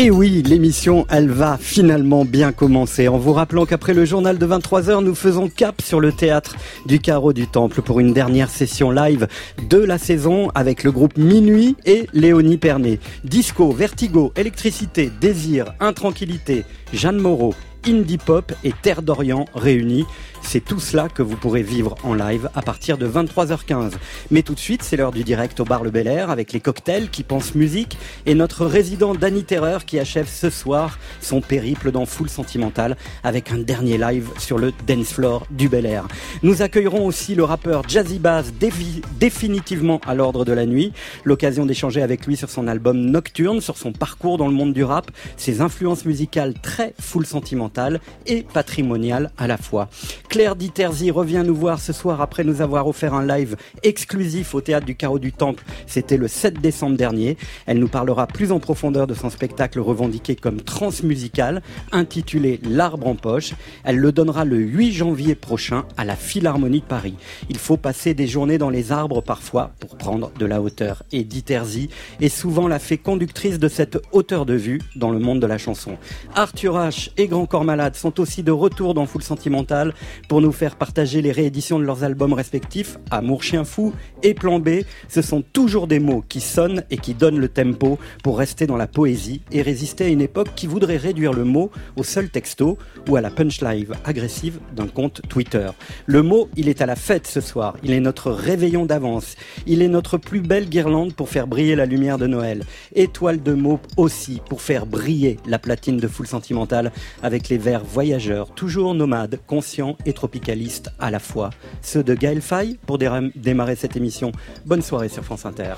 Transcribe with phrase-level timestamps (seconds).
[0.00, 3.08] Et oui, l'émission, elle va finalement bien commencer.
[3.08, 6.54] En vous rappelant qu'après le journal de 23h, nous faisons cap sur le théâtre
[6.86, 9.26] du Carreau du Temple pour une dernière session live
[9.68, 13.00] de la saison avec le groupe Minuit et Léonie Pernet.
[13.24, 17.52] Disco, vertigo, électricité, désir, intranquillité, Jeanne Moreau,
[17.88, 20.04] indie pop et Terre d'Orient réunis.
[20.42, 23.92] C'est tout cela que vous pourrez vivre en live à partir de 23h15.
[24.30, 26.60] Mais tout de suite, c'est l'heure du direct au bar Le Bel Air avec les
[26.60, 31.90] cocktails qui pensent musique et notre résident Danny Terreur qui achève ce soir son périple
[31.90, 36.06] dans Full Sentimental avec un dernier live sur le dance floor du Bel Air.
[36.42, 38.52] Nous accueillerons aussi le rappeur Jazzy Bass
[39.18, 40.92] définitivement à l'ordre de la nuit.
[41.24, 44.84] L'occasion d'échanger avec lui sur son album Nocturne, sur son parcours dans le monde du
[44.84, 47.77] rap, ses influences musicales très full sentimentales
[48.26, 49.88] et patrimoniales à la fois.
[50.28, 54.60] Claire Diterzi revient nous voir ce soir après nous avoir offert un live exclusif au
[54.60, 55.64] théâtre du Carreau du Temple.
[55.86, 57.38] C'était le 7 décembre dernier.
[57.64, 61.62] Elle nous parlera plus en profondeur de son spectacle revendiqué comme transmusical,
[61.92, 63.54] intitulé L'arbre en poche.
[63.84, 67.14] Elle le donnera le 8 janvier prochain à la Philharmonie de Paris.
[67.48, 71.04] Il faut passer des journées dans les arbres parfois pour prendre de la hauteur.
[71.10, 71.88] Et Diterzi
[72.20, 75.56] est souvent la fée conductrice de cette hauteur de vue dans le monde de la
[75.56, 75.96] chanson.
[76.34, 79.94] Arthur H et Grand Corps Malade sont aussi de retour dans Full Sentimental
[80.28, 84.60] pour nous faire partager les rééditions de leurs albums respectifs, Amour Chien Fou et Plan
[84.60, 84.82] B.
[85.08, 88.76] Ce sont toujours des mots qui sonnent et qui donnent le tempo pour rester dans
[88.76, 92.76] la poésie et résister à une époque qui voudrait réduire le mot au seul texto
[93.08, 95.70] ou à la punchline agressive d'un compte Twitter.
[96.06, 97.76] Le mot, il est à la fête ce soir.
[97.82, 99.36] Il est notre réveillon d'avance.
[99.66, 102.64] Il est notre plus belle guirlande pour faire briller la lumière de Noël.
[102.94, 107.84] Étoile de mots aussi pour faire briller la platine de Full Sentimental avec les vers
[107.84, 111.50] voyageurs, toujours nomades, conscients et tropicalistes à la fois.
[111.80, 114.32] Ceux de Gaël Faye pour démarrer cette émission.
[114.66, 115.74] Bonne soirée sur France Inter.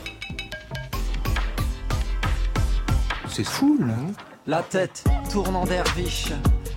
[3.28, 3.92] C'est fou là.
[3.92, 4.12] Hein?
[4.46, 6.32] La tête tourne en derviche.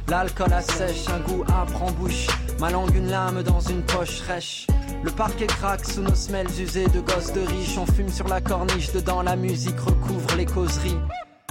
[0.10, 2.28] L'alcool assèche, un goût âpre en bouche.
[2.60, 4.68] Ma langue, une lame dans une poche rêche.
[5.02, 7.78] Le parquet craque sous nos semelles usées de gosses de riches.
[7.78, 10.98] On fume sur la corniche, dedans la musique recouvre les causeries.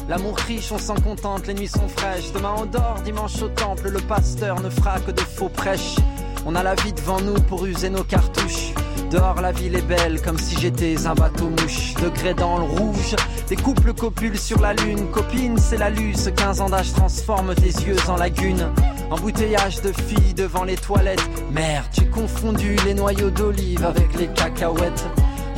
[0.09, 2.33] L'amour riche, on s'en contente, les nuits sont fraîches.
[2.33, 5.97] Demain on dort, dimanche au temple, le pasteur ne fera que de faux prêches.
[6.45, 8.75] On a la vie devant nous pour user nos cartouches.
[9.13, 11.95] Dehors la ville est belle comme si j'étais un bateau mouche.
[12.03, 13.15] Degré dans le rouge,
[13.49, 15.09] des couples copulent sur la lune.
[15.13, 18.67] Copine, c'est la luce, 15 ans d'âge transforme tes yeux en lagune.
[19.11, 21.31] Embouteillage de filles devant les toilettes.
[21.53, 25.07] Merde, j'ai confondu les noyaux d'olive avec les cacahuètes.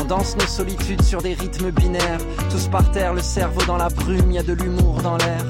[0.04, 2.20] On danse nos solitudes sur des rythmes binaires.
[2.50, 5.42] Tous par terre, le cerveau dans la brume, y a de l'humour dans l'air.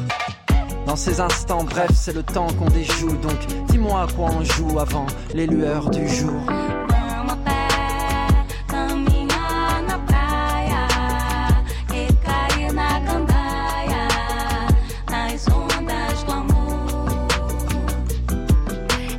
[0.86, 3.16] Dans ces instants, bref, c'est le temps qu'on déjoue.
[3.16, 3.36] Donc
[3.68, 6.40] dis-moi à quoi on joue avant les lueurs du jour.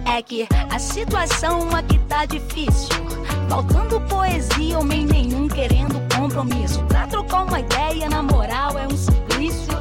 [0.07, 3.24] É que a situação aqui tá difícil.
[3.49, 6.83] Faltando poesia, homem nenhum querendo compromisso.
[6.85, 9.73] Pra trocar uma ideia, na moral, é um suplício.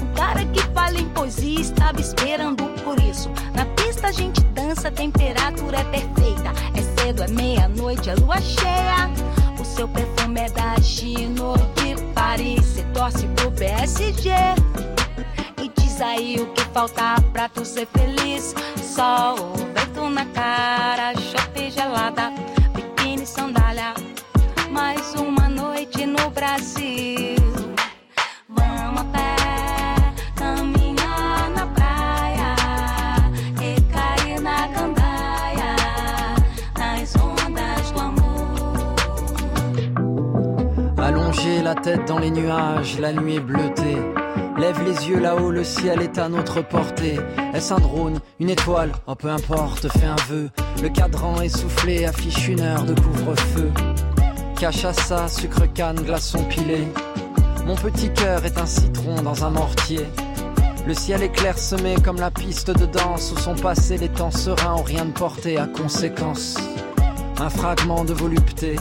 [0.00, 3.30] O cara que fala em poesia estava esperando por isso.
[3.54, 6.52] Na pista a gente dança, a temperatura é perfeita.
[6.74, 9.10] É cedo, é meia-noite, é lua cheia.
[9.60, 12.64] O seu perfume é da Chino de Paris.
[12.64, 14.30] Cê torce pro PSG.
[15.62, 18.54] E diz aí o que falta pra tu ser feliz.
[18.82, 19.36] Sol,
[19.74, 22.32] vento na cara, chope gelada.
[24.72, 27.42] Mais uma noite no Brasil.
[41.44, 43.96] E la tête dans les nuages, la nuit est bleutée.
[44.58, 47.18] Lève les yeux là-haut, le ciel est à notre portée.
[47.52, 48.92] Est-ce un drone, une étoile?
[49.06, 50.50] Oh peu importe, fais un vœu.
[50.82, 53.70] Le cadran essoufflé affiche une heure de couvre-feu.
[54.62, 56.86] Cachaça, sucre canne, glaçon pilé.
[57.66, 60.06] Mon petit cœur est un citron dans un mortier.
[60.86, 64.74] Le ciel est clairsemé comme la piste de danse où sont passés les temps sereins
[64.74, 66.58] ont rien de porté à conséquence.
[67.40, 68.76] Un fragment de volupté,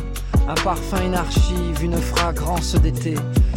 [0.48, 3.16] un parfum, une archive, une fragrance d'été.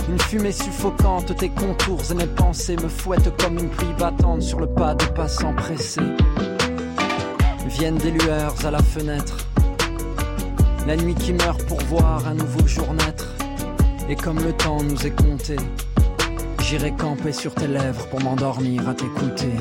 [0.08, 4.60] Une fumée suffocante, tes contours et mes pensées me fouettent comme une pluie battante sur
[4.60, 6.00] le pas de passants pressés.
[7.68, 9.36] Viennent des lueurs à la fenêtre.
[10.86, 13.34] La nuit qui meurt pour voir un nouveau jour naître.
[14.10, 15.56] Et comme le temps nous est compté,
[16.60, 19.52] j'irai camper sur tes lèvres pour m'endormir à t'écouter.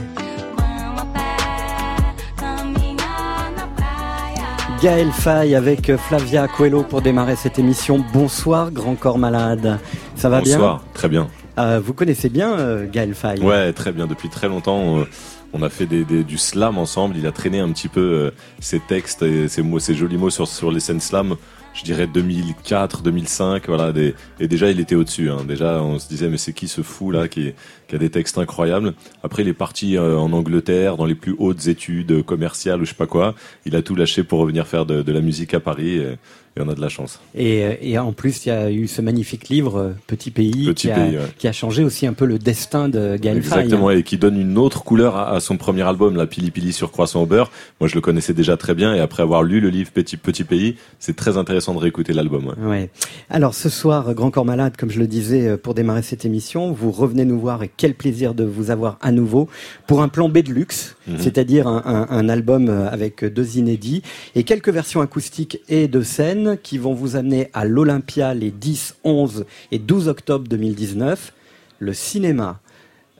[4.81, 8.03] Gaël Faye avec Flavia Coelho pour démarrer cette émission.
[8.11, 9.79] Bonsoir, Grand Corps Malade.
[10.17, 11.29] Ça va bien Bonsoir, très bien.
[11.57, 14.07] Euh, vous connaissez bien euh, Gaël Faye Ouais, très bien.
[14.07, 15.05] Depuis très longtemps, euh,
[15.53, 17.15] on a fait des, du slam ensemble.
[17.15, 20.31] Il a traîné un petit peu euh, ses textes et ses, mots, ses jolis mots
[20.31, 21.35] sur, les scènes slam.
[21.73, 23.93] Je dirais 2004, 2005, voilà.
[24.39, 25.29] Et déjà, il était au-dessus.
[25.29, 25.45] Hein.
[25.47, 27.53] Déjà, on se disait, mais c'est qui ce fou là qui,
[27.93, 28.93] qui a des textes incroyables.
[29.21, 32.89] Après, il est parti euh, en Angleterre, dans les plus hautes études commerciales ou je
[32.89, 33.35] sais pas quoi.
[33.67, 35.97] Il a tout lâché pour revenir faire de, de la musique à Paris.
[35.97, 36.15] Et,
[36.55, 37.19] et on a de la chance.
[37.33, 40.67] et, euh, et en plus, il y a eu ce magnifique livre, euh, Petit Pays,
[40.67, 41.23] Petit qui, a, Pays, ouais.
[41.39, 43.37] qui a changé aussi un peu le destin de Gaël.
[43.37, 46.71] Exactement, et qui donne une autre couleur à, à son premier album, la Pili Pili
[46.71, 47.49] sur Croissant au beurre.
[47.79, 50.43] Moi, je le connaissais déjà très bien, et après avoir lu le livre Petit Petit
[50.43, 52.45] Pays, c'est très intéressant de réécouter l'album.
[52.45, 52.67] ouais.
[52.67, 52.89] Ouais.
[53.31, 56.91] Alors ce soir, Grand Corps Malade, comme je le disais pour démarrer cette émission, vous
[56.91, 59.49] revenez nous voir et quel plaisir de vous avoir à nouveau
[59.87, 61.17] pour un plan B de luxe, Mhm.
[61.19, 64.01] c'est-à-dire un, un- un album euh, avec deux inédits
[64.35, 68.95] et quelques versions acoustiques et de scène qui vont vous amener à l'Olympia les 10,
[69.03, 69.43] 11
[69.73, 71.33] et 12 octobre 2019,
[71.79, 72.61] le cinéma.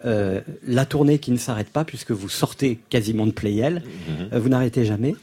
[0.06, 4.28] euh, la tournée qui ne s'arrête pas puisque vous sortez quasiment de Playel, Mhm.
[4.34, 5.16] Euh, vous n'arrêtez jamais?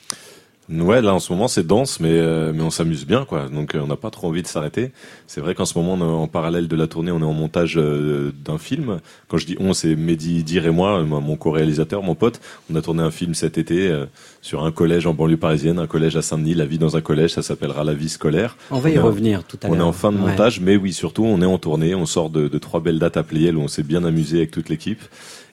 [0.73, 3.49] Ouais, là en ce moment c'est dense, mais euh, mais on s'amuse bien, quoi.
[3.49, 4.93] Donc euh, on n'a pas trop envie de s'arrêter.
[5.27, 7.75] C'est vrai qu'en ce moment, on en parallèle de la tournée, on est en montage
[7.77, 9.01] euh, d'un film.
[9.29, 12.41] Quand je dis on, c'est Mehdi Dir et moi, euh, mon co-réalisateur, mon pote.
[12.71, 14.07] On a tourné un film cet été euh,
[14.43, 16.55] sur un collège en banlieue parisienne, un collège à Saint-Denis.
[16.55, 18.57] La vie dans un collège, ça s'appellera La vie scolaire.
[18.71, 19.77] On va y en- revenir tout à l'heure.
[19.77, 20.31] On est en fin de Ouais.
[20.31, 21.97] montage, mais oui, surtout, on est en tournée.
[21.97, 24.53] On sort de, de trois belles dates à Playel où on s'est bien amusé avec
[24.53, 25.01] toute l'équipe.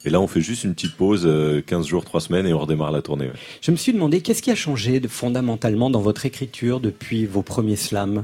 [0.08, 2.60] Et là, on fait juste une petite pause, euh, 15 jours, 3 semaines, et on
[2.60, 3.26] redémarre la tournée.
[3.26, 3.34] ouais.
[3.62, 7.42] Je me suis demandé qu'est-ce qui a changé de, fondamentalement dans votre écriture depuis vos
[7.42, 8.24] premiers slams?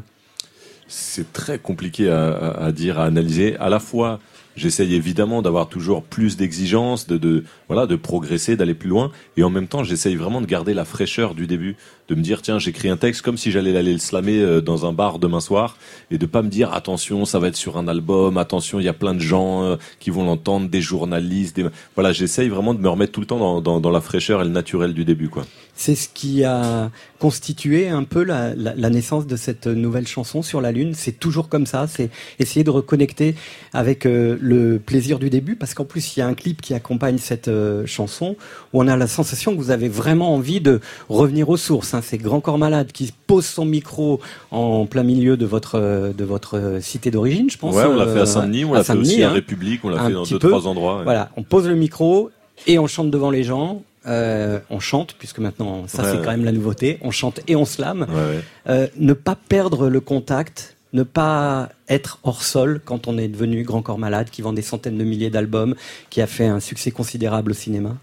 [0.88, 3.57] C'est très compliqué à, à- à dire, à analyser.
[3.57, 4.21] À la fois,
[4.56, 9.44] j'essaye évidemment d'avoir toujours plus d'exigences, de, de voilà, de progresser, d'aller plus loin, et
[9.44, 11.75] en même temps, j'essaye vraiment de garder la fraîcheur du début,
[12.13, 14.86] de me dire tiens, j'écris un texte comme si j'allais aller le slammer euh, dans
[14.86, 15.77] un bar demain soir,
[16.12, 18.89] et de pas me dire attention, ça va être sur un album, attention, il y
[18.89, 21.62] a plein de gens euh, qui vont l'entendre, des journalistes,
[21.95, 24.50] voilà, j'essaye vraiment de me remettre tout le temps dans, dans, la fraîcheur et le
[24.50, 25.45] naturel du début, quoi.
[25.75, 28.54] C'est ce qui a constitué un peu la,
[28.89, 30.94] naissance de cette nouvelle chanson sur la Lune.
[30.94, 33.33] C'est toujours comme ça, c'est essayer de reconnecter
[33.74, 36.75] avec euh, le plaisir du début, parce qu'en plus il y a un clip qui
[36.75, 37.50] accompagne cette
[37.86, 38.36] chanson
[38.71, 40.80] où on a la sensation que vous avez vraiment envie de
[41.10, 41.95] revenir aux sources.
[41.95, 42.01] hein.
[42.03, 44.19] C'est Grand Corps Malade qui pose son micro
[44.51, 47.75] en plein milieu de votre euh, de votre euh, cité d'origine, je pense.
[47.75, 49.33] Ouais, on l'a euh, fait à Saint-Denis, on l'a fait aussi à hein.
[49.33, 50.50] République, on l'a fait dans deux, peu.
[50.50, 50.97] trois endroits.
[50.97, 51.03] ouais.
[51.03, 52.29] Voilà, on pose le micro
[52.67, 53.81] et on chante devant les gens.
[54.05, 56.21] Euh, on chante, puisque maintenant, ça Ouais, c'est ouais.
[56.25, 56.97] quand même la nouveauté.
[57.01, 58.01] On chante et on slame.
[58.01, 58.41] Ouais.
[58.67, 63.63] Euh, ne pas perdre le contact, ne pas être hors sol quand on est devenu
[63.63, 65.75] Grand Corps Malade, qui vend des centaines de milliers d'albums,
[66.09, 67.95] qui a fait un succès considérable au cinéma.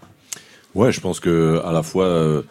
[0.73, 2.41] Ouais, je pense que à la fois euh,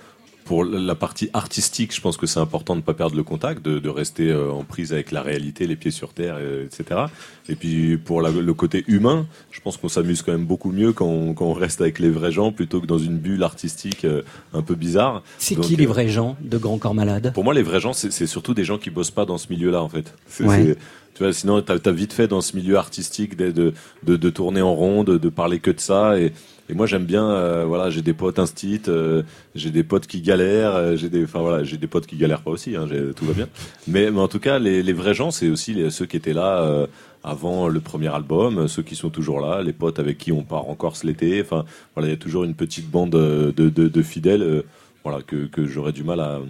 [0.50, 3.64] pour la partie artistique, je pense que c'est important de ne pas perdre le contact,
[3.64, 7.02] de, de rester euh, en prise avec la réalité, les pieds sur terre, euh, etc.
[7.48, 10.92] Et puis pour la- le côté humain, je pense qu'on s'amuse quand même beaucoup mieux
[10.92, 14.04] quand on, quand on reste avec les vrais gens plutôt que dans une bulle artistique
[14.04, 15.22] euh, un peu bizarre.
[15.38, 17.30] C'est qui les vrais gens de Grand Corps Malade?
[17.32, 19.80] Pour moi, les vrais gens, c'est surtout des gens qui bossent pas dans ce milieu-là,
[19.80, 20.12] en fait.
[20.40, 20.76] Ouais.
[21.14, 24.30] Tu vois, sinon, t'as as vite fait dans ce milieu artistique de, de, de, de
[24.30, 26.18] tourner en rond, de, de parler que de ça.
[26.18, 26.32] Et,
[26.70, 29.24] et moi, j'aime bien, euh, voilà, j'ai des potes instit, euh,
[29.56, 32.42] j'ai des potes qui galèrent, euh, j'ai des, enfin voilà, j'ai des potes qui galèrent
[32.42, 32.86] pas aussi, hein,
[33.16, 33.48] tout va bien.
[33.88, 36.86] Mais, en tout cas, les, vrais gens, c'est aussi ceux qui étaient là
[37.24, 40.68] avant le premier album, ceux qui sont toujours là, les potes avec qui on part
[40.68, 41.42] en Corse l'été.
[41.42, 44.62] Enfin, voilà, il y a toujours une petite bande de, fidèles,
[45.02, 46.40] voilà, que, j'aurais du mal à,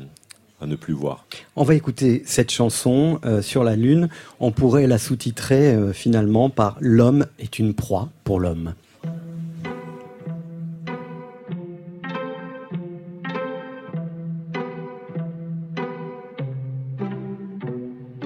[0.67, 1.25] ne plus voir.
[1.57, 4.11] On va écouter cette chanson sur la Lune.
[4.39, 8.75] On pourrait la sous-titrer finalement par L'homme est une proie pour l'homme.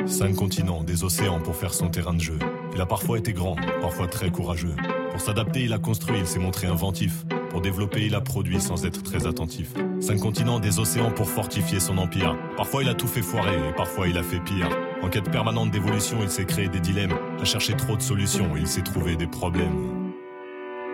[0.06, 2.38] Cinq continents, des océans pour faire son terrain de jeu.
[2.75, 4.75] Il a parfois été grand, parfois très courageux.
[5.11, 7.25] Pour s'adapter, il a construit, il s'est montré inventif.
[7.50, 9.73] Pour développer, il a produit sans être très attentif.
[10.00, 12.37] Cinq continents, des océans pour fortifier son empire.
[12.56, 14.68] Parfois, il a tout fait foirer et parfois, il a fait pire.
[15.02, 17.14] En quête permanente d'évolution, il s'est créé des dilemmes.
[17.40, 20.12] A cherché trop de solutions, il s'est trouvé des problèmes.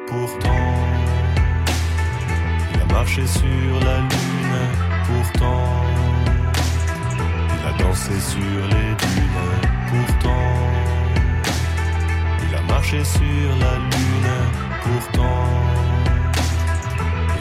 [0.06, 0.48] Pourtant,
[2.74, 4.10] il a marché sur la lune.
[5.06, 5.99] Pourtant,
[7.80, 9.50] dansé sur les dunes.
[9.88, 10.56] Pourtant,
[12.48, 14.32] il a marché sur la lune.
[14.82, 15.46] Pourtant,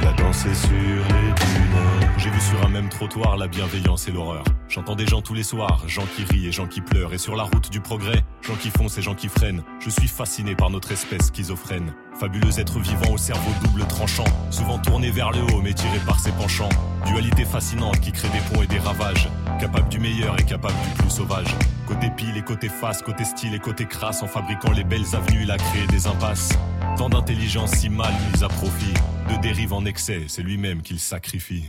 [0.01, 2.17] il a dansé sur les dunes.
[2.17, 4.43] J'ai vu sur un même trottoir la bienveillance et l'horreur.
[4.67, 7.13] J'entends des gens tous les soirs, gens qui rient et gens qui pleurent.
[7.13, 9.63] Et sur la route du progrès, Gens qui foncent et gens qui freinent.
[9.79, 11.93] Je suis fasciné par notre espèce schizophrène.
[12.19, 14.23] Fabuleux être vivant au cerveau double tranchant.
[14.49, 16.69] Souvent tourné vers le haut mais tiré par ses penchants.
[17.05, 19.29] Dualité fascinante qui crée des ponts et des ravages.
[19.59, 21.53] Capable du meilleur et capable du plus sauvage.
[21.85, 24.23] Côté pile et côté face, côté style et côté crasse.
[24.23, 26.57] En fabriquant les belles avenues, il a créé des impasses.
[26.97, 28.93] Tant d'intelligence si mal mise à profit.
[29.29, 31.65] De dérive en excès, c'est lui-même qu'il sacrifie.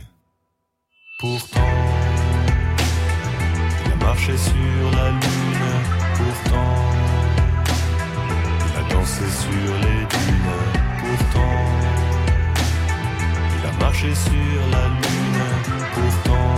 [1.19, 1.59] Pourtant,
[3.85, 5.19] il a marché sur la lune.
[6.15, 6.75] Pourtant,
[8.67, 10.55] il a dansé sur les dunes.
[10.97, 11.57] Pourtant,
[13.59, 15.43] il a marché sur la lune.
[15.93, 16.50] Pourtant,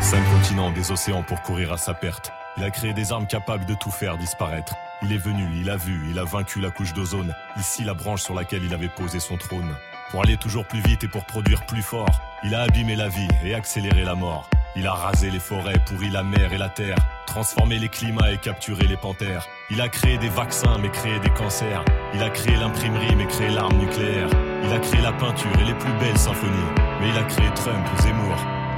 [0.00, 2.32] Cinq continents, des océans pour courir à sa perte.
[2.56, 4.74] Il a créé des armes capables de tout faire disparaître.
[5.02, 7.34] Il est venu, il a vu, il a vaincu la couche d'ozone.
[7.56, 9.74] Ici, la branche sur laquelle il avait posé son trône.
[10.10, 13.28] Pour aller toujours plus vite et pour produire plus fort, il a abîmé la vie
[13.44, 14.50] et accéléré la mort.
[14.76, 18.38] Il a rasé les forêts, pourri la mer et la terre, transformé les climats et
[18.38, 19.46] capturé les panthères.
[19.70, 21.84] Il a créé des vaccins mais créé des cancers.
[22.14, 24.28] Il a créé l'imprimerie mais créé l'arme nucléaire.
[24.62, 26.70] Il a créé la peinture et les plus belles symphonies.
[27.00, 28.36] Mais il a créé Trump, Zemmour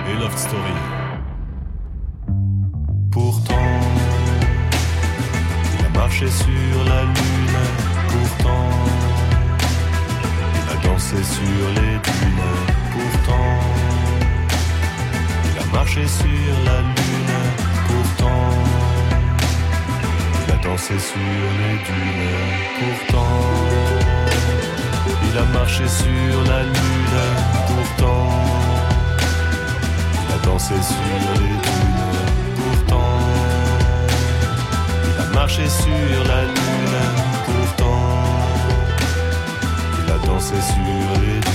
[0.08, 0.78] et Love Story.
[3.10, 3.70] Pourtant,
[5.78, 7.58] il a marché sur la lune.
[8.08, 8.70] Pourtant,
[10.54, 12.50] il a dansé sur les dunes.
[12.92, 13.60] Pourtant,
[15.44, 17.34] il a marché sur la lune.
[17.88, 18.48] Pourtant,
[20.46, 21.18] il a dansé sur
[21.60, 22.40] les dunes.
[22.78, 23.71] Pourtant,
[25.32, 27.20] il a marché sur la lune.
[27.66, 28.28] Pourtant,
[30.12, 30.96] il a dansé sur
[31.40, 32.20] les dunes.
[32.56, 33.18] Pourtant,
[35.04, 36.98] il a marché sur la lune.
[37.46, 38.02] Pourtant,
[40.04, 41.52] il a dansé sur les dunes.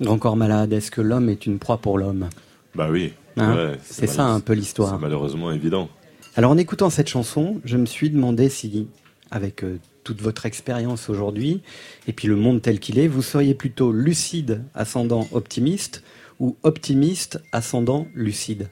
[0.00, 2.28] Grand corps malade, est-ce que l'homme est une proie pour l'homme?
[2.74, 3.12] Bah oui.
[3.38, 3.54] Hein?
[3.54, 4.98] Ouais, C'est ça un peu C'est l'histoire.
[4.98, 5.88] malheureusement évident.
[6.36, 8.88] Alors en écoutant cette chanson, je me suis demandé si,
[9.30, 11.62] avec euh, toute votre expérience aujourd'hui,
[12.06, 16.04] et puis le monde tel qu'il est, vous seriez plutôt lucide, ascendant optimiste,
[16.38, 18.68] ou optimiste, ascendant lucide?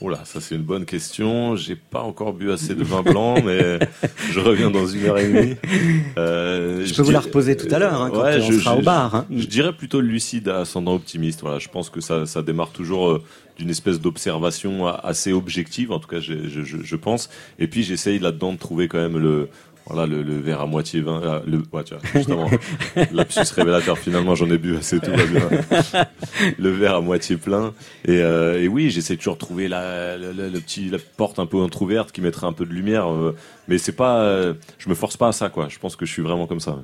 [0.00, 1.56] Oula, ça c'est une bonne question.
[1.56, 3.80] J'ai pas encore bu assez de vin blanc, mais
[4.30, 5.56] je reviens dans une heure et demie.
[6.16, 8.74] Euh, Je peux vous la reposer tout à l'heure, hein, quand Ouais, on je- sera
[8.76, 9.14] je- au bar.
[9.16, 9.26] hein.
[9.34, 11.40] Je dirais plutôt lucide, ascendant optimiste.
[11.40, 13.22] Voilà, je pense que ça, ça démarre toujours euh,
[13.58, 17.28] d'une espèce d'observation assez objective, en tout cas, je, je- je pense.
[17.58, 19.48] Et puis j'essaye là-dedans de trouver quand même le,
[19.88, 21.20] voilà, le, le verre à moitié vin.
[21.22, 22.50] euh, Le, ouais, tu vois, justement,
[23.12, 23.98] lapsus révélateur.
[23.98, 25.48] Finalement, j'en ai bu assez, tout va bien.
[26.58, 27.72] le verre à moitié plein.
[28.04, 31.38] Et, euh, et oui, j'essaie toujours de trouver la, la, la- le petit, la porte
[31.38, 33.10] un peu entrouverte qui mettrait un peu de lumière.
[33.12, 33.34] euh,
[33.66, 35.68] mais c'est pas, euh, je me force pas à ça, quoi.
[35.68, 36.78] Je pense que je suis vraiment comme ça.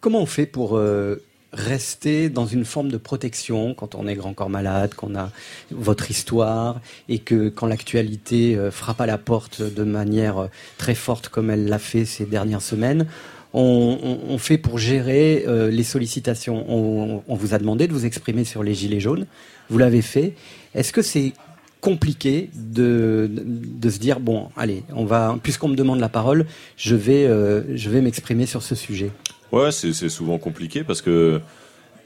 [0.00, 1.16] Comment on fait pour euh,
[1.52, 5.30] rester dans une forme de protection quand on est grand corps malade, qu'on a
[5.70, 10.46] votre histoire et que quand l'actualité euh, frappe à la porte de manière euh,
[10.78, 13.06] très forte comme elle l'a fait ces dernières semaines
[13.54, 16.64] on, fait pour gérer euh, les sollicitations.
[16.70, 19.26] On, vous a demandé de vous exprimer sur les gilets jaunes,
[19.68, 20.32] vous l'avez fait.
[20.74, 21.34] Est-ce que c'est
[21.82, 26.94] compliqué de, de se dire bon allez on va puisqu'on me demande la parole je
[26.94, 29.10] vais je vais m'exprimer sur ce sujet?
[29.52, 31.40] Ouais, c'est souvent compliqué parce que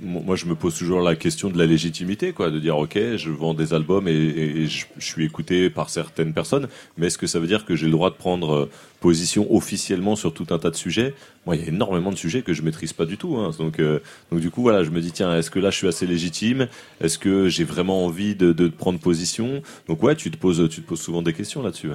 [0.00, 2.98] mo- moi je me pose toujours la question de la légitimité, quoi, de dire ok,
[3.16, 7.38] je vends des albums et, je, suis écouté par certaines personnes, mais est-ce que ça
[7.38, 10.70] veut dire que j'ai le droit de prendre euh, position officiellement sur tout un tas
[10.70, 11.14] de sujets?
[11.46, 13.78] Moi, il y a énormément de sujets que je maîtrise pas du tout, hein, donc
[13.78, 14.00] euh,
[14.32, 16.66] donc du coup voilà, je me dis tiens, est-ce que là je suis assez légitime?
[17.00, 19.62] Est-ce que j'ai vraiment envie de, prendre position?
[19.86, 21.90] Donc ouais, tu te poses tu te poses souvent des questions là-dessus.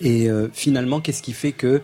[0.00, 1.80] Et euh, finalement, qu'est-ce qui fait que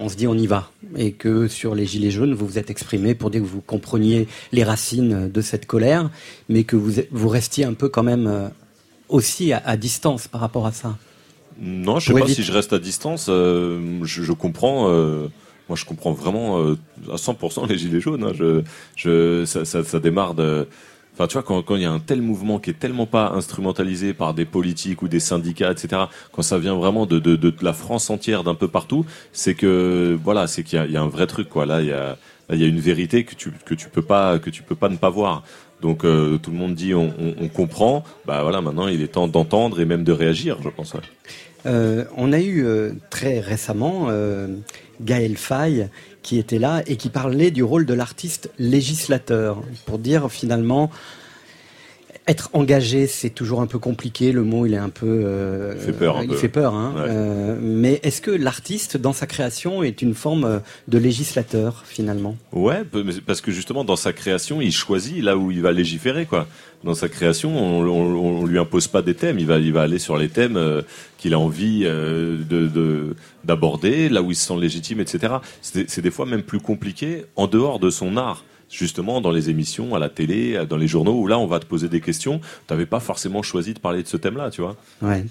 [0.00, 2.70] on se dit on y va et que sur les gilets jaunes, vous vous êtes
[2.70, 6.10] exprimé pour dire que vous compreniez les racines de cette colère,
[6.48, 8.48] mais que vous vous restiez un peu quand même euh,
[9.08, 10.96] aussi à, à distance par rapport à ça.
[11.60, 13.26] Non, je sais pas éviter- si je reste à distance.
[13.28, 14.88] euh, je, je comprends.
[14.90, 15.28] euh,
[15.68, 16.76] moi, je comprends vraiment euh,
[17.12, 18.24] à 100% les gilets jaunes.
[18.24, 18.32] hein.
[18.34, 18.62] je,
[18.96, 20.66] je, ça, ça, ça démarre de.
[21.26, 24.34] Tu vois, quand il y a un tel mouvement qui est tellement pas instrumentalisé par
[24.34, 26.02] des politiques ou des syndicats, etc.
[26.32, 30.18] Quand ça vient vraiment de, de, de la France entière, d'un peu partout, c'est que
[30.22, 31.48] voilà, c'est qu'il y a, un vrai truc.
[31.56, 32.16] Là, il y a,
[32.52, 34.88] il y a une vérité que tu que tu peux pas que tu peux pas
[34.88, 35.42] ne pas voir.
[35.80, 37.10] Donc euh, tout le monde dit on,
[37.54, 38.04] comprend.
[38.26, 40.94] Bah voilà, maintenant il est temps d'entendre et même de réagir, je pense.
[41.66, 44.08] Euh, on a eu euh, très récemment
[45.00, 45.88] Gaël Faye
[46.22, 50.90] qui était là et qui parlait du rôle de l'artiste législateur pour dire finalement
[52.30, 54.32] être engagé, c'est toujours un peu compliqué.
[54.32, 55.22] Le mot, il est un peu.
[55.24, 56.22] Euh, il fait peur.
[56.22, 56.74] il fait peur.
[56.74, 56.94] Hein.
[56.98, 60.58] Euh, mais est-ce que l'artiste, dans sa création, est une forme euh,
[60.88, 62.36] de législateur finalement?
[62.52, 62.82] Ouais,
[63.26, 66.46] parce que justement, dans sa création, il choisit là où il va légiférer, quoi.
[66.82, 69.38] Dans sa création, on, on, lui impose pas des thèmes.
[69.38, 70.58] Il va, il va aller sur les thèmes
[71.18, 75.34] qu'il a envie de d'aborder, là où il se sent légitime, etc.
[75.60, 79.94] C'est des fois même plus compliqué en dehors de son art justement dans les émissions,
[79.94, 82.40] à la télé, dans les journaux, où là, on va te poser des questions.
[82.66, 84.76] Tu n'avais pas forcément choisi de parler de ce thème-là, tu vois.
[85.02, 85.24] Ouais.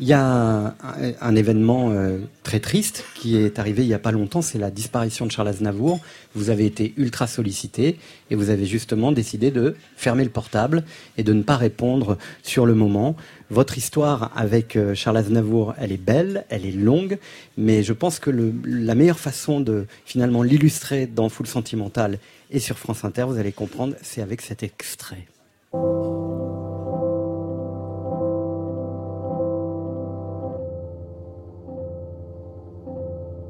[0.00, 0.74] Il y a
[1.20, 4.72] un, événement euh, très triste qui est arrivé il n'y a pas longtemps, c'est la
[4.72, 6.00] disparition de Charles Aznavour.
[6.34, 7.96] Vous avez été ultra sollicité
[8.28, 10.82] et vous avez justement décidé de fermer le portable
[11.16, 13.14] et de ne pas répondre sur le moment.
[13.50, 17.18] Votre histoire avec euh, Charles Aznavour, elle est belle, elle est longue,
[17.56, 18.32] mais je pense que
[18.64, 22.18] la meilleure façon de finalement l'illustrer dans Full Sentimental
[22.50, 25.26] et sur France Inter, vous allez comprendre, c'est avec cet extrait.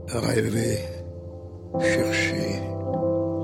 [0.08, 0.78] Rêver,
[1.80, 2.60] chercher,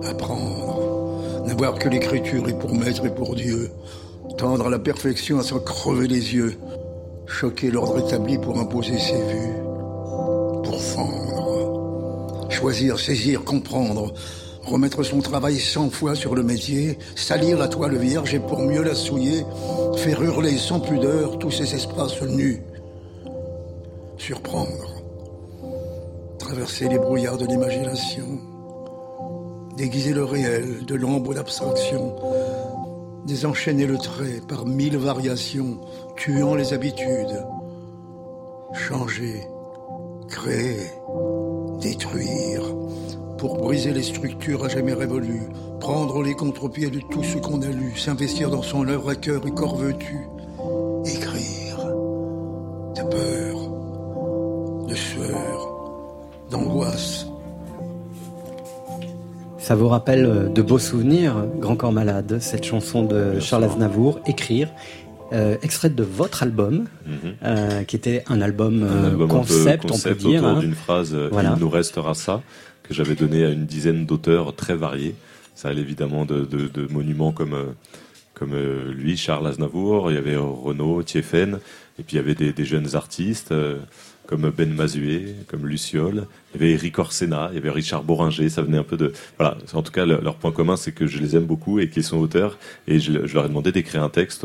[0.09, 3.71] apprendre, n'avoir que l'écriture et pour maître et pour Dieu,
[4.39, 6.57] tendre à la perfection à s'en crever les yeux,
[7.27, 9.55] choquer l'ordre établi pour imposer ses vues,
[10.63, 14.15] pour fendre, choisir, saisir, comprendre,
[14.71, 18.83] remettre son travail cent fois sur le métier, salir la toile vierge et pour mieux
[18.83, 19.45] la souiller,
[19.97, 22.63] faire hurler sans pudeur tous ces espaces nus,
[24.17, 25.03] surprendre,
[26.39, 28.39] traverser les brouillards de l'imagination,
[29.77, 32.15] déguiser le réel de l'ombre d'abstraction,
[33.27, 35.81] désenchaîner le trait par mille variations,
[36.17, 37.45] tuant les habitudes,
[38.73, 39.43] changer,
[40.29, 40.79] créer,
[41.81, 42.63] détruire
[43.41, 45.49] pour briser les structures à jamais révolues,
[45.81, 49.47] prendre les contre-pieds de tout ce qu'on a lu, s'investir dans son œuvre à cœur
[49.47, 50.19] et corps vêtu,
[51.07, 51.79] écrire
[52.97, 55.69] de peur, de sueur,
[56.51, 57.27] d'angoisse.
[59.57, 64.21] Ça vous rappelle euh, de beaux souvenirs, Grand Corps Malade, cette chanson de Charles Aznavour,
[64.27, 64.69] Écrire,
[65.33, 67.15] euh, extraite de votre album, mhm.
[67.45, 68.87] euh, qui était un album,
[69.31, 70.43] concept, on peut dire.
[70.43, 70.61] Autour hein.
[70.61, 72.43] d'une phrase, il nous restera ça
[72.91, 75.15] que j'avais donné à une dizaine d'auteurs très variés.
[75.55, 77.67] Ça allait évidemment de, monuments comme, euh,
[78.35, 81.61] comme euh, lui, Charles Aznavour, il y avait Renaud, Thieffen,
[82.01, 83.79] et puis il y avait des, jeunes artistes euh,
[84.27, 88.49] comme Ben Mazué, comme Luciole, il y avait Eric Orsena, il y avait Richard Boringer,
[88.49, 89.13] ça venait un peu de...
[89.39, 92.03] Voilà, en tout cas, leur point commun, c'est que je les aime beaucoup et qu'ils
[92.03, 94.45] sont auteurs, et je, leur ai demandé d'écrire un texte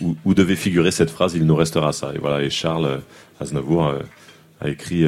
[0.00, 2.12] où, devait figurer cette phrase, il nous restera ça.
[2.16, 3.00] Et voilà, et Charles
[3.38, 3.94] Aznavour
[4.60, 5.04] a écrit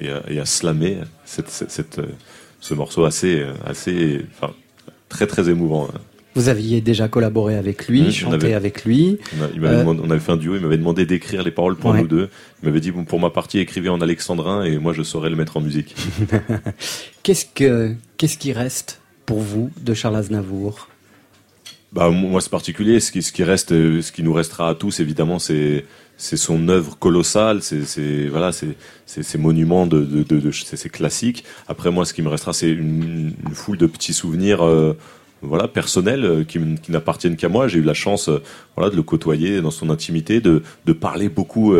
[0.00, 2.06] et, à slammer cette, euh,
[2.60, 4.52] ce morceau assez, assez, enfin,
[5.08, 5.88] très très émouvant.
[5.92, 5.98] Hein.
[6.38, 9.18] Vous aviez déjà collaboré avec lui, chanté avec lui.
[9.40, 12.06] On, euh, on, avait fait un duo, il m'avait demandé d'écrire les paroles pour nous
[12.06, 12.28] deux.
[12.62, 15.36] Il m'avait dit, bon, pour ma partie, écrivez en alexandrin et moi je saurais le
[15.36, 15.96] mettre en musique.
[17.24, 20.88] qu'est-ce, que, qu'est-ce qui reste pour vous de Charles Aznavour?
[21.92, 25.00] Bah, Moi c'est particulier, ce qui, ce qui reste, ce qui nous restera à tous
[25.00, 25.86] évidemment, c'est
[26.18, 28.76] c'est son œuvre colossale, c'est voilà, c'est
[29.06, 31.44] ces monuments de, de, c'est classiques.
[31.68, 34.62] Après moi, ce qui me restera, c'est une, foule de petits souvenirs.
[34.62, 34.94] Euh,
[35.40, 37.68] voilà personnels euh, qui, qui n'appartiennent qu'à moi.
[37.68, 38.42] J'ai eu la chance, euh,
[38.76, 41.74] voilà, de le côtoyer dans son intimité, de, de parler beaucoup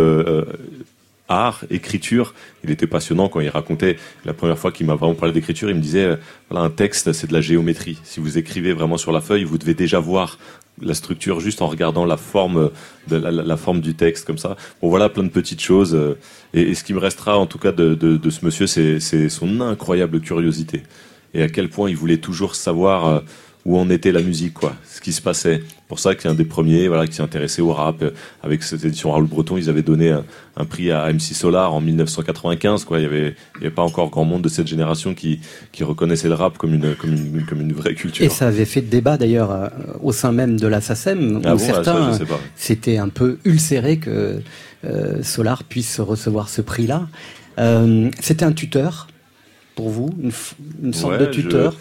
[1.26, 2.32] art, écriture.
[2.62, 5.68] Il était passionnant quand il racontait la première fois qu'il m'a vraiment parlé d'écriture.
[5.68, 6.16] Il me disait,
[6.48, 7.98] voilà, un texte, c'est de la géométrie.
[8.04, 10.38] Si vous écrivez vraiment sur la feuille, vous devez déjà voir
[10.82, 12.70] la structure juste en regardant la forme,
[13.08, 14.56] de la, forme du texte comme ça.
[14.82, 15.94] Bon voilà plein de petites choses.
[15.94, 16.18] Euh,
[16.54, 20.82] et, ce qui me restera en tout cas de, ce monsieur, c'est son incroyable curiosité
[21.34, 23.20] et à quel point il voulait toujours savoir euh,
[23.68, 25.62] où en était la musique, quoi, ce qui se passait.
[25.88, 28.02] Pour ça qu'il un des premiers, voilà, qui s'est intéressé au rap.
[28.42, 30.10] Avec cette édition Raoul Breton, ils avaient donné
[30.56, 32.98] un, prix à MC Solar en 1995, quoi.
[32.98, 35.84] Il y avait, il y avait pas encore grand monde de cette génération qui, qui
[35.84, 38.24] reconnaissait le rap comme une, comme une, comme une vraie culture.
[38.24, 39.68] Et ça avait fait débat d'ailleurs euh,
[40.02, 42.18] au sein même de la SACEM, ah où certains,
[42.56, 44.40] c'était un peu ulcéré que
[44.86, 47.06] euh, Solar puisse recevoir ce prix-là.
[47.58, 49.08] Euh, c'était un tuteur
[49.74, 50.10] pour vous,
[50.82, 51.76] une, sorte de tuteur?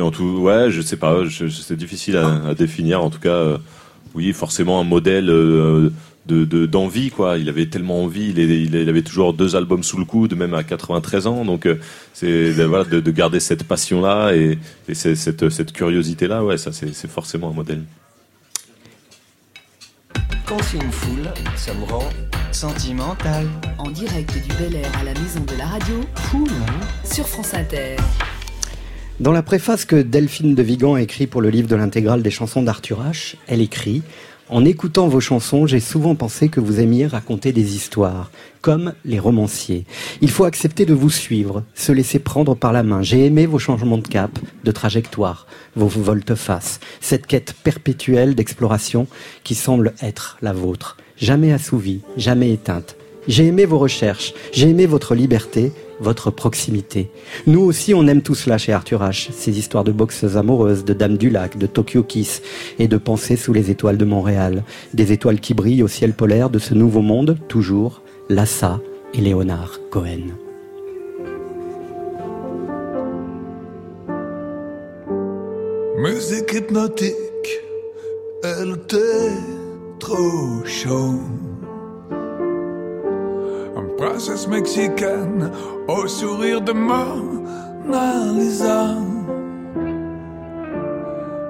[0.00, 3.02] En tout, ouais, je sais pas, c'est difficile à, définir.
[3.02, 3.58] En tout cas, euh,
[4.14, 5.90] oui, forcément un modèle euh,
[6.26, 7.38] de d'envie, quoi.
[7.38, 10.64] Il avait tellement envie, il, il, avait toujours deux albums sous le coude, même à
[10.64, 11.44] 93 ans.
[11.44, 11.76] Donc, euh,
[12.12, 14.58] c'est voilà, de, garder cette passion-là et,
[14.92, 17.82] cette, cette curiosité-là, ouais, ça, c'est forcément un modèle.
[20.46, 22.08] Quand c'est une foule, ça me rend
[22.52, 23.46] sentimental.
[23.78, 27.52] En direct du Bel Air à la maison de la radio, Foule, hein sur France
[27.52, 27.96] Inter.
[29.18, 32.30] Dans la préface que Delphine de Vigan a écrit pour le livre de l'intégrale des
[32.30, 34.02] chansons d'Arthur H, elle écrit
[34.50, 39.18] en écoutant vos chansons, j'ai souvent pensé que vous aimiez raconter des histoires, comme les
[39.18, 39.86] romanciers.
[40.20, 43.02] Il faut accepter de vous suivre, se laisser prendre par la main.
[43.02, 49.08] J'ai aimé vos changements de cap, de trajectoire, vos volte-face, cette quête perpétuelle d'exploration
[49.42, 52.96] qui semble être la vôtre, jamais assouvie, jamais éteinte.
[53.26, 57.08] J'ai aimé vos recherches, j'ai aimé votre liberté, votre proximité.
[57.46, 59.30] Nous aussi, on aime tout cela chez Arthur H.
[59.32, 62.42] Ces histoires de boxeuses amoureuses, de dames du lac, de Tokyo Kiss
[62.78, 64.64] et de pensées sous les étoiles de Montréal.
[64.94, 68.80] Des étoiles qui brillent au ciel polaire de ce nouveau monde, toujours, Lassa
[69.14, 70.34] et Léonard Cohen.
[75.98, 77.14] Musique hypnotique,
[78.44, 79.32] elle était
[79.98, 81.20] trop chaud
[83.96, 85.50] princesse mexicaine
[85.88, 88.96] au sourire de Mona Lisa.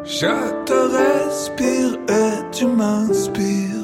[0.04, 3.76] Je te respire et tu m'inspires.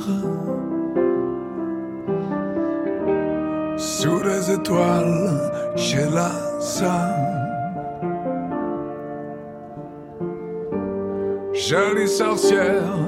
[3.77, 7.33] Sous les étoiles, chez la salle.
[11.53, 12.98] Jolie sorcière,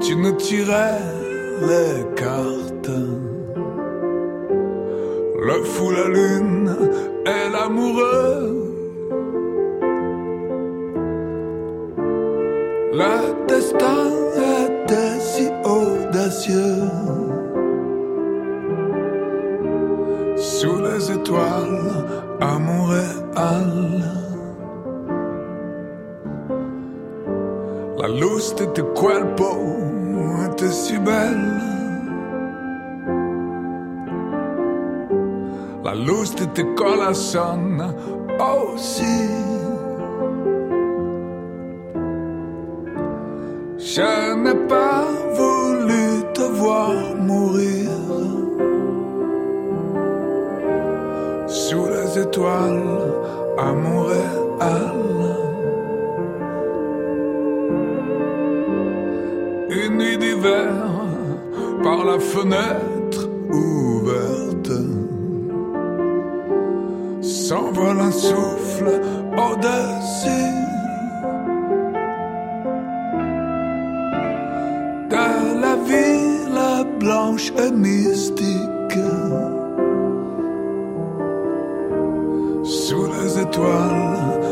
[0.00, 1.00] tu nous tirais
[1.62, 3.25] les cartes.
[5.48, 6.76] Le fou, la lune
[7.24, 8.72] et l'amoureux.
[12.92, 14.06] Le destin
[14.64, 16.82] était si audacieux.
[20.36, 21.92] Sous les étoiles,
[22.40, 24.02] à Montréal.
[28.00, 29.50] La luz de tu cuerpo
[30.44, 31.75] était si belle.
[35.86, 35.94] La
[36.74, 37.80] corazón
[38.40, 39.28] aussi.
[43.78, 45.04] Je n'ai pas
[45.38, 47.90] voulu te voir mourir
[51.46, 53.12] sous les étoiles
[53.56, 54.96] à Montréal.
[59.70, 60.72] Une nuit d'hiver
[61.84, 63.85] par la fenêtre ouverte
[67.56, 68.90] s'envole un souffle
[69.46, 70.56] au-dessus
[75.14, 79.00] de la ville blanche et mystique.
[82.64, 84.45] Sous les étoiles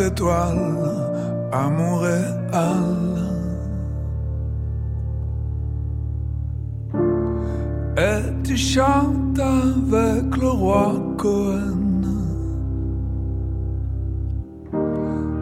[0.00, 2.40] étoiles à Montréal.
[7.96, 12.02] Et tu chantes avec le roi Cohen.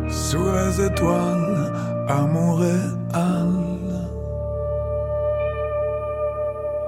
[0.09, 1.73] Sous les étoiles
[2.09, 2.99] à Montréal.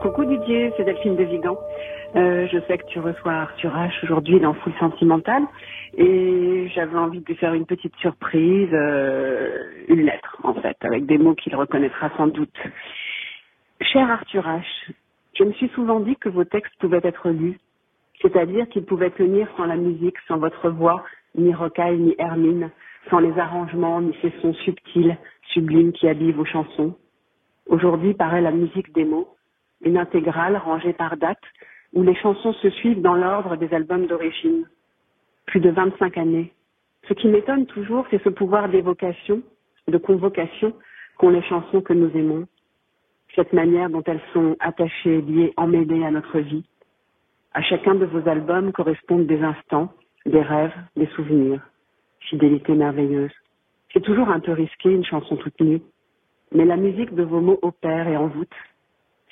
[0.02, 1.56] Coucou Didier, c'est Delphine de Vigan.
[2.16, 5.44] Euh, je sais que tu reçois Arthur H aujourd'hui dans Full Sentimental
[5.96, 11.06] et j'avais envie de lui faire une petite surprise, euh, une lettre en fait, avec
[11.06, 12.58] des mots qu'il reconnaîtra sans doute.
[13.80, 14.92] Cher Arthur H,
[15.38, 17.58] je me suis souvent dit que vos textes pouvaient être lus,
[18.20, 21.04] c'est-à-dire qu'ils pouvaient tenir sans la musique, sans votre voix,
[21.36, 22.70] ni Rocaille, ni Hermine,
[23.08, 25.16] sans les arrangements, ni ces sons subtils,
[25.52, 26.96] sublimes qui habillent vos chansons.
[27.66, 29.28] Aujourd'hui paraît la musique des mots,
[29.82, 31.38] une intégrale rangée par date,
[31.92, 34.66] où les chansons se suivent dans l'ordre des albums d'origine.
[35.46, 36.52] Plus de 25 années.
[37.08, 39.42] Ce qui m'étonne toujours, c'est ce pouvoir d'évocation,
[39.88, 40.74] de convocation
[41.18, 42.46] qu'ont les chansons que nous aimons,
[43.34, 46.64] cette manière dont elles sont attachées, liées, emmêlées à notre vie.
[47.52, 49.92] À chacun de vos albums correspondent des instants,
[50.26, 51.60] des rêves, des souvenirs.
[52.20, 53.32] Fidélité merveilleuse.
[53.92, 55.82] C'est toujours un peu risqué, une chanson toute nue,
[56.52, 58.54] mais la musique de vos mots opère et envoûte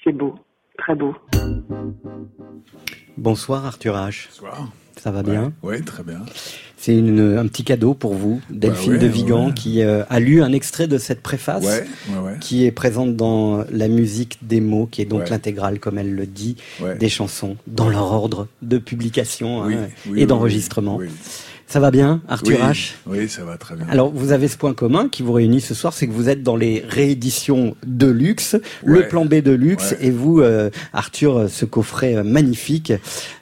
[0.05, 0.35] c'est beau,
[0.77, 1.15] très beau.
[3.17, 4.29] Bonsoir Arthur H.
[4.29, 4.73] Bonsoir.
[4.97, 6.21] Ça va bien Oui, très bien.
[6.77, 10.87] C'est un petit cadeau pour vous, Delphine de Vigan, qui euh, a lu un extrait
[10.87, 11.83] de cette préface,
[12.41, 16.27] qui est présente dans la musique des mots, qui est donc l'intégrale, comme elle le
[16.27, 16.57] dit,
[16.99, 21.01] des chansons, dans leur ordre de publication hein, et d'enregistrement.
[21.71, 22.93] Ça va bien, Arthur oui, H?
[23.07, 23.85] Oui, ça va très bien.
[23.91, 26.43] Alors, vous avez ce point commun qui vous réunit ce soir, c'est que vous êtes
[26.43, 30.07] dans les rééditions de luxe, le plan B de luxe, Ouais.
[30.07, 32.95] et vous, euh, Arthur, ce coffret euh, magnifique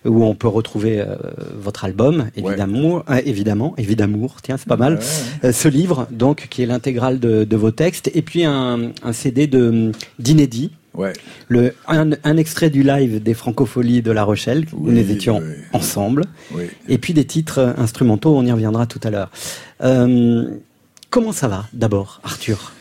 [0.04, 1.14] où on peut retrouver euh,
[1.56, 4.98] votre album, évidemment, euh, évidemment, évidemment, tiens, c'est pas mal.
[5.44, 9.12] Euh, ce livre, donc, qui est l'intégrale de, de vos textes, et puis un, un
[9.12, 10.72] CD de d'inédit.
[10.96, 11.12] Ouais.
[11.48, 15.38] Le, un, un extrait du live des Francopholies de La Rochelle, où Oui, nous étions
[15.38, 15.54] oui.
[15.72, 16.24] ensemble.
[16.52, 16.64] Oui.
[16.88, 19.30] Et puis des titres instrumentaux, on y reviendra tout à l'heure.
[19.82, 20.48] Euh,
[21.11, 22.72] comment ça va d'abord, Arthur?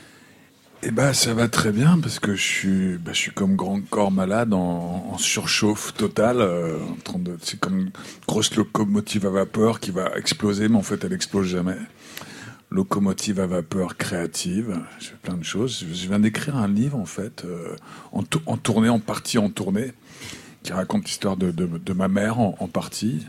[0.87, 3.81] Eh ben, ça va très bien parce que je suis, bah, je suis comme grand
[3.89, 6.41] corps malade en, en surchauffe totale.
[6.41, 7.91] euh, en train de, c'est comme une
[8.27, 11.77] grosse locomotive à vapeur qui va exploser, mais en fait, elle explose jamais.
[12.75, 14.77] Locomotive à vapeur créative.
[14.99, 15.85] Je fais plein de choses.
[15.91, 17.75] Je viens d'écrire un livre en fait, euh,
[18.11, 19.93] en, tou- en tournée, en partie en tournée,
[20.63, 23.25] qui raconte l'histoire de, de, de ma mère en, en partie.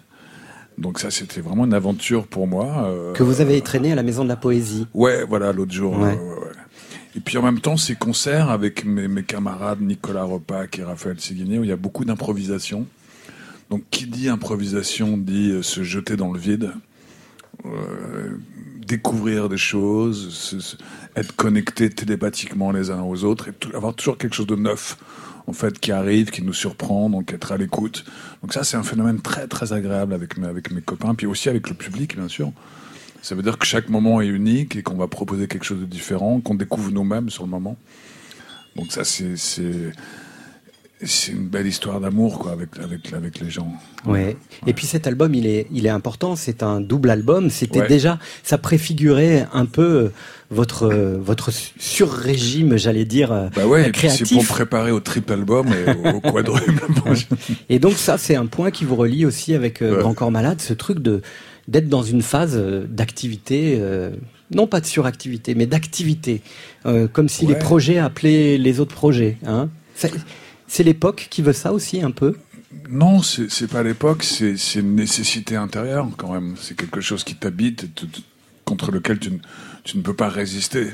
[0.78, 2.88] Donc ça, c'était vraiment une aventure pour moi.
[2.88, 4.86] euh, Que vous avez traîné à la Maison de la Poésie.
[4.94, 5.96] Ouais, voilà, l'autre jour.
[5.98, 6.12] Ouais.
[6.14, 6.18] ouais.
[7.14, 11.18] Et puis en même temps, ces concerts avec mes, mes camarades Nicolas Repac et Raphaël
[11.18, 12.86] Séguiné, où il y a beaucoup d'improvisation.
[13.70, 16.72] Donc qui dit improvisation dit euh, se jeter dans le vide,
[17.64, 18.36] euh,
[18.86, 20.76] découvrir des choses, se- se-
[21.16, 24.96] être connecté télépathiquement les uns aux autres et avoir toujours quelque chose de neuf
[25.46, 28.04] en fait qui arrive, qui nous surprend, donc être à l'écoute.
[28.42, 31.48] Donc ça, c'est un phénomène très très agréable avec mes, avec mes copains, puis aussi
[31.48, 32.50] avec le public, bien sûr.
[33.22, 35.84] Ça veut dire que chaque moment est unique et qu'on va proposer quelque chose de
[35.86, 37.76] différent, qu'on découvre nous-mêmes sur le moment.
[38.76, 39.36] Donc ça, c'est
[41.02, 43.70] c'est une belle histoire d'amour quoi avec avec avec les gens.
[44.06, 44.36] Ouais.
[44.66, 46.36] Et puis cet album, il est, il est important.
[46.36, 47.50] C'est un double album.
[47.50, 47.88] C'était Ouais.
[47.88, 50.12] déjà, ça préfigurait un peu euh,
[50.50, 54.36] votre, euh, votre sur-régime, j'allais dire, euh, Bah ouais, puis c'est créatif.
[54.36, 56.72] pour préparer au triple album et au, quadruple.
[57.68, 59.98] Et donc ça, c'est un point qui vous relie aussi avec euh.
[60.00, 61.20] Grand Corps Malade, ce truc de
[61.68, 62.56] d'être dans une phase
[62.88, 64.10] d'activité, euh,
[64.54, 66.40] non pas de suractivité, mais d'activité,
[66.86, 69.36] Euh, comme si les projets appelaient les autres projets.
[69.44, 69.68] Hein.
[70.68, 72.36] C'est l'époque qui veut ça aussi un peu?
[72.90, 76.54] Non, c'est pas l'époque, c'est une nécessité intérieure quand même.
[76.60, 77.86] C'est quelque chose qui t'habite,
[78.64, 79.38] contre lequel tu ne,
[79.84, 80.88] tu ne peux pas résister.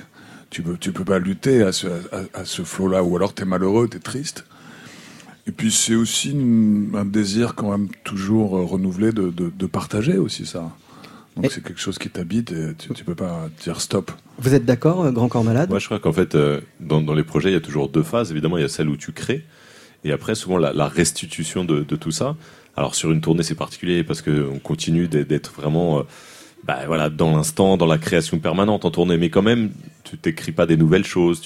[0.51, 3.47] Tu peux, tu peux pas lutter à ce, à, à ce flot-là, ou alors t'es
[3.47, 4.45] malheureux, t'es triste.
[5.47, 9.67] Et puis c'est aussi une- un désir quand même toujours euh, renouvelé de, de, de
[9.67, 10.71] partager aussi ça.
[11.37, 14.13] Donc c'est quelque chose qui t'habite et tu, tu peux pas dire stop.
[14.39, 15.71] Vous êtes d'accord, euh, Grand Corps Malade?
[15.71, 18.03] Moi, je crois qu'en fait, euh, dans, dans les projets, il y a toujours deux
[18.03, 18.31] phases.
[18.31, 19.43] Évidemment, il y a celle où tu crées,
[20.05, 22.37] et après, souvent, la, restitution de, tout ça.
[22.77, 26.03] Alors, sur une tournée, c'est particulier parce qu'on continue d'être- vraiment euh,
[26.65, 29.17] bah, voilà, dans l'instant, dans la création permanente en tournée.
[29.17, 29.71] Mais quand même,
[30.05, 31.43] tu t'écris pas des nouvelles choses.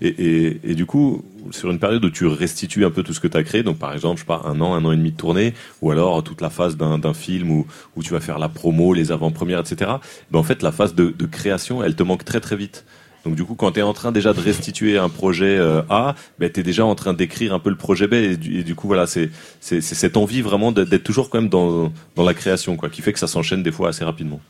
[0.00, 3.36] Et, du coup, sur une période où tu restitues un peu tout ce que tu
[3.36, 5.16] as créé, donc par exemple, je sais pas, un an, un an et demi de
[5.16, 7.66] tournée, ou alors toute la phase d'un film où,
[8.02, 9.92] tu vas faire la promo, les avant-premières, etc.
[10.30, 12.84] Ben, en fait, la phase de création, elle te manque très très vite.
[13.26, 16.14] Donc du coup, quand tu es en train déjà de restituer un projet euh, A,
[16.38, 18.12] ben, tu es déjà en train d'écrire un peu le projet B.
[18.14, 21.92] Et du, et du coup, voilà, c'est cette envie vraiment d'être toujours quand même dans,
[22.14, 24.40] dans la création, quoi, qui fait que ça s'enchaîne des fois assez rapidement.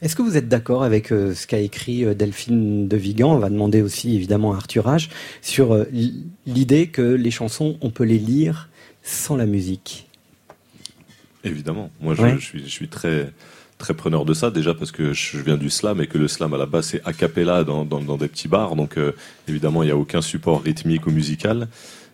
[0.00, 3.34] Est-ce que vous êtes d'accord avec euh, ce qu'a écrit euh, Delphine de Vigan?
[3.34, 5.10] On va demander aussi évidemment à Arthur H
[5.42, 5.84] sur euh,
[6.46, 8.70] l'idée que les chansons, on peut les lire
[9.02, 10.08] sans la musique.
[11.44, 11.90] Évidemment.
[12.00, 12.34] Moi, je, Ouais.
[12.38, 13.30] je suis, je suis très,
[13.82, 16.54] très preneur de ça, déjà parce que je viens du slam et que le slam
[16.54, 18.76] à la base c'est a cappella dans, dans, des petits bars.
[18.76, 19.12] Donc, euh,
[19.48, 21.68] évidemment, il n'y a aucun support rythmique ou musical.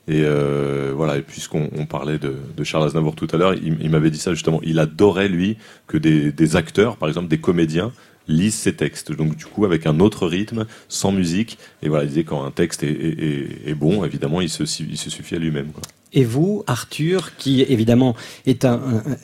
[0.09, 4.11] Et euh, voilà, et puisqu'on on parlait de, Charles Aznavour tout à l'heure, il, m'avait
[4.11, 4.61] dit ça justement.
[4.65, 7.93] Il adorait, lui, que des, acteurs, par exemple des comédiens,
[8.27, 9.13] lisent ses textes.
[9.13, 11.59] Donc, du coup, avec un autre rythme, sans musique.
[11.83, 15.35] Et voilà, il disait quand un texte est bon, évidemment, il se, il se suffit
[15.35, 15.69] à lui-même.
[16.13, 18.17] Et vous, Arthur, qui évidemment
[18.47, 18.81] est un,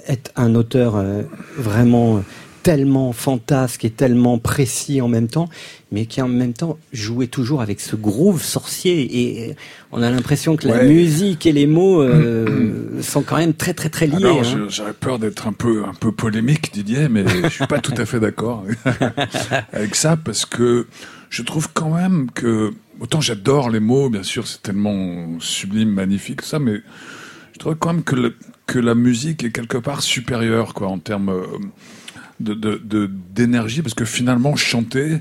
[0.06, 1.22] est un auteur euh,
[1.56, 2.22] vraiment
[2.64, 5.50] tellement fantasque et tellement précis en même temps,
[5.92, 9.20] mais qui en même temps jouait toujours avec ce groove sorcier.
[9.20, 9.56] Et
[9.92, 13.90] on a l'impression que la musique et les mots euh, sont quand même très très
[13.90, 14.16] très liés.
[14.16, 14.66] Alors, hein.
[14.68, 18.06] j'aurais peur d'être un peu, un peu polémique, Didier, mais je suis pas tout à
[18.06, 18.64] fait d'accord
[19.72, 20.86] avec ça parce que
[21.28, 26.42] je trouve quand même que autant j'adore les mots, bien sûr, c'est tellement sublime, magnifique,
[26.42, 26.80] ça, mais
[27.52, 28.34] je trouve quand même que,
[28.66, 31.46] que la musique est quelque part supérieure, quoi, en termes euh,
[32.40, 35.18] de, d'énergie, parce que finalement, chanter,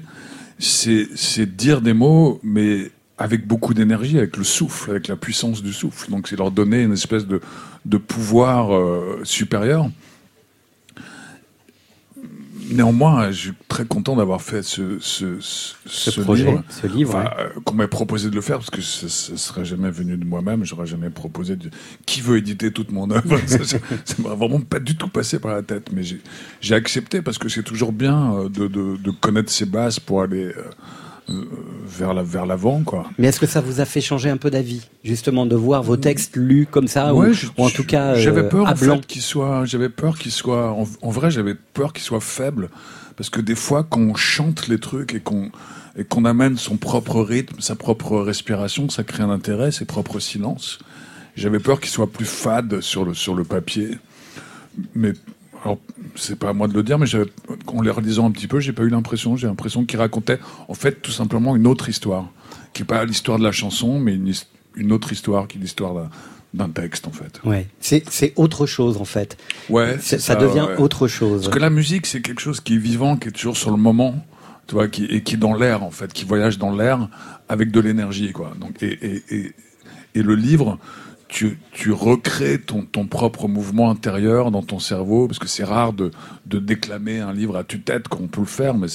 [0.60, 5.62] c'est, c'est dire des mots, mais avec beaucoup d'énergie, avec le souffle, avec la puissance
[5.62, 6.10] du souffle.
[6.10, 7.42] Donc, c'est leur donner une espèce de,
[7.86, 9.90] de pouvoir euh, supérieur.
[12.74, 17.16] Néanmoins, je suis très content d'avoir fait ce, ce, ce, ce projet, livre, ce livre
[17.16, 20.26] enfin, euh, qu'on m'ait proposé de le faire parce que ce, serait jamais venu de
[20.26, 20.64] moi-même.
[20.64, 21.70] J'aurais jamais proposé de
[22.06, 23.40] qui veut éditer toute mon œuvre.
[23.48, 23.78] ça,
[24.20, 27.64] m'a vraiment pas du tout passé par la tête, mais j'ai, accepté parce que c'est
[27.64, 30.46] toujours bien euh, de, de, de connaître ses bases pour aller.
[30.46, 30.72] Euh, euh,
[31.28, 33.10] vers la, vers l'avant quoi.
[33.18, 35.98] Mais est-ce que ça vous a fait changer un peu d'avis, justement, de voir vos
[35.98, 38.72] textes lus comme ça, Ouais, ou, je- ou en tout cas j'avais euh, peur à
[38.72, 42.04] en blanc fait qu'il soit, j'avais peur qu'il soit, en, en vrai, j'avais peur qu'il
[42.04, 42.70] soit faible,
[43.16, 45.50] parce que des fois, quand on chante les trucs et qu'on
[45.96, 50.20] et qu'on amène son propre rythme, sa propre respiration, ça crée un intérêt, ses propres
[50.20, 50.80] silences.
[51.36, 53.98] J'avais peur qu'il soit plus fade sur le sur le papier,
[54.96, 55.14] mais
[55.64, 55.80] alors
[56.16, 57.08] c'est pas à moi de le dire, mais
[57.68, 59.36] en les relisant un petit peu, j'ai pas eu l'impression.
[59.38, 62.30] J'ai l'impression qu'il racontait en fait tout simplement une autre histoire,
[62.74, 64.34] qui est pas l'histoire de la chanson, mais une,
[64.76, 66.10] une autre histoire, qui est l'histoire
[66.54, 67.42] d'un- texte en fait.
[67.46, 69.38] Ouais, c'est autre chose en fait.
[69.70, 70.78] Ouais, ça, ça, devient ouais.
[70.78, 71.44] autre chose.
[71.44, 73.78] Parce que la musique, c'est quelque chose qui est vivant, qui est toujours sur le
[73.78, 74.24] moment,
[74.68, 77.10] tu vois, qui, et qui est dans l'air, en fait, qui voyage dans l'air
[77.50, 78.54] avec de l'énergie, quoi.
[78.60, 79.52] Donc, et, et, et,
[80.16, 80.78] et le livre,
[81.34, 85.92] tu, tu recrées ton, ton propre mouvement intérieur dans ton cerveau, parce que c'est rare
[85.92, 86.12] de,
[86.46, 88.88] de déclamer un livre à tue-tête, qu'on peut le faire, mais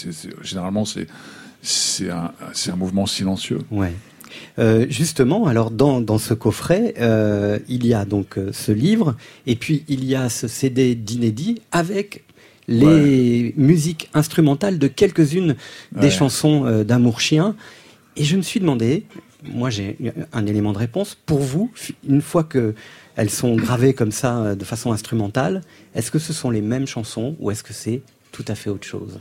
[0.43, 3.59] généralement, c'est, un, mouvement silencieux.
[3.73, 3.93] Ouais.
[4.61, 9.17] Euh, justement, alors dans, dans ce coffret, euh, il y a donc euh, ce livre,
[9.49, 12.23] et puis il y a ce CD d'inédit avec
[12.69, 15.57] les musiques instrumentales de quelques-unes
[15.91, 17.57] des chansons d'Amour Chien.
[18.17, 19.07] Et je me suis demandé,
[19.45, 19.97] moi j'ai
[20.33, 21.71] un élément de réponse, pour vous,
[22.09, 22.75] une fois que
[23.17, 25.63] elles sont gravées comme ça euh, de façon instrumentale,
[25.95, 28.87] est-ce que ce sont les mêmes chansons ou est-ce que c'est tout à fait autre
[28.87, 29.19] chose?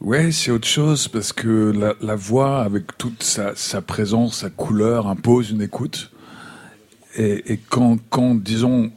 [0.00, 5.50] Ouais, c'est autre chose parce que la, voix, avec toute sa, présence, sa couleur, impose
[5.50, 6.12] une écoute.
[7.16, 7.98] Et, quand,
[8.34, 8.92] disons,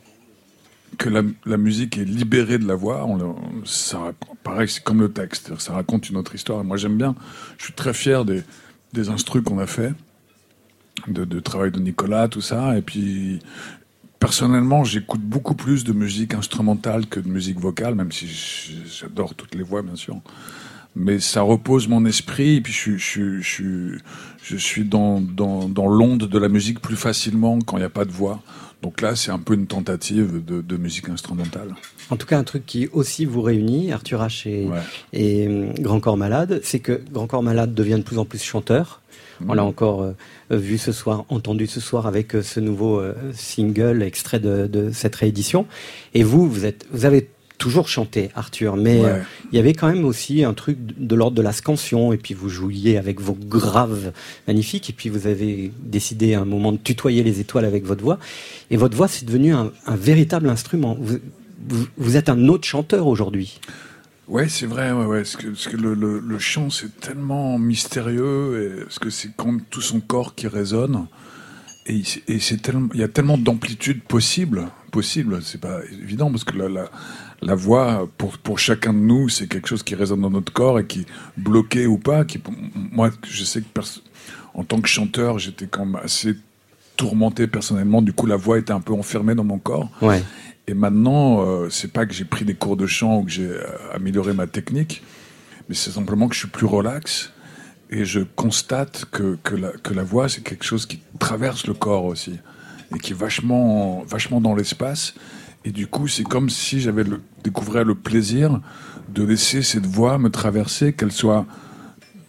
[0.98, 4.12] que la, musique est libérée de la voix, on, le- ça,
[4.44, 6.64] pareil, c'est comme le texte, ça raconte une autre histoire.
[6.64, 7.16] Moi, j'aime bien,
[7.58, 8.44] je suis très fier des,
[8.98, 9.94] des instrus qu'on a fait,
[11.08, 12.78] de, travail de Nicolas, tout ça.
[12.78, 13.40] Et puis,
[14.20, 18.28] personnellement, j'écoute beaucoup plus de musique instrumentale que de musique vocale, même si
[19.00, 20.18] j'adore toutes les voix, bien sûr.
[20.96, 23.98] Mais ça repose mon esprit, et puis je, suis- je,
[24.42, 27.90] je suis dans, dans, dans l'onde de la musique plus facilement quand il n'y a
[27.90, 28.42] pas de voix.
[28.82, 31.74] Donc là, c'est un peu une tentative de, de musique instrumentale.
[32.10, 34.80] En tout cas, un truc qui aussi vous réunit, Arthur H et, Ouais.
[35.14, 38.42] et hum, Grand Corps Malade, c'est que Grand Corps Malade devient de plus en plus
[38.44, 39.02] chanteur.
[39.48, 40.14] On l'a encore euh,
[40.50, 44.92] vu ce soir, entendu ce soir avec euh, ce nouveau euh, single extrait de, de
[44.92, 45.68] cette réédition.
[46.16, 49.10] Et vous, vous êtes, vous avez toujours chanté, Arthur, mais Ouais.
[49.10, 52.14] euh, il y avait quand même aussi un truc de de l'ordre de la scansion.
[52.14, 54.12] Et puis vous jouiez avec vos graves
[54.48, 54.90] magnifiques.
[54.90, 58.20] Et puis vous avez décidé à un moment de tutoyer les étoiles avec votre voix.
[58.72, 60.98] Et votre voix, c'est devenu un, un véritable instrument.
[61.00, 61.18] Vous,
[61.70, 63.60] vous, vous êtes un autre chanteur aujourd'hui.
[64.28, 65.20] Ouais, c'est vrai, ouais, ouais.
[65.20, 69.34] Parce que, parce que le, le, le chant, c'est tellement mystérieux, et, parce que c'est
[69.36, 71.08] comme tout son corps qui résonne.
[71.86, 75.40] Et, il- et c'est tellement, il y a tellement d'amplitude possible, possible.
[75.42, 76.92] C'est pas évident parce que la, la,
[77.42, 80.80] la voix, pour, pour chacun de nous, c'est quelque chose qui résonne dans notre corps
[80.80, 81.06] et qui,
[81.38, 82.42] bloqué ou pas, qui,
[82.74, 83.68] moi, je sais que
[84.54, 86.36] en tant que chanteur, j'étais quand même assez
[86.96, 88.02] tourmenté personnellement.
[88.02, 89.90] Du coup, la voix était un peu enfermée dans mon corps.
[90.02, 90.24] Ouais.
[90.68, 93.48] Et maintenant, euh, c'est pas que j'ai pris des cours de chant ou que j'ai
[93.48, 93.62] euh,
[93.94, 95.04] amélioré ma technique,
[95.70, 97.32] mais c'est simplement que je suis plus relax
[97.90, 101.74] et je constate que, que, la, que la voix, c'est quelque chose qui traverse le
[101.74, 102.38] corps aussi
[102.94, 105.14] et qui est vachement, vachement dans l'espace.
[105.68, 108.62] Et du coup, c'est comme si j'avais le, découvert le plaisir
[109.10, 111.46] de laisser cette voix me traverser, qu'elle soit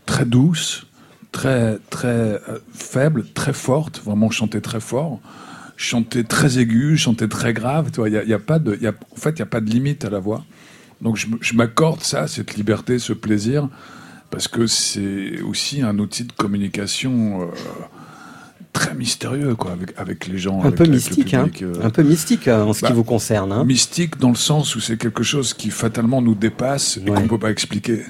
[0.07, 0.88] très douce,
[1.31, 5.20] très très euh, faible, très forte, vraiment chanter très fort,
[5.77, 7.92] chanter très aigu, chanter très grave.
[7.92, 10.11] Tu vois, il a, pas de, en fait, il y a pas de limite à
[10.11, 10.44] la voix.
[11.01, 13.68] Donc je m'accorde ça, cette liberté, ce plaisir,
[14.31, 17.42] parce que c'est aussi un outil de communication.
[17.42, 17.44] euh,
[18.79, 21.45] très mystérieux quoi avec, avec les gens Un avec- peu avec le mystique, hein.
[21.45, 21.75] public, euh.
[21.83, 23.53] Un peu mystique euh, en ce Bah, qui vous concerne.
[23.53, 23.64] Hein.
[23.64, 27.29] Mystique dans le sens où c'est quelque chose qui fatalement nous dépasse et qu'on ne
[27.29, 28.03] peut pas expliquer.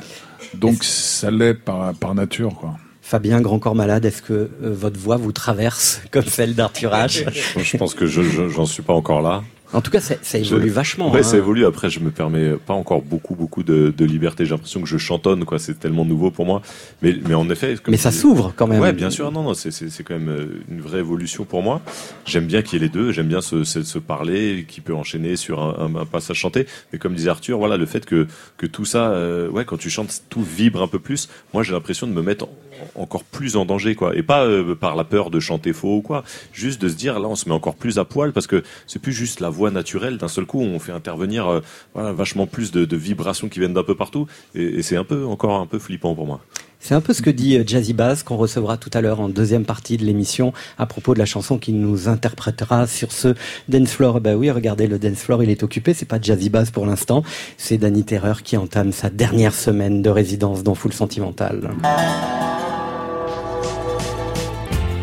[0.55, 2.55] Donc ça l'est par, par nature.
[2.55, 2.77] Quoi.
[3.03, 7.25] Fabien Grand Corps Malade, est-ce que euh, votre voix vous traverse comme celle d'Arthur H?
[7.57, 9.43] Je pense que je, je- j'en suis pas encore là.
[9.75, 11.11] En tout cas, ça, ça évolue Je- vachement.
[11.13, 11.23] Ouais, hein.
[11.23, 11.67] ça évolue.
[11.67, 14.45] Après, je me permets pas encore beaucoup, beaucoup de, de liberté.
[14.47, 15.59] J'ai l'impression que je chantonne, quoi.
[15.59, 16.63] C'est tellement nouveau pour moi.
[17.03, 17.77] Mais, mais en effet.
[17.83, 18.81] comme Mais ça dis- s'ouvre quand même.
[18.81, 19.31] Ouais, bien sûr.
[19.31, 21.83] Non, non, c'est, c'est, c'est quand même euh, une vraie évolution pour moi.
[22.25, 23.13] J'aime bien qu'il y ait les deux.
[23.13, 26.67] J'aime bien se, se, se parler, qui peut enchaîner sur un, un- un passage chanté.
[26.93, 28.27] Mais comme disait Arthur, voilà, le fait que,
[28.57, 31.29] que tout ça, euh, ouais, quand tu chantes, tout vibre un peu plus.
[31.53, 32.49] Moi, j'ai l'impression de me mettre
[32.95, 34.17] encore plus en danger, quoi.
[34.17, 36.25] Et pas euh, par la peur de chanter faux ou quoi.
[36.53, 39.01] Juste de se dire, là, on se met encore plus à poil parce que c'est
[39.01, 40.19] plus juste la voix naturelle.
[40.19, 41.61] D'un seul coup, on fait intervenir euh,
[41.95, 44.27] voilà, vachement plus de, de vibrations qui viennent d'un peu partout.
[44.55, 46.41] Et, et c'est un peu, encore un peu flippant pour moi.
[46.81, 49.29] C'est un peu ce que dit euh, Jazzy Bass qu'on recevra tout à l'heure en
[49.29, 53.35] deuxième partie de l'émission à propos de la chanson qu'il nous interprétera sur ce
[53.69, 54.21] dance floor.
[54.21, 55.93] Bah oui, regardez le dance floor, il est occupé.
[55.93, 57.23] C'est pas Jazzy Bass pour l'instant.
[57.57, 61.71] C'est Danny Terreur qui entame sa dernière semaine de résidence dans Full Sentimental.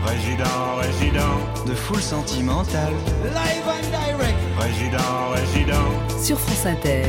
[0.06, 2.94] Résident, résident de Full Sentimental.
[3.24, 4.38] Live and direct.
[4.58, 7.04] Résident, résident sur France Inter.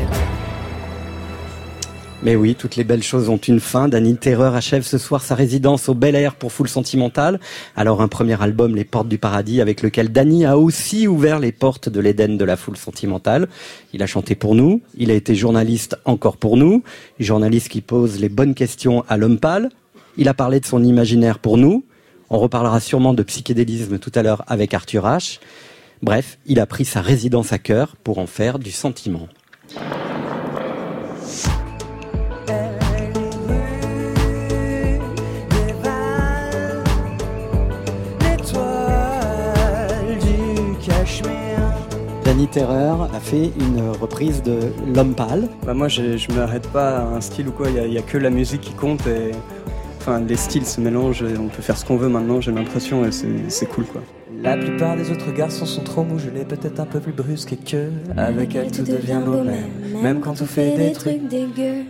[2.23, 3.89] Mais oui, toutes les belles choses ont une fin.
[3.89, 7.39] Danny Terreur achève ce soir sa résidence au Bel Air pour Full Sentimental.
[7.77, 11.53] Alors un premier album, Les Portes du Paradis, avec lequel Danny a aussi ouvert les
[11.53, 13.49] portes de l'Éden de la Full Sentimentale.
[13.93, 16.83] Il a chanté pour nous, il a été journaliste encore pour nous,
[17.21, 19.69] journaliste qui pose les bonnes questions à l'homme pâle.
[20.17, 21.85] Il a parlé de son imaginaire pour nous.
[22.31, 25.39] On reparlera sûrement de psychédélisme tout à l'heure avec Arthur H.
[26.03, 29.29] Bref, il a pris sa résidence à cœur pour en faire du sentiment.
[42.45, 44.59] Terreur a fait une reprise de
[44.95, 45.49] L'Homme Pâle.
[45.65, 48.03] Bah moi, je, je m'arrête pas à un style ou quoi, il n'y a, a,
[48.03, 49.33] que la musique qui compte et
[49.99, 53.05] enfin, les styles se mélangent, et on peut faire ce qu'on veut maintenant, j'ai l'impression,
[53.05, 53.11] et
[53.49, 54.03] c'est cool quoi.
[54.43, 57.55] La plupart des autres garçons sont trop mous, je l'ai peut-être un peu plus brusque
[57.55, 61.85] et que avec elle tout devient beau même, même quand on fait des trucs dégueux.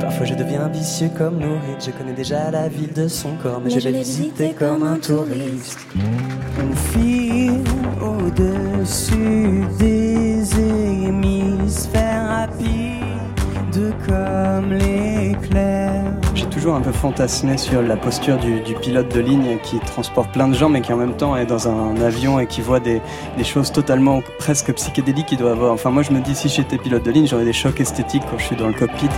[0.00, 3.74] Parfois je deviens ambitieux comme Nourrit, je connais déjà la ville de son corps, mais,
[3.74, 5.80] mais je vais visiter comme un touriste.
[6.58, 7.09] On file
[16.34, 20.32] J'ai toujours un peu fantasmé sur la posture du, du, pilote de ligne qui transporte
[20.32, 22.80] plein de gens, mais qui en même temps est dans un avion et qui voit
[22.80, 23.00] des,
[23.36, 25.72] des choses totalement presque psychédéliques qu'il doit avoir.
[25.72, 28.38] Enfin, moi, je me dis, si j'étais pilote de ligne, j'aurais des chocs esthétiques quand
[28.38, 29.08] je suis dans le cockpit.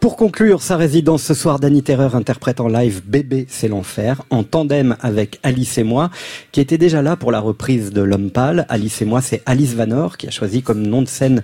[0.00, 4.44] Pour conclure sa résidence ce soir, Danny Terreur interprète en live Bébé, c'est l'enfer, en
[4.44, 6.10] tandem avec Alice et moi,
[6.52, 8.64] qui était déjà là pour la reprise de L'Homme Pâle.
[8.68, 11.42] Alice et moi, c'est Alice Vanor, qui a choisi comme nom de scène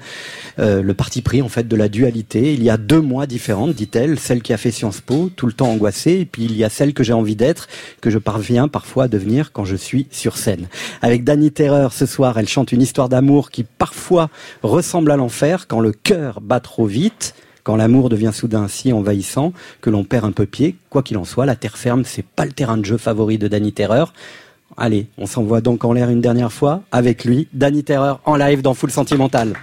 [0.61, 2.55] euh, le parti pris en fait de la dualité.
[2.55, 5.52] Il y a deux moi différentes, dit-elle, celle qui a fait Sciences Po, tout le
[5.52, 7.66] temps angoissée, et puis il y a celle que j'ai envie d'être,
[8.00, 10.68] que je parviens parfois à devenir quand je suis sur scène.
[11.02, 14.30] Avec Danny Terreur ce soir, elle chante une histoire d'amour qui parfois
[14.62, 17.34] ressemble à l'enfer quand le cœur bat trop vite
[17.64, 20.76] quand l'amour devient soudain si envahissant que l'on perd un peu pied.
[20.90, 23.48] Quoi qu'il en soit, la terre ferme, c'est pas le terrain de jeu favori de
[23.48, 24.12] Danny Terreur.
[24.76, 28.62] Allez, on s'envoie donc en l'air une dernière fois avec lui, Danny Terreur en live
[28.62, 29.54] dans Full Sentimental.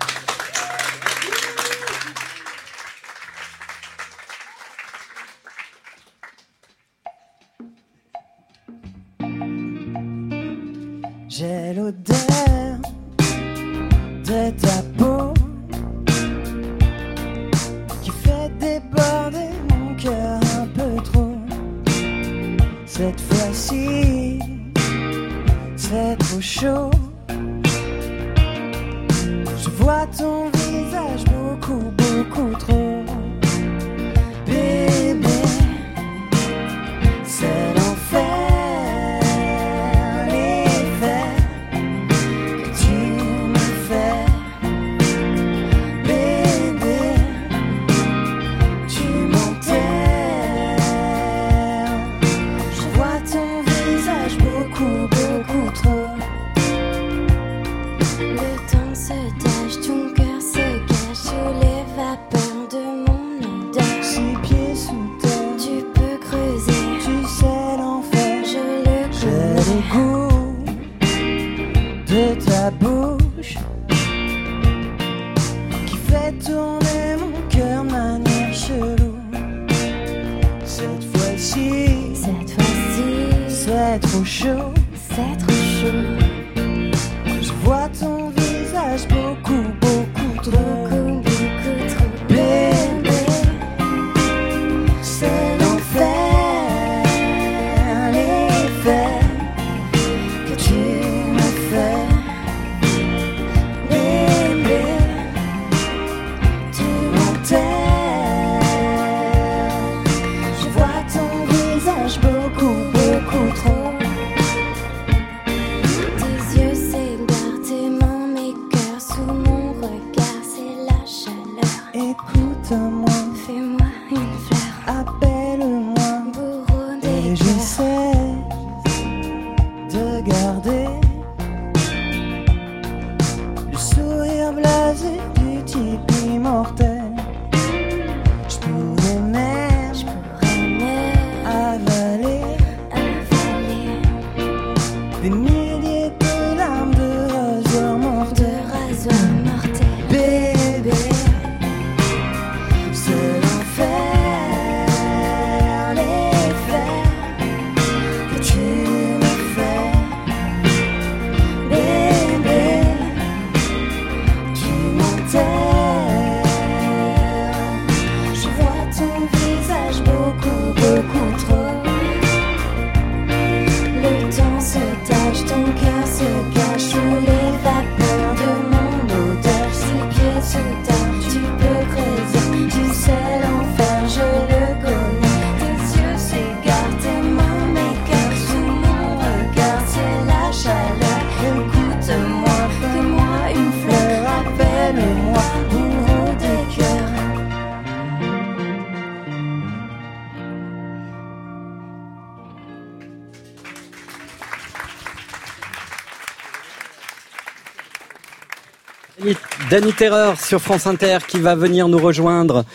[209.71, 212.65] Danny Terreur sur France Inter qui va venir nous rejoindre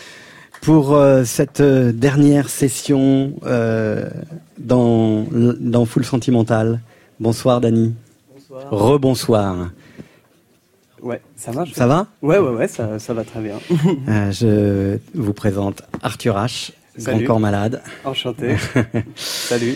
[0.61, 4.09] pour euh, cette euh, dernière session euh,
[4.57, 6.79] dans, dans Full Sentimental.
[7.19, 7.93] Bonsoir Danny.
[8.33, 8.63] Bonsoir.
[8.71, 9.69] Rebonsoir.
[11.03, 11.73] Ouais, ça marche.
[11.73, 12.07] Ça va?
[12.23, 13.59] Ouais, ouais, ouais, ça, ça va très bien.
[14.09, 17.25] Euh, Je vous présente Arthur H, Grand Salut.
[17.25, 17.83] Corps Malade.
[18.05, 18.55] Enchanté.
[19.15, 19.75] Salut.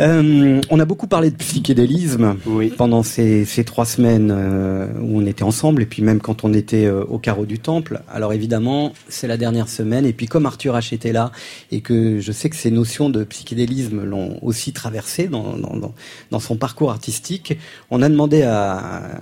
[0.00, 2.36] Euh, on a beaucoup parlé de psychédélisme
[2.76, 6.52] pendant ces, ces trois semaines euh, où on était ensemble et puis même quand on
[6.54, 8.00] était euh, au carreau du temple.
[8.08, 11.32] Alors évidemment, c'est la dernière semaine et puis comme Arthur H était là
[11.72, 15.94] et que je sais que ces notions de psychédélisme l'ont aussi traversé dans, dans, dans,
[16.30, 17.58] dans son parcours artistique,
[17.90, 19.20] on a demandé à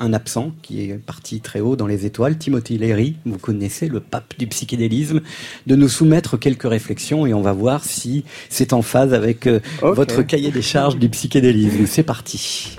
[0.00, 4.00] un absent qui est parti très haut dans les étoiles, Timothy Leary, vous connaissez le
[4.00, 5.20] pape du psychédélisme,
[5.66, 9.60] de nous soumettre quelques réflexions et on va voir si c'est en phase avec euh,
[9.82, 11.86] votre cahier des charges du psychédélisme.
[11.86, 12.78] C'est parti.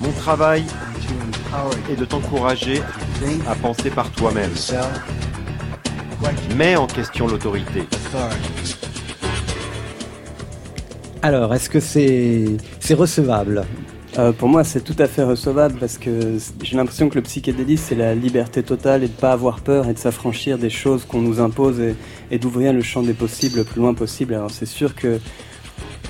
[0.00, 0.64] Mon travail
[1.90, 2.82] est de t'encourager
[3.48, 4.50] à penser par toi-même.
[6.56, 7.84] Mets en question l'autorité.
[11.22, 12.46] Alors, est-ce que c'est
[12.80, 13.64] c'est recevable?
[14.18, 17.84] Euh, pour moi, c'est tout à fait recevable parce que j'ai l'impression que le psychédélisme,
[17.88, 21.22] c'est la liberté totale et de pas avoir peur et de s'affranchir des choses qu'on
[21.22, 21.80] nous impose
[22.30, 24.34] et, d'ouvrir le champ des possibles le plus loin possible.
[24.34, 25.18] Alors c'est sûr que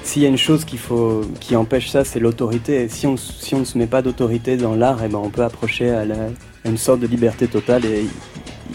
[0.02, 2.82] s'il y a une chose qui empêche ça, c'est l'autorité.
[2.82, 5.90] Et si on, ne se met pas d'autorité dans l'art, eh ben on peut approcher
[5.90, 8.06] à, à une sorte de liberté totale et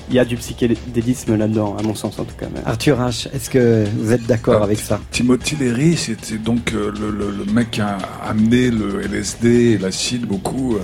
[0.10, 2.48] il y a du psychédélisme là-dedans, à mon sens en tout cas.
[2.54, 5.00] Mais- Arthur H, est-ce que vous êtes d'accord avec ça?
[5.12, 9.78] Timothy Leary, c'était donc euh, le, le- le mec qui a amené le LSD et
[9.78, 10.76] l'acide beaucoup.
[10.76, 10.80] euh,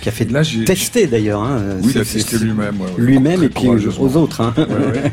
[0.00, 1.42] Qui a fait Là, j'ai- tester d'ailleurs.
[1.42, 2.80] Hein, Oui, il a testé lui-même.
[2.80, 4.40] ouais, ouais, Lui-même et puis aux autres.
[4.40, 4.54] Hein.
[4.56, 5.12] Ouais, ouais.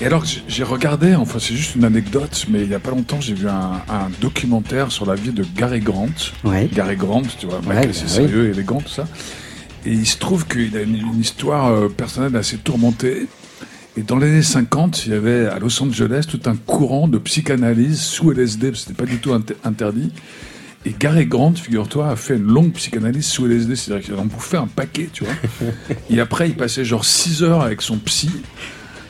[0.00, 3.18] Et alors, j'ai- regardé, enfin, c'est juste une anecdote, mais il y a pas longtemps,
[3.20, 6.08] j'ai vu un, un documentaire sur la vie de Gary Grant.
[6.44, 6.68] Ouais.
[6.72, 9.06] Gary Grant, tu vois, un mec Ouais, assez bah sérieux, élégant, tout ça.
[9.86, 13.26] Et il se trouve qu'il a une, une histoire euh, personnelle assez tourmentée.
[13.96, 17.16] Et dans les années 50, il y avait à Los Angeles tout un courant de
[17.18, 20.10] psychanalyse sous LSD, parce que c'était pas du tout inter- interdit.
[20.84, 24.58] Et Gary Grant, figure-toi, a fait une longue psychanalyse sous LSD, c'est-à-dire qu'il en bouffait
[24.58, 25.32] un paquet, tu vois.
[26.10, 28.30] Et après, il passait genre 6 heures avec son psy.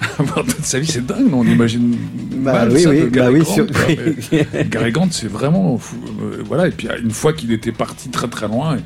[0.18, 1.97] Avoir toute sa vie, c'est dingue, On imagine
[2.45, 3.66] Bah mal oui, ça oui, de bah oui, Grant, sur-
[4.70, 5.97] Gary Grant, c'est vraiment fou.
[6.22, 6.68] Euh, voilà.
[6.68, 8.77] Et puis une fois qu'il était parti très très loin,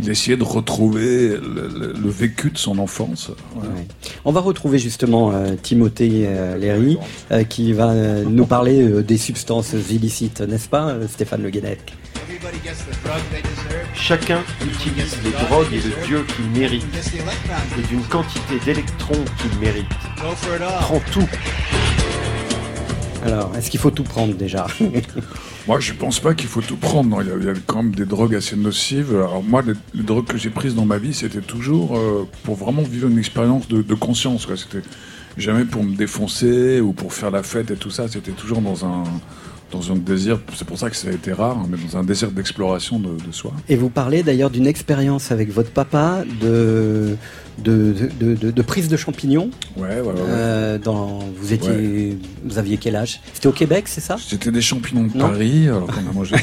[0.00, 3.30] il essayait de retrouver le, le- le vécu de son enfance.
[4.24, 6.98] On va retrouver justement euh, Timothée euh, Léry
[7.32, 11.80] euh, qui va euh, nous parler euh, des substances illicites, n'est-ce pas, Stéphane Le Guenec
[13.94, 16.84] Chacun utilise les drogues et le Dieu qu'il mérite,
[17.78, 19.86] et d'une quantité d'électrons qu'il mérite.
[20.80, 21.28] Prends tout.
[23.24, 24.66] Alors, est-ce qu'il faut tout prendre déjà?
[25.68, 27.22] Moi, je pense pas qu'il faut tout prendre.
[27.22, 29.14] Il y, a, quand même des drogues assez nocives.
[29.14, 32.80] Alors moi, les, drogues que j'ai prises dans ma vie, c'était toujours euh, pour vraiment
[32.80, 34.48] vivre une expérience de, conscience.
[34.56, 34.82] C'était
[35.36, 38.08] jamais pour me défoncer ou pour faire la fête et tout ça.
[38.08, 39.04] C'était toujours dans un
[39.70, 40.40] dans un désir.
[40.54, 43.10] C'est pour ça que ça a été rare, hein, mais dans un désir d'exploration de,
[43.22, 43.52] de soi.
[43.68, 47.18] Et vous parlez d'ailleurs d'une expérience avec votre papa de,
[47.62, 49.50] de, de, de- de prise de champignons.
[49.76, 50.14] Ouais, ouais.
[50.16, 52.16] Euh, dans, vous étiez, Ouais.
[52.44, 53.20] vous aviez quel âge?
[53.34, 54.16] C'était au Québec, c'est ça?
[54.18, 55.28] C'était des champignons de Non.
[55.28, 56.36] Paris, alors qu'on a mangé.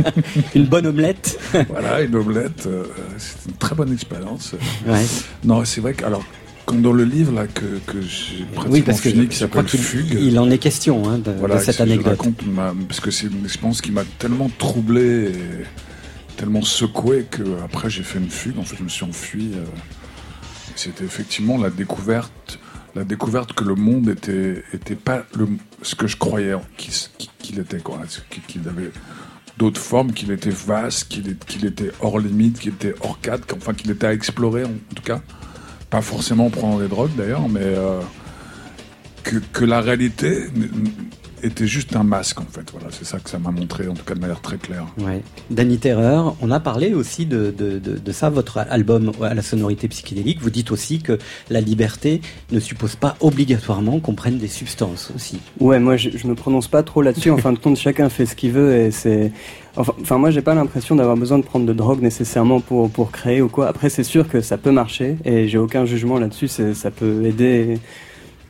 [0.54, 1.38] Une bonne omelette.
[1.68, 2.66] voilà, une omelette.
[2.66, 2.84] euh,
[3.18, 4.54] C'était une très bonne expérience.
[4.86, 5.04] Ouais.
[5.44, 6.24] Non, c'est vrai que alors.
[6.66, 9.66] Comme dans le livre là que, que j'ai pratiquement Oui, parce que fini, qui s'appelle
[9.66, 10.18] Fugue.
[10.20, 12.18] il en est question hein, de, Voilà, de cette c'est- je anecdote.
[12.18, 15.32] raconte ma- parce que c'est une expérience qui m'a tellement troublé et
[16.36, 18.58] tellement secoué que après j'ai fait une fugue.
[18.58, 19.52] En fait, je me suis enfui.
[19.54, 19.64] euh,
[20.78, 22.60] C'était effectivement la découverte,
[22.94, 25.24] la découverte que le monde était pas
[25.82, 27.82] ce que je croyais qu'il était
[28.46, 28.92] qu'il avait
[29.56, 33.90] d'autres formes, qu'il était vaste, qu'il était hors limite, qu'il était hors cadre, qu'enfin qu'il
[33.90, 35.20] était à explorer en tout cas.
[35.90, 38.00] Pas forcément en prenant des drogues d'ailleurs, mais euh,
[39.24, 40.46] que, la réalité
[41.42, 42.70] était juste un masque en fait.
[42.72, 44.86] Voilà, c'est ça que ça m'a montré en tout cas de manière très claire.
[44.98, 45.22] Ouais.
[45.50, 49.42] Danny Terreur, on a parlé aussi de, de, de, de ça, votre album à la
[49.42, 50.40] sonorité psychédélique.
[50.40, 51.18] Vous dites aussi que
[51.50, 52.20] la liberté
[52.50, 55.38] ne suppose pas obligatoirement qu'on prenne des substances aussi.
[55.60, 57.30] Ouais, moi je, je me prononce pas trop là-dessus.
[57.30, 59.32] En fin de compte, chacun fait ce qu'il veut et c'est.
[59.76, 63.12] Enfin, enfin, moi j'ai pas l'impression d'avoir besoin de prendre de drogue nécessairement pour pour
[63.12, 63.68] créer ou quoi.
[63.68, 66.48] Après, c'est sûr que ça peut marcher et j'ai aucun jugement là-dessus.
[66.48, 67.78] Ça peut aider.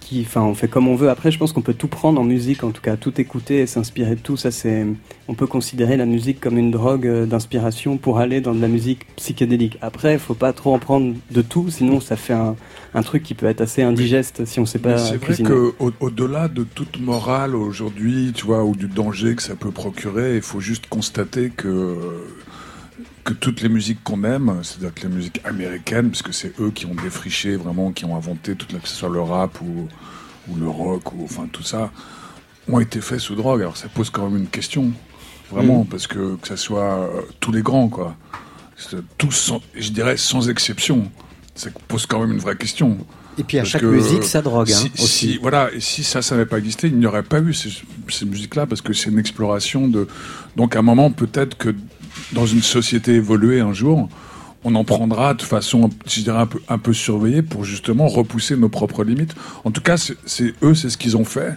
[0.09, 1.11] Qui, enfin, on fait comme on veut.
[1.11, 3.67] Après, je pense qu'on peut tout prendre en musique, en tout cas, tout écouter et
[3.67, 4.39] s'inspirer de tout.
[4.39, 4.87] Ça, c'est.
[5.29, 8.69] On peut considérer la musique comme une drogue euh, d'inspiration pour aller dans de la
[8.69, 9.77] musique psychédélique.
[9.83, 12.57] Après, il faut pas trop en prendre de tout, sinon ça fait un,
[12.95, 15.93] un truc qui peut être assez indigeste si on sait pas c'est vrai que au-
[16.01, 20.43] au-delà de toute morale aujourd'hui, tu vois, ou du danger que ça peut procurer, il
[20.43, 21.97] faut juste constater que
[23.29, 26.71] que toutes les musiques qu'on aime, c'est-à-dire que les musiques américaines, parce que c'est eux
[26.71, 29.87] qui ont défriché vraiment, qui ont inventé toute la, que ce soit le rap ou,
[30.49, 31.91] ou le rock ou enfin tout ça,
[32.69, 33.61] ont été faits sous drogue.
[33.61, 34.93] Alors ça pose quand même une question,
[35.51, 35.87] vraiment, Mm.
[35.89, 38.17] parce que que ça soit euh, tous les grands, quoi.
[39.19, 41.11] Tous, sans- je dirais sans exception.
[41.55, 42.97] Ça pose quand même une vraie question.
[43.37, 45.07] Et puis à Parce chaque que, musique, ça drogue, hein, si, aussi.
[45.33, 47.71] si- voilà, et si ça, ça n'avait pas existé, il n'y aurait pas eu ces,
[48.09, 50.09] ces musiques-là, parce que c'est une exploration de.
[50.57, 51.75] Donc à un moment, peut-être que
[52.33, 54.09] dans une société évoluée un jour,
[54.65, 58.57] on en prendra de façon, je dirais, un peu, un peu surveillée pour justement repousser
[58.57, 59.35] nos propres limites.
[59.65, 61.55] En tout cas, c'est eux, c'est ce qu'ils ont fait.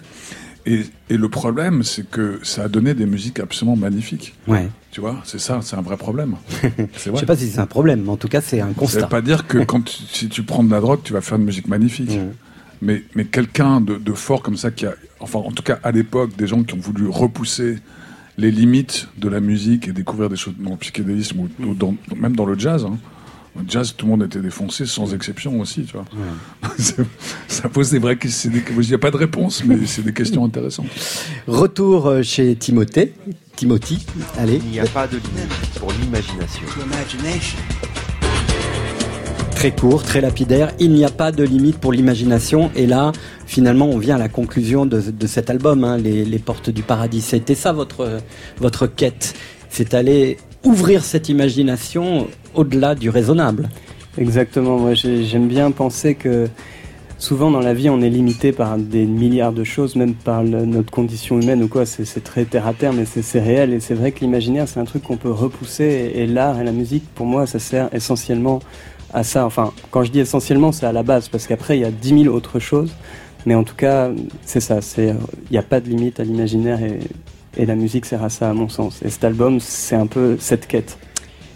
[0.68, 4.36] Et, et le problème, c'est que ça a donné des musiques absolument magnifiques.
[4.48, 4.70] Ouais.
[4.92, 6.36] Tu vois, c'est ça, c'est un vrai problème.
[6.62, 6.72] C'est
[7.06, 7.20] Je vrai.
[7.22, 9.00] sais pas si c'est un problème, mais en tout cas, c'est un Ça constat.
[9.02, 11.38] veut pas dire que quand tu- si tu prends de la drogue, tu vas faire
[11.40, 12.12] une musique magnifique.
[12.84, 15.92] Mais, mais quelqu'un de, de fort comme ça, qui a, enfin, en tout cas à
[15.92, 17.78] l'époque, des gens qui ont voulu repousser
[18.38, 21.96] les limites de la musique et découvrir des choses dans le psychédélisme ou, ou dans-
[22.16, 22.86] même dans le jazz.
[22.86, 22.98] hein.
[23.58, 26.06] Le jazz, tout le monde était défoncé, sans exception aussi, tu vois.
[26.78, 26.96] C'est-
[27.50, 28.50] ça pose des vraies questions.
[28.54, 30.88] Il n'y a pas de réponse, mais c'est des questions intéressantes.
[31.48, 33.14] Retour euh, chez Timothée.
[33.58, 34.06] Timothy,
[34.38, 34.62] allez.
[34.64, 36.64] Il n'y a pas de limite pour l'imagination.
[39.62, 40.72] Très court, très lapidaire.
[40.80, 42.72] Il n'y a pas de limite pour l'imagination.
[42.76, 43.12] Et là,
[43.46, 47.22] finalement, on vient à la conclusion de, cet album, hein, les, Portes du Paradis.
[47.22, 48.18] C'était ça votre,
[48.58, 49.36] votre quête.
[49.70, 53.70] C'est aller ouvrir cette imagination au-delà du raisonnable.
[54.18, 56.48] Exactement, moi j'ai- j'aime bien penser que
[57.20, 60.90] souvent dans la vie on est limité par des milliards de choses, même par notre
[60.90, 64.12] condition humaine ou quoi, c'est très terre à terre mais c'est réel et c'est vrai
[64.12, 67.46] que l'imaginaire c'est un truc qu'on peut repousser et l'art et la musique pour moi
[67.46, 68.60] ça sert essentiellement
[69.14, 69.46] à ça.
[69.46, 72.14] Enfin quand je dis essentiellement c'est à la base parce qu'après il y a dix
[72.14, 72.94] mille autres choses
[73.46, 74.10] mais en tout cas
[74.46, 75.16] c'est ça, c'est
[75.50, 77.00] il n'y a pas de limite à l'imaginaire et,
[77.58, 79.02] et la musique sert à ça à mon sens.
[79.04, 80.98] Et cet album c'est un peu cette quête.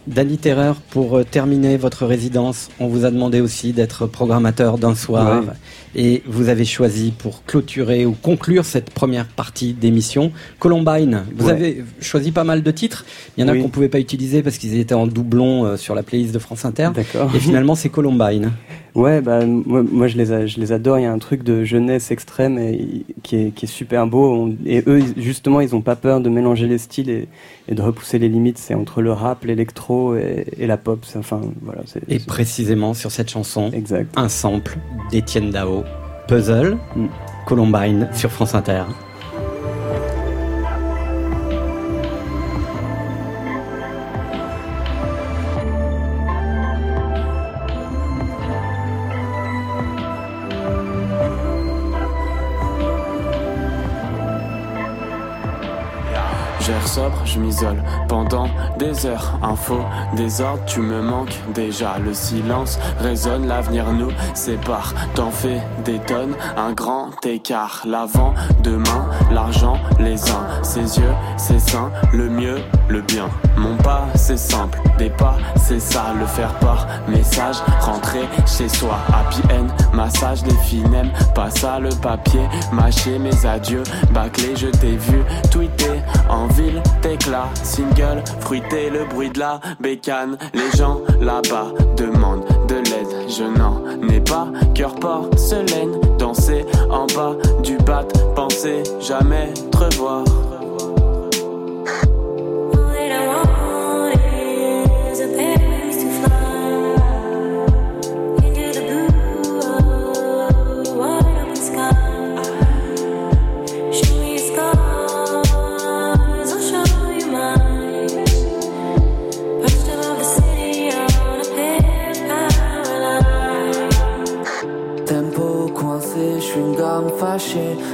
[0.07, 4.93] Danny Terreur, pour euh, terminer votre résidence, on vous a demandé aussi d'être programmateur d'un
[4.93, 5.43] soir.
[5.43, 5.53] Ouais.
[5.95, 11.23] Et vous avez choisi pour clôturer ou conclure cette première partie d'émission Columbine.
[11.35, 11.51] Vous Ouais.
[11.53, 13.05] avez choisi pas mal de titres.
[13.37, 13.61] Il y en a Oui.
[13.61, 16.65] qu'on pouvait pas utiliser parce qu'ils étaient en doublon euh, sur la playlist de France
[16.65, 16.89] Inter.
[16.93, 17.31] D'accord.
[17.35, 18.51] Et finalement, c'est Columbine.
[18.95, 20.97] Ouais, bah, moi, moi, je, les a- je les adore.
[20.99, 24.31] Il y a un truc de jeunesse extrême et, qui, est, qui est super beau.
[24.33, 27.27] On- et eux, justement, ils ont pas peur de mélanger les styles et,
[27.67, 28.57] et de repousser les limites.
[28.57, 31.05] C'est entre le rap, l'électro et, et la pop.
[31.17, 31.81] Enfin, voilà.
[32.07, 34.13] Et précisément sur cette chanson, exact.
[34.17, 34.77] un sample
[35.11, 35.83] d'Étienne Dao,
[36.27, 36.77] Puzzle,
[37.45, 38.83] Columbine sur France Inter.
[56.95, 58.47] Sobre, je m'isole pendant
[58.79, 59.37] des heures.
[59.43, 59.79] Info,
[60.15, 61.97] désordre, tu me manques déjà.
[61.99, 64.93] Le silence résonne, l'avenir nous sépare.
[65.13, 67.83] T'en fais des tonnes, un grand écart.
[67.85, 68.33] L'avant,
[68.63, 70.63] demain, l'argent, les uns.
[70.63, 73.29] Ses yeux, ses seins, le mieux, le bien.
[73.57, 76.13] Mon pas, c'est simple, des pas, c'est ça.
[76.17, 78.97] Le faire part, message, rentrer chez soi.
[79.09, 80.85] Happy end, massage, des filles
[81.33, 82.47] pas ça le papier.
[82.71, 89.29] Mâcher mes adieux, bâclé, je t'ai vu tweeter en ville, t'éclat, single, fruité, le bruit
[89.29, 90.37] de la bécane.
[90.53, 91.67] Les gens là-bas
[91.97, 94.47] demandent de l'aide, je n'en ai pas.
[94.73, 98.05] Cœur porcelaine, danser en bas du bat,
[98.35, 100.23] penser jamais te revoir.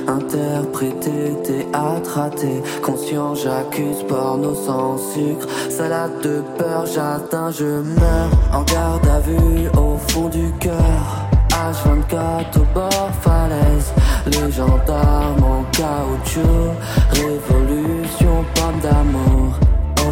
[0.08, 8.62] Interprété, théâtre raté, conscient j'accuse porno sans sucre, salade de peur, j'atteins, je meurs, en
[8.64, 13.94] garde à vue au fond du cœur, H24 au bord falaise,
[14.28, 16.76] les gendarmes en caoutchouc,
[17.14, 19.70] révolution, pomme d'amour.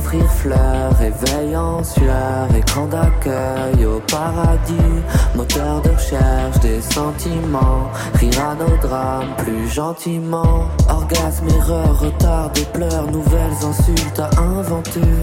[0.10, 5.04] Offrir fleurs, réveil en sueur, écran d'accueil au paradis,
[5.36, 12.62] moteur de recherche des sentiments, rire à nos drames plus gentiment, orgasme, erreur, retard de
[12.74, 15.14] pleurs, nouvelles insultes à inventer.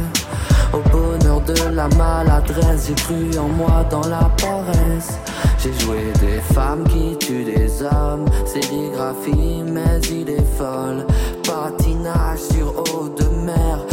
[0.72, 5.18] Au bonheur de la maladresse, j'ai cru en moi dans la paresse.
[5.58, 11.04] J'ai joué des femmes qui tuent des hommes, sérigraphie, mais il est folle.
[11.42, 13.84] Patinage sur eau de mer,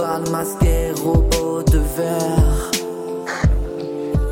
[0.00, 2.70] bal masqué, robot de verre.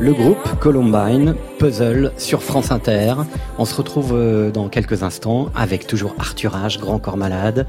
[0.00, 3.14] Le groupe Columbine, Puzzle sur France Inter.
[3.58, 7.66] On se retrouve euh, dans quelques instants avec toujours Arthur H, Grand Corps Malade,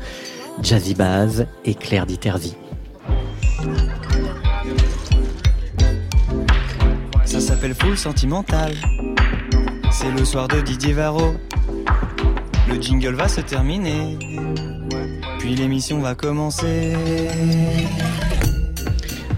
[0.61, 2.55] Jazzy Baz et Claire Diterzi.
[7.25, 8.73] Ça s'appelle Full Sentimental.
[9.91, 11.33] C'est le soir de Didier Varro.
[12.69, 14.17] Le jingle va se terminer.
[15.49, 16.93] Puis l'émission va commencer.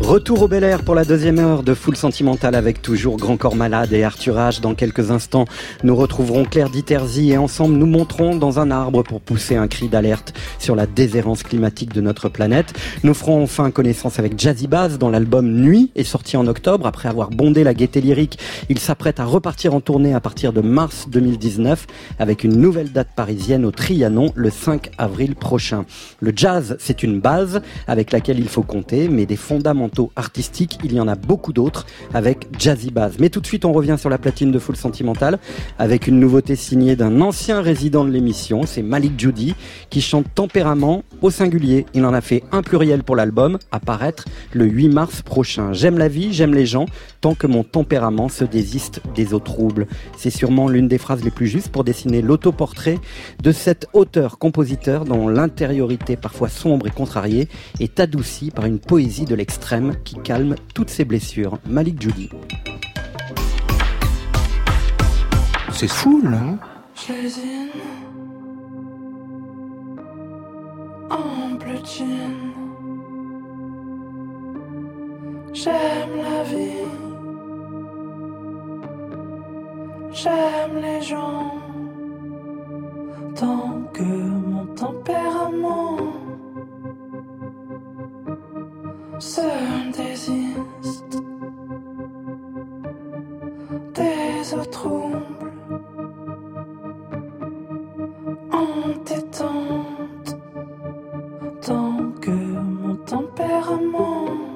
[0.04, 3.56] Retour au Bel Air pour la deuxième heure de Full Sentimental avec toujours Grand Corps
[3.56, 4.60] Malade et Arthur H.
[4.60, 5.46] Dans quelques instants,
[5.84, 9.88] nous retrouverons Claire Diterzi et ensemble nous monterons dans un arbre pour pousser un cri
[9.88, 12.74] d'alerte sur la déshérence climatique de notre planète.
[13.04, 16.88] Nous ferons enfin connaissance avec Jazzy Bass dont l'album Nuit est sorti en octobre.
[16.88, 18.38] Après avoir bondé la gaieté lyrique,
[18.70, 21.88] il s'apprête à repartir en tournée à partir de mars 2019
[22.20, 25.86] avec une nouvelle date parisienne au Trianon le 5 avril prochain.
[26.20, 30.94] Le jazz, c'est une base avec laquelle il faut compter, mais des fondamentaux artistiques, il
[30.94, 33.14] y en a beaucoup d'autres avec Jazzy Bass.
[33.20, 35.40] Mais tout de suite, on revient sur la platine de Full Sentimental
[35.80, 39.56] avec une nouveauté signée d'un ancien résident de l'émission, c'est Malik Judy,
[39.90, 41.86] qui chante Tempérament au singulier.
[41.94, 45.74] Il en a fait un pluriel pour l'album, apparaître le 8 mars prochain.
[45.74, 46.86] J'aime la vie, j'aime les gens,
[47.20, 49.88] tant que mon tempérament se désiste des eaux troubles.
[50.18, 53.00] C'est sûrement l'une des phrases les plus justes pour dessiner l'autoportrait
[53.42, 57.48] de cet auteur-compositeur dont l'intériorité parfois sombre et contrariée
[57.80, 61.58] est adoucie par une poésie de l'extrême qui calme toutes ses blessures.
[61.66, 62.30] Malik Judy.
[65.72, 66.58] C'est fou, là.
[71.84, 72.08] Jean.
[75.54, 76.86] J'aime la vie.
[80.12, 81.52] J'aime les gens.
[83.36, 85.98] Tant que mon tempérament
[89.22, 89.42] se
[89.96, 91.18] désiste.
[93.94, 95.52] Des eaux troubles
[98.52, 100.38] entêtantes
[101.62, 104.51] tant que mon tempérament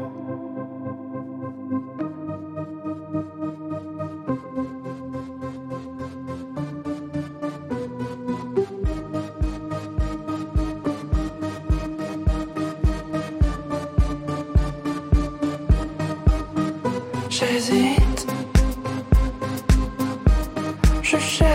[17.38, 18.28] J'hésite.
[21.04, 21.55] Je cherche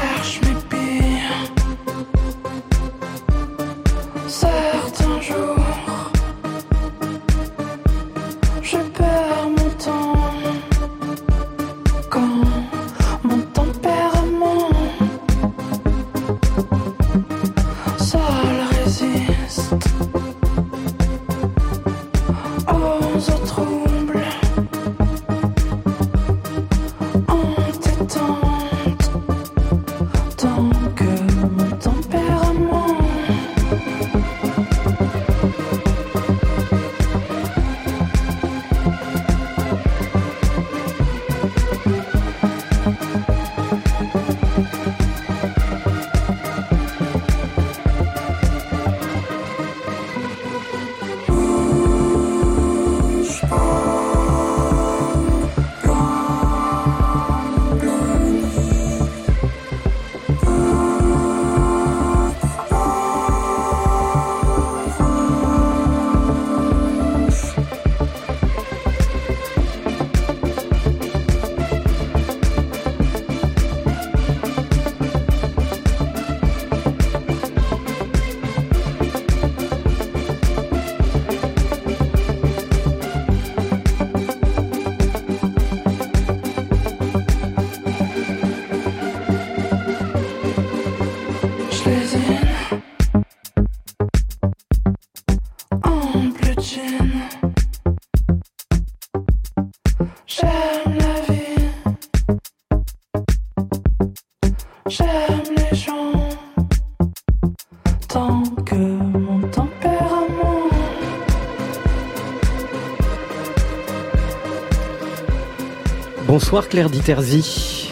[116.42, 117.90] Bonsoir Claire Diterzi.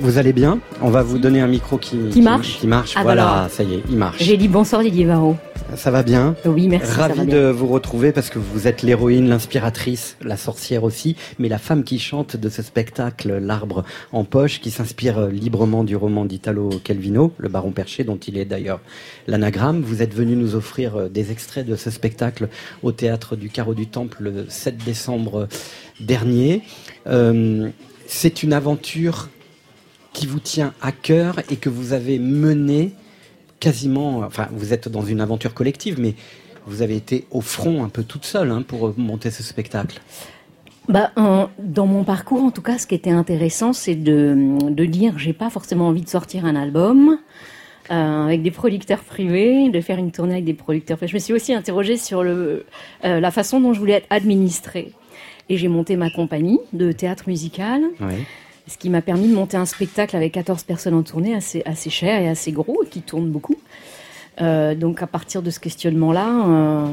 [0.00, 0.60] Vous allez bien?
[0.80, 2.58] On va vous donner un micro qui, Qui marche?
[2.58, 3.48] Qui marche, Ah, voilà, voilà.
[3.50, 4.16] ça y est, il marche.
[4.18, 5.36] J'ai dit bonsoir Didier Varro.
[5.74, 6.36] Ça va bien?
[6.46, 6.92] Oui, merci.
[6.92, 11.58] Ravi de vous retrouver parce que vous êtes l'héroïne, l'inspiratrice, la sorcière aussi, mais la
[11.58, 16.24] femme qui chante de ce spectacle, L'arbre en poche, qui s'inspire euh, librement du roman
[16.24, 18.80] d'Italo Calvino, Le Baron Perché, dont il est d'ailleurs
[19.26, 19.82] l'anagramme.
[19.82, 22.48] Vous êtes venu nous offrir euh, des extraits de ce spectacle
[22.84, 25.48] au théâtre du Carreau du Temple le 7 décembre
[26.00, 26.62] dernier.
[27.06, 27.70] Euh,
[28.06, 29.28] C'est une aventure
[30.12, 32.92] qui vous tient à cœur et que vous avez menée
[33.58, 36.14] quasiment, enfin, vous êtes dans une aventure collective, mais
[36.66, 40.00] vous avez été au front un peu toute seule hein, pour monter ce spectacle.
[40.88, 41.10] Bah,
[41.58, 44.36] dans mon parcours, en tout cas, ce qui était intéressant, c'est de,
[44.70, 47.18] de dire, j'ai pas forcément envie de sortir un album
[47.90, 51.10] euh, avec des producteurs privés, de faire une tournée avec des producteurs privés.
[51.10, 52.62] Je me suis aussi interrogée sur euh,
[53.02, 54.92] la façon dont je voulais être administrée.
[55.48, 57.82] Et j'ai monté ma compagnie de théâtre musical,
[58.66, 61.90] ce qui m'a permis de monter un spectacle avec 14 personnes en tournée, assez, assez
[61.90, 63.56] cher et assez gros, et qui tourne beaucoup.
[64.40, 66.92] Euh, donc à partir de ce questionnement-là, euh,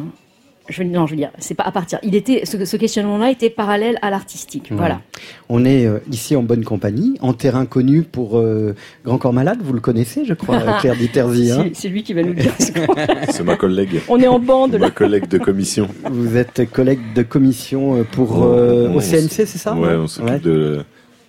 [0.69, 1.99] je, non, je veux dire, c'est pas à partir.
[2.03, 4.69] Il était, ce, ce questionnement-là était parallèle à l'artistique.
[4.71, 5.01] Voilà.
[5.49, 9.59] On est euh, ici en bonne compagnie, en terrain connu pour euh, Grand Corps Malade,
[9.61, 11.51] vous le connaissez, je crois, Claire Diterzi.
[11.51, 12.53] hein C'est- c'est lui qui va nous dire.
[12.59, 12.95] ce qu'on-
[13.31, 14.01] C'est ma collègue.
[14.07, 14.79] On est en bande là.
[14.79, 15.87] Ma collègue de commission.
[16.09, 19.75] Vous êtes collègue de commission euh, pour euh, On- au CNC, s- c'est ça?
[19.75, 20.83] Ouais, on s'occupe de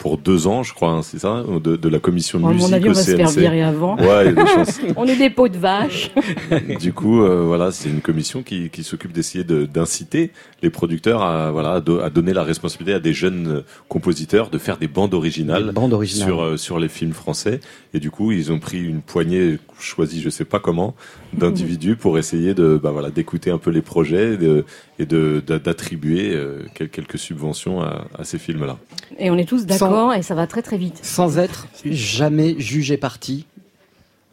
[0.05, 2.57] pour deux ans, je crois, hein, c'est ça, de, de la commission Bon, à mon
[2.57, 3.97] musique avis, on va se faire virer avant.
[3.97, 4.79] Ouais, il y a des chances.
[4.97, 6.11] On est des pots de vache.
[6.79, 10.31] du coup, euh, voilà, c'est une commission qui, qui s'occupe d'essayer de- d'inciter
[10.63, 14.51] les producteurs à, voilà, à, do- à donner la responsabilité à des jeunes euh, compositeurs
[14.51, 16.29] de faire des bandes originales, Des bandes originales.
[16.29, 17.61] sur euh, sur les films français.
[17.95, 20.95] Et du coup, ils ont pris une poignée choisie, je sais pas comment,
[21.33, 24.67] d'individus pour essayer de, bah voilà, d'écouter un peu les projets de-
[24.99, 28.77] et de d'a- d'attribuer euh, quel- quelques subventions à, à ces films-là.
[29.19, 31.01] Et on est tous d'accord et ça va très très vite.
[31.03, 33.47] Sans être jamais jugé parti,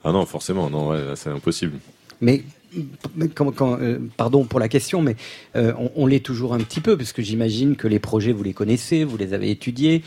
[0.04, 1.78] Ah non, forcément, non, ouais, c'est impossible.
[2.22, 2.44] mais
[3.18, 5.18] mais quand- quand, euh, pardon pour la question, mais
[5.58, 8.44] euh, on, on l'est toujours un petit peu, parce que j'imagine que les projets, vous
[8.44, 10.04] les connaissez, vous les avez étudiés.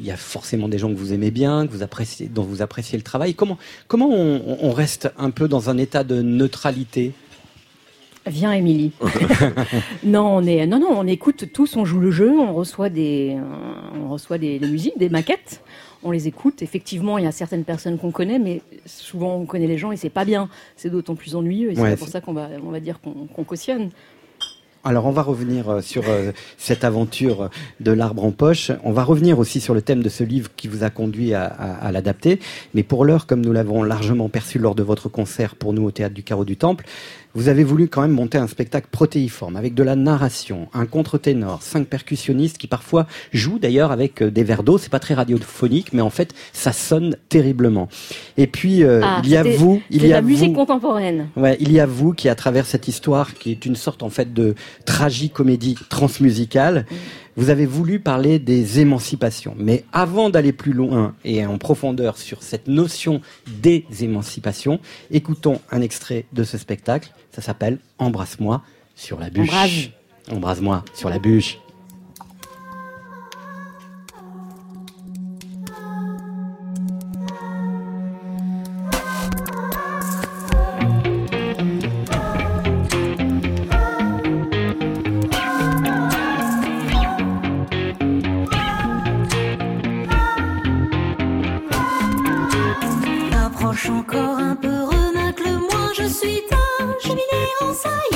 [0.00, 2.62] Il y a forcément des gens que vous aimez bien, que vous appréciez, dont vous
[2.62, 3.34] appréciez le travail.
[3.34, 7.12] Comment, comment on, on reste un peu dans un état de neutralité?
[8.26, 8.92] Viens, Émilie.
[10.04, 13.36] non, on est, non, non, on écoute tous, on joue le jeu, on reçoit des,
[13.38, 15.62] euh, on reçoit des, des musiques, des maquettes,
[16.02, 16.60] on les écoute.
[16.62, 19.96] Effectivement, il y a certaines personnes qu'on connaît, mais souvent on connaît les gens et
[19.96, 20.48] c'est pas bien.
[20.76, 23.44] C'est d'autant plus ennuyeux et Ouais, c'est pour ça qu'on va, on va dire qu'on
[23.44, 23.90] cautionne.
[24.84, 27.50] Alors on va revenir euh, sur euh, cette aventure
[27.80, 28.70] de l'arbre en poche.
[28.84, 31.44] On va revenir aussi sur le thème de ce livre qui vous a conduit à,
[31.44, 32.38] à- à l'adapter.
[32.72, 35.90] Mais pour l'heure, comme nous l'avons largement perçu lors de votre concert pour nous au
[35.90, 36.84] théâtre du Carreau du Temple,
[37.36, 41.62] vous avez voulu quand même monter un spectacle protéiforme avec de la narration, un contre-ténor,
[41.62, 44.78] cinq percussionnistes qui parfois jouent d'ailleurs avec euh, des verres d'eau.
[44.78, 47.88] C'est pas très radiophonique, mais en fait ça sonne terriblement.
[48.38, 50.54] Et puis euh, Ah, il y a vous, il y a la musique vous.
[50.56, 51.28] contemporaine.
[51.36, 54.08] Ouais, il y a vous qui, à travers cette histoire, qui est une sorte en
[54.10, 54.54] fait de
[54.86, 56.86] tragicomédie transmusicale,
[57.36, 59.54] vous avez voulu parler des émancipations.
[59.58, 64.80] Mais avant d'aller plus loin et en profondeur sur cette notion des émancipations,
[65.10, 67.12] écoutons un extrait de ce spectacle.
[67.32, 68.62] Ça s'appelle Embrasse-moi
[68.94, 69.48] sur la bûche.
[69.48, 69.90] Embrase.
[70.30, 71.58] Embrase-moi sur la bûche.
[97.62, 98.15] をさよ。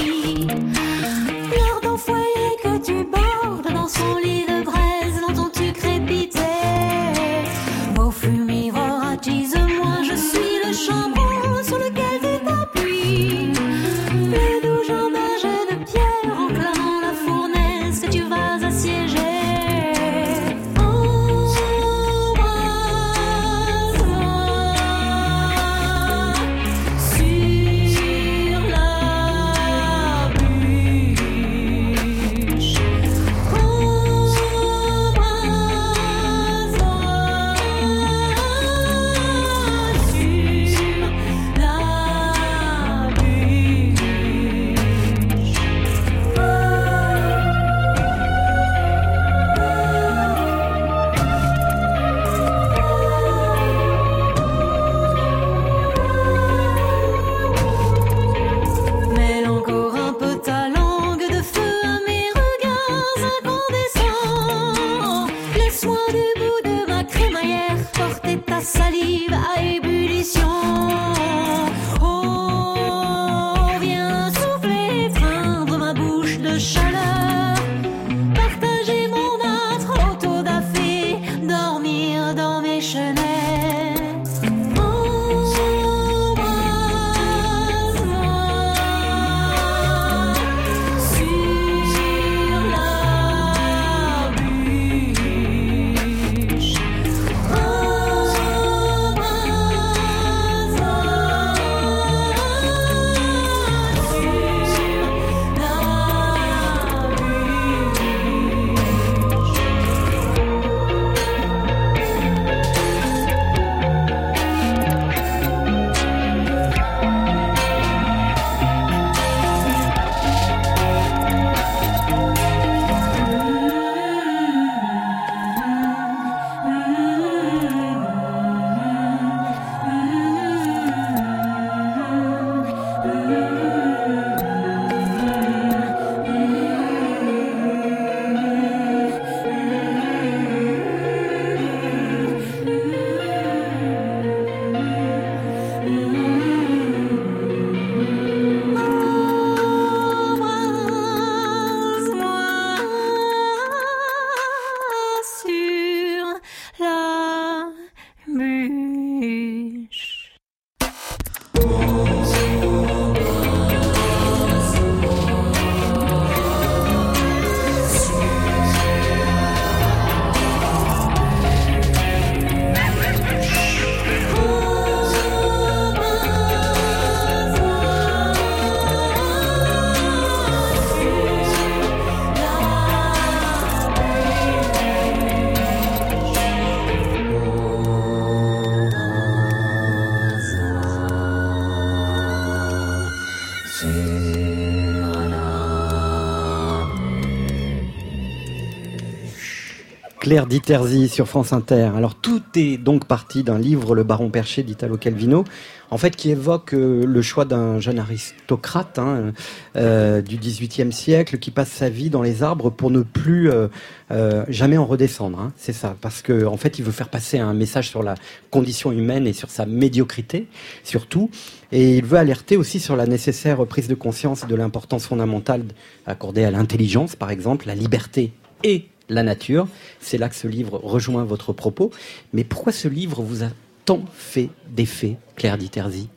[200.31, 201.91] Claire Diterzi sur France Inter.
[201.97, 205.43] Alors tout est donc parti d'un livre, Le Baron Perché d'Italo Calvino,
[205.91, 209.33] en fait qui évoque euh, le choix d'un jeune aristocrate hein,
[209.75, 213.67] euh, du XVIIIe siècle qui passe sa vie dans les arbres pour ne plus euh,
[214.13, 215.41] euh, jamais en redescendre.
[215.41, 215.53] hein.
[215.57, 218.15] C'est ça, parce que en fait il veut faire passer un message sur la
[218.53, 220.47] condition humaine et sur sa médiocrité
[220.85, 221.29] surtout,
[221.73, 225.65] et il veut alerter aussi sur la nécessaire prise de conscience de l'importance fondamentale
[226.07, 229.69] accordée à l'intelligence, par exemple, la liberté et la nature.
[230.01, 231.91] C'est là que ce livre rejoint votre propos.
[232.33, 233.49] Mais pourquoi ce livre vous a
[233.85, 236.09] tant fait d'effet, Claire Diterzi?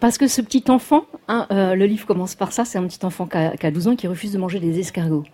[0.00, 3.04] Parce que ce petit enfant, hein, euh, le livre commence par ça, c'est un petit
[3.06, 5.24] enfant qui a, qui a 12 ans qui refuse de manger des escargots.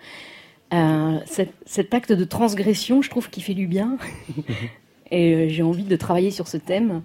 [0.72, 3.96] Euh, cet, cet acte de transgression, je trouve qu'il fait du bien.
[5.10, 7.02] et euh, j'ai envie de travailler sur ce thème.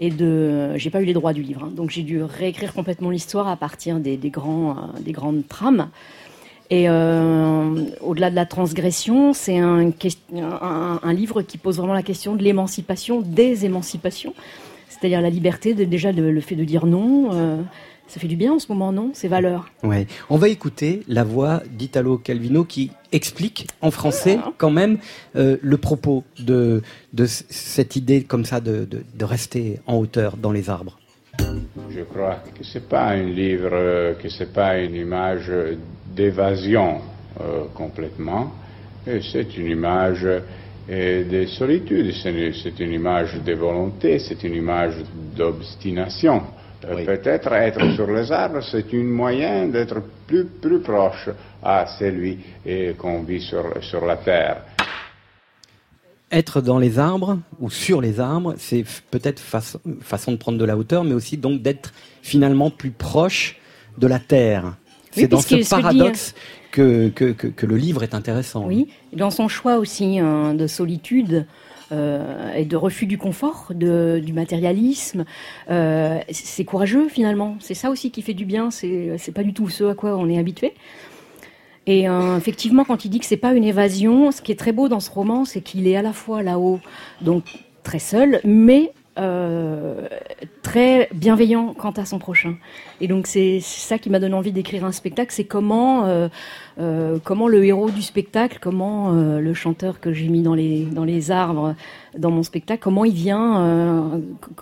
[0.00, 3.10] Et de, j'ai pas eu les droits du livre, hein, donc j'ai dû réécrire complètement
[3.10, 5.88] l'histoire à partir des, des grands, euh, des grandes trames.
[6.70, 11.92] Et euh, au-delà de la transgression, c'est un, ques- un, un livre qui pose vraiment
[11.92, 14.34] la question de l'émancipation, des émancipations,
[14.88, 17.30] c'est-à-dire la liberté, de, déjà de- le fait de dire non.
[17.32, 17.60] euh,
[18.06, 19.70] ça fait du bien en ce moment, non Ces valeurs.
[19.82, 20.06] Ouais.
[20.30, 24.98] On va écouter la voix d'Italo Calvino qui explique en français quand même
[25.36, 26.82] euh, le propos de,
[27.26, 30.98] cette idée comme ça de, de, de rester en hauteur dans les arbres.
[31.90, 35.50] Je crois que c'est pas un livre, que c'est pas une image
[36.14, 37.00] d'évasion
[37.40, 38.52] euh, complètement.
[39.06, 44.94] Et C'est une image euh, de solitude, c'est une, image de volonté, c'est une image
[45.36, 46.42] d'obstination.
[46.84, 49.96] Euh, Peut-être être sur les arbres, c'est un moyen d'être
[50.26, 51.28] plus, plus proche
[51.62, 52.38] à celui
[52.98, 54.62] qu'on vit sur, sur la terre.
[56.30, 60.64] Être dans les arbres ou sur les arbres, c'est peut-être façon, façon de prendre de
[60.64, 61.92] la hauteur, mais aussi donc d'être
[62.22, 63.56] finalement plus proche
[63.98, 64.76] de la terre.
[65.16, 66.34] Oui, C'est dans ce paradoxe
[66.70, 68.64] que, que, que, que le livre est intéressant.
[68.66, 71.46] Oui, dans son choix aussi hein, de solitude
[71.92, 75.24] euh, et de refus du confort, de, du matérialisme,
[75.70, 77.56] euh, c'est courageux finalement.
[77.60, 78.70] C'est ça aussi qui fait du bien.
[78.70, 80.72] C'est c'est pas du tout ce à quoi on est habitué.
[81.86, 84.72] Et euh, effectivement, quand il dit que c'est pas une évasion, ce qui est très
[84.72, 86.80] beau dans ce roman, c'est qu'il est à la fois là-haut,
[87.20, 87.44] donc
[87.82, 90.08] très seul, mais euh,
[90.62, 92.56] très bienveillant quant à son prochain.
[93.00, 96.28] Et donc c'est ça qui m'a donné envie d'écrire un spectacle, c'est comment euh,
[96.80, 101.04] euh, comment le héros du spectacle, comment le chanteur que j'ai mis dans les dans
[101.04, 101.76] les arbres
[102.18, 104.20] dans mon spectacle, comment il vient,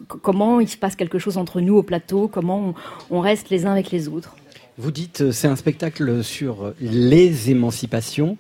[0.09, 2.74] comment il se passe quelque chose entre nous au plateau, comment
[3.11, 4.36] on, on reste les uns avec les autres.
[4.76, 8.36] Vous dites c'est un spectacle sur les émancipations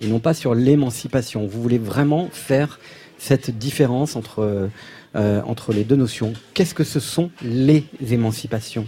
[0.00, 1.46] et non pas sur l'émancipation.
[1.46, 2.78] Vous voulez vraiment faire
[3.18, 4.68] cette différence entre,
[5.16, 6.32] euh, entre les deux notions.
[6.52, 8.86] Qu'est-ce que ce sont les émancipations?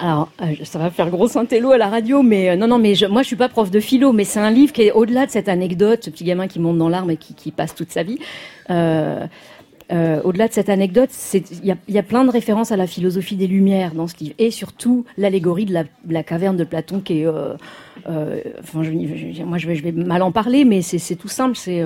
[0.00, 2.94] Alors, euh, ça va faire gros intello à la radio, mais euh, non, non, mais
[3.08, 5.30] moi je suis pas prof de philo, mais c'est un livre qui est au-delà de
[5.30, 8.18] cette anecdote, ce petit gamin qui monte dans l'arbre et qui, passe toute sa vie.
[9.92, 13.46] Euh, au-delà de cette anecdote, il y a, plein de références à la philosophie des
[13.46, 15.74] Lumières dans ce livre, et surtout l'allégorie de
[16.08, 17.54] la, caverne de Platon, qui est, euh,
[18.08, 21.84] euh, enfin, je, moi je vais, mal en parler, mais c'est tout simple, c'est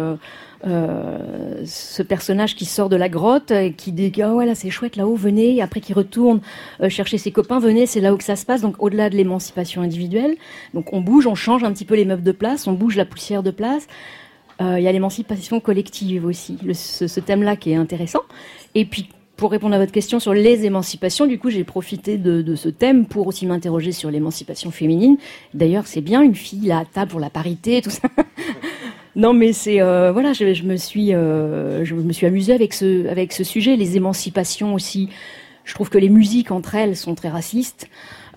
[0.65, 4.97] ce personnage qui sort de la grotte et qui dit ah ouais là c'est chouette
[4.97, 6.41] là-haut venez après qui retourne
[6.89, 8.63] chercher ses copains venez c'est là où que ça se passe.
[8.63, 10.37] Donc au-delà de l'émancipation individuelle
[10.75, 13.05] donc on bouge on change un petit peu les meubles de place on bouge la
[13.05, 13.87] poussière de place
[14.61, 18.23] il y a l'émancipation collective aussi ce, thème-là qui est intéressant
[18.75, 22.55] et puis pour répondre à votre question sur les émancipations, du coup, j'ai profité de,
[22.55, 25.19] ce thème pour aussi m'interroger sur l'émancipation féminine.
[25.53, 28.09] D'ailleurs, c'est bien une fille là à table pour la parité, tout ça.
[29.17, 32.75] Non, mais c'est euh, voilà, je, je me suis euh, je me suis amusée avec
[32.75, 35.09] ce avec ce sujet, les émancipations aussi.
[35.65, 37.89] Je trouve que les musiques entre elles sont très racistes.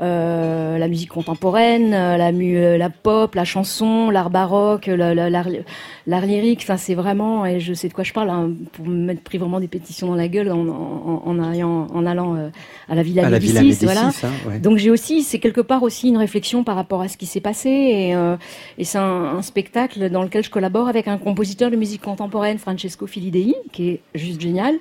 [0.01, 5.13] Euh, la musique contemporaine, euh, la, mu- euh, la pop, la chanson, l'art baroque, la-
[5.13, 8.85] la- l'art lyrique, enfin c'est vraiment, et je sais de quoi je parle, hein, pour
[8.87, 12.35] me mettre pris vraiment des pétitions dans la gueule en, en, en allant, en allant
[12.37, 12.47] euh,
[12.87, 14.07] à la Villa À la Médicis, voilà.
[14.07, 14.59] Hein, ouais.
[14.59, 17.41] Donc j'ai aussi, c'est quelque part aussi une réflexion par rapport à ce qui s'est
[17.41, 18.37] passé, et, euh,
[18.77, 19.03] et c'est un,
[19.37, 23.89] un spectacle dans lequel je collabore avec un compositeur de musique contemporaine, Francesco Filidei, qui
[23.89, 24.75] est juste génial,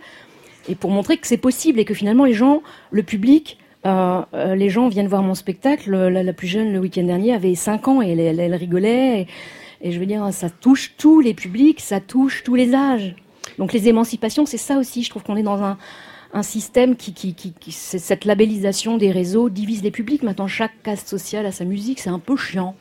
[0.68, 2.62] et pour montrer que c'est possible et que finalement les gens,
[2.92, 5.90] le public, euh, euh, les gens viennent voir mon spectacle.
[5.90, 9.20] La, la plus jeune le week-end dernier avait 5 ans et elle, elle- elle rigolait.
[9.22, 13.14] Et, et je veux dire, ça touche tous les publics, ça touche tous les âges.
[13.58, 15.02] Donc les émancipations, c'est ça aussi.
[15.02, 15.78] Je trouve qu'on est dans un,
[16.34, 20.22] un système qui, qui, qui, qui- c'est cette labellisation des réseaux divise les publics.
[20.22, 22.74] Maintenant, chaque caste sociale a sa musique, c'est un peu chiant.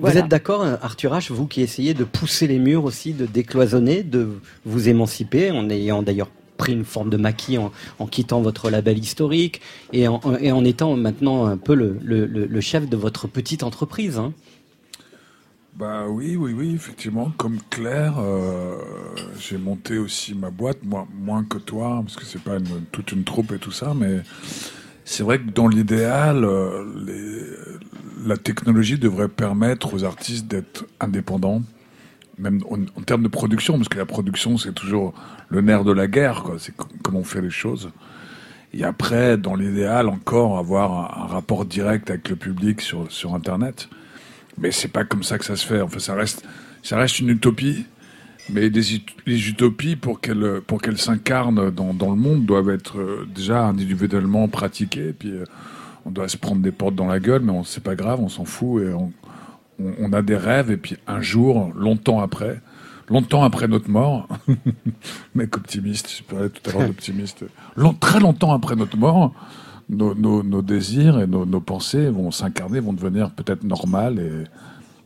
[0.00, 4.04] Vous êtes d'accord, Arthur H, vous qui essayez de pousser les murs aussi, de décloisonner,
[4.04, 4.28] de
[4.64, 9.62] vous émanciper, en ayant d'ailleurs pris une forme de maquis en, quittant votre label historique
[9.92, 14.18] et en, étant maintenant un peu le, chef de votre petite entreprise.
[14.18, 14.34] Hein.
[15.76, 17.32] Bah oui, oui, oui, effectivement.
[17.36, 18.74] Comme Claire, euh,
[19.38, 23.12] j'ai monté aussi ma boîte, moi, moins que toi, parce que c'est pas une- toute
[23.12, 24.22] une troupe et tout ça, mais
[25.04, 26.84] c'est vrai que dans l'idéal, euh,
[28.26, 31.62] la technologie devrait permettre aux artistes d'être indépendants,
[32.38, 35.14] même en, termes de production, parce que la production, c'est toujours
[35.48, 36.56] le nerf de la guerre, quoi.
[36.58, 37.90] C'est co- comment on fait les choses.
[38.74, 43.88] Et après, dans l'idéal, encore avoir un, rapport direct avec le public sur, sur Internet.
[44.58, 45.80] Mais c'est pas comme ça que ça se fait.
[45.80, 46.44] Enfin, ça reste,
[46.82, 47.86] ça reste une utopie.
[48.50, 48.80] Mais des
[49.26, 53.66] les utopies, pour qu'elles pour qu'elles s'incarnent dans, dans le monde, doivent être euh, déjà
[53.66, 55.12] individuellement pratiquées.
[55.12, 55.44] Puis, euh,
[56.06, 58.30] on doit se prendre des portes dans la gueule, mais on c'est pas grave, on
[58.30, 58.82] s'en fout.
[58.82, 59.12] Et on,
[59.80, 60.70] on, on a des rêves.
[60.70, 62.60] Et puis, un jour, longtemps après,
[63.08, 64.28] longtemps après notre mort,
[65.34, 67.44] mec optimiste, je parlais tout à l'heure d'optimiste,
[67.76, 69.32] Long- très longtemps après notre mort,
[69.88, 74.44] nos, nos, nos désirs et nos, nos pensées vont s'incarner, vont devenir peut-être normales et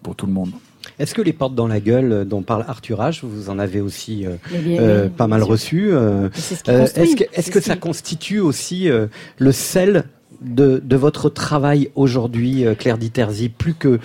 [0.03, 0.51] pour tout le monde.
[0.99, 4.27] Est-ce que les portes dans la gueule dont parle Arthur H, vous en avez aussi
[4.27, 6.29] euh, bien, euh, pas mal reçu euh,
[6.69, 6.87] euh.
[6.97, 9.07] Est-ce que, ça qui- constitue aussi euh,
[9.39, 10.05] le sel
[10.41, 14.01] de, de votre travail aujourd'hui, euh, Claire Diterzi, plus que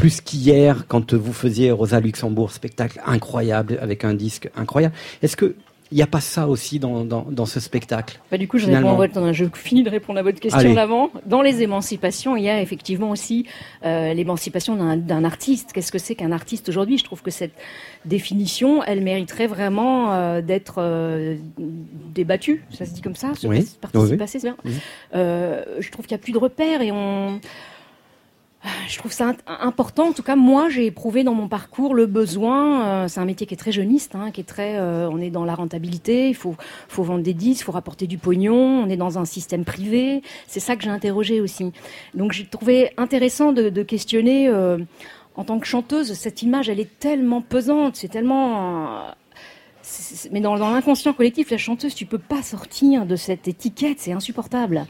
[0.00, 4.94] plus qu'hier quand vous faisiez Rosa Luxembourg, spectacle incroyable avec un disque incroyable.
[5.22, 5.54] Est-ce que
[5.92, 8.66] il n'y a pas ça aussi dans, dans, dans ce spectacle Bah, du coup, je,
[8.66, 11.10] finalement réponds à votre- je finis de répondre à votre question d'avant.
[11.26, 13.44] Dans les émancipations, il y a effectivement aussi
[13.84, 15.72] euh, l'émancipation d'un- artiste.
[15.74, 16.96] Qu'est-ce que c'est qu'un artiste aujourd'hui?
[16.96, 17.54] Je trouve que cette
[18.04, 21.34] définition, elle mériterait vraiment euh, d'être euh,
[22.14, 22.62] débattue.
[22.70, 23.32] Ça se dit comme ça?
[23.42, 23.66] Oui.
[23.94, 24.16] Oui, oui.
[24.44, 24.56] bien.
[25.12, 27.40] Je trouve qu'il n'y a plus de repères et on.
[28.88, 30.08] Je trouve ça important.
[30.08, 33.04] En tout cas, moi, j'ai éprouvé dans mon parcours le besoin.
[33.04, 34.76] euh, c'est un métier qui est très jeuniste, hein, qui est très.
[34.76, 36.28] euh, on est dans la rentabilité.
[36.28, 36.54] Il faut,
[36.88, 38.54] faut vendre des disques, il faut rapporter du pognon.
[38.84, 40.22] On est dans un système privé.
[40.46, 41.72] C'est ça que j'ai interrogé aussi.
[42.14, 44.48] Donc, j'ai trouvé intéressant de, de questionner.
[44.48, 44.78] euh,
[45.36, 47.96] en tant que chanteuse, cette image, elle est tellement pesante.
[47.96, 49.06] C'est tellement.
[49.06, 49.10] euh,
[50.32, 54.00] mais dans, dans l'inconscient collectif, la chanteuse, tu peux pas sortir de cette étiquette.
[54.00, 54.86] C'est insupportable.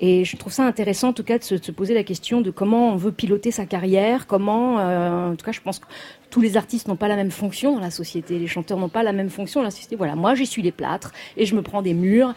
[0.00, 2.42] Et je trouve ça intéressant, en tout cas, de se, de se poser la question
[2.42, 5.86] de comment on veut piloter sa carrière, comment, euh, en tout cas, je pense que
[6.28, 9.02] tous les artistes n'ont pas la même fonction dans la société, les chanteurs n'ont pas
[9.02, 9.96] la même fonction dans la société.
[9.96, 12.34] Voilà, moi, j'essuie les plâtres et je me prends des murs.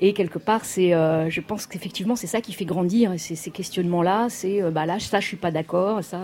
[0.00, 4.28] Et quelque part, c'est, euh, je pense qu'effectivement, c'est ça qui fait grandir, ces questionnements-là.
[4.28, 6.20] C'est, euh, bah là, ça, je suis pas d'accord, ça.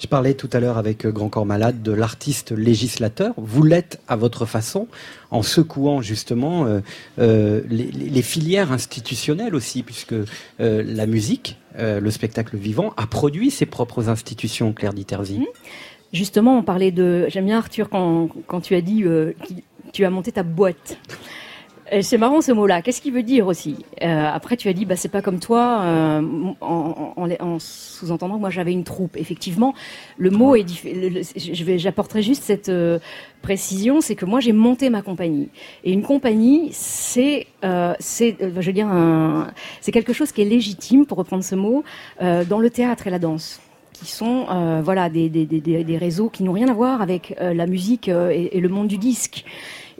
[0.00, 3.34] Je parlais tout à l'heure avec euh, Grand Corps Malade de l'artiste législateur.
[3.36, 4.88] Vous l'êtes à votre façon,
[5.30, 6.80] en secouant justement euh,
[7.18, 10.14] euh, les, filières institutionnelles aussi, puisque
[10.58, 15.46] la musique, le spectacle vivant, a produit ses propres institutions, Claire Diterzi.
[16.12, 17.26] Justement, on parlait de.
[17.28, 19.04] J'aime bien Arthur quand, quand tu as dit
[19.44, 20.98] qui- tu as monté ta boîte.
[22.02, 22.82] C'est marrant ce mot-là.
[22.82, 25.80] Qu'est-ce qu'il veut dire aussi Euh, Après, tu as dit, bah c'est pas comme toi,
[25.82, 26.22] euh,
[26.60, 29.16] en, en- en- en sous-entendant que moi j'avais une troupe.
[29.16, 29.74] Effectivement,
[30.16, 30.64] le mot est.
[30.68, 33.00] Je vais, j'apporterai juste cette euh,
[33.42, 35.48] précision, c'est que moi j'ai monté ma compagnie.
[35.82, 39.48] Et une compagnie, c'est, euh, c'est, euh, je veux dire, un-
[39.80, 41.82] c'est quelque chose qui est légitime, pour reprendre ce mot,
[42.22, 43.60] euh, dans le théâtre et la danse
[43.92, 47.52] qui sont euh, voilà des, des, des, réseaux qui n'ont rien à voir avec euh,
[47.52, 49.44] la musique euh, et, et le monde du disque.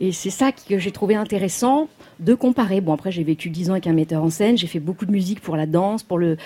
[0.02, 1.88] Et c'est ça que j'ai trouvé intéressant
[2.20, 2.80] de comparer.
[2.80, 5.10] Bon après j'ai vécu dix ans avec un metteur en scène, j'ai fait beaucoup de
[5.12, 6.36] musique pour la danse, pour le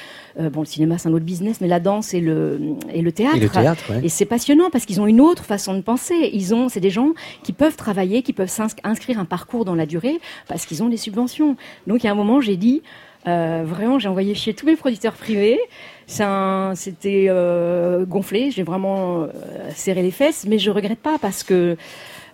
[0.41, 2.61] euh, bon le cinéma c'est un autre business, mais la danse et le
[2.93, 3.37] et le théâtre.
[3.37, 4.01] Et le théâtre, ouais.
[4.05, 6.31] Et c'est passionnant parce qu'ils ont une autre façon de penser.
[6.33, 7.13] Ils ont, c'est des gens
[7.45, 10.19] qui peuvent travailler, qui peuvent s'ins- inscrire un parcours dans la durée
[10.49, 11.57] parce qu'ils ont des subventions.
[11.87, 12.83] Donc il y a un moment, j'ai dit,
[13.29, 15.59] euh, vraiment, j'ai envoyé chier tous mes producteurs privés.
[16.07, 19.29] C'est un- C'était euh, gonflé, j'ai vraiment euh,
[19.75, 21.77] serré les fesses, mais je regrette pas parce que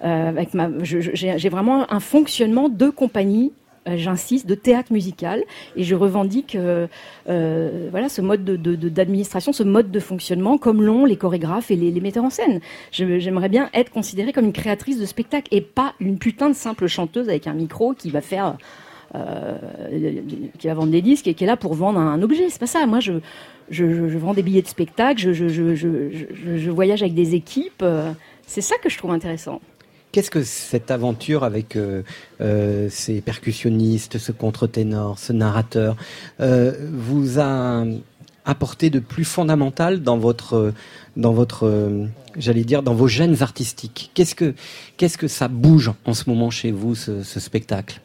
[0.02, 3.52] je- j'ai vraiment un fonctionnement de compagnie.
[3.88, 5.42] euh, J'insiste, de théâtre musical,
[5.74, 6.86] et je revendique euh,
[7.30, 11.16] euh, voilà ce mode de- de- de- d'administration, ce mode de fonctionnement, comme l'ont les
[11.16, 12.60] chorégraphes et les, metteurs en scène.
[12.92, 16.88] J'aimerais bien être considérée comme une créatrice de spectacle et pas une putain de simple
[16.88, 18.58] chanteuse avec un micro qui va faire
[19.14, 19.56] euh,
[20.58, 22.50] qui va vendre des disques et qui est là pour vendre un, objet.
[22.50, 22.86] C'est pas ça.
[22.86, 23.14] Moi, je,
[24.18, 27.82] vends des billets de spectacle, je, voyage avec des équipes.
[27.82, 28.12] euh,
[28.46, 29.60] C'est ça que je trouve intéressant.
[30.12, 32.02] Qu'est-ce que cette aventure avec euh,
[32.40, 35.96] euh, ces percussionnistes, ce contre-ténor, ce narrateur,
[36.40, 37.84] euh, vous a
[38.44, 40.72] apporté de plus fondamental dans votre,
[41.16, 44.10] dans votre, j'allais dire, dans vos gènes artistiques?
[44.14, 44.54] Qu'est-ce que,
[44.96, 48.00] qu'est-ce que ça bouge en ce moment chez vous, ce, ce spectacle?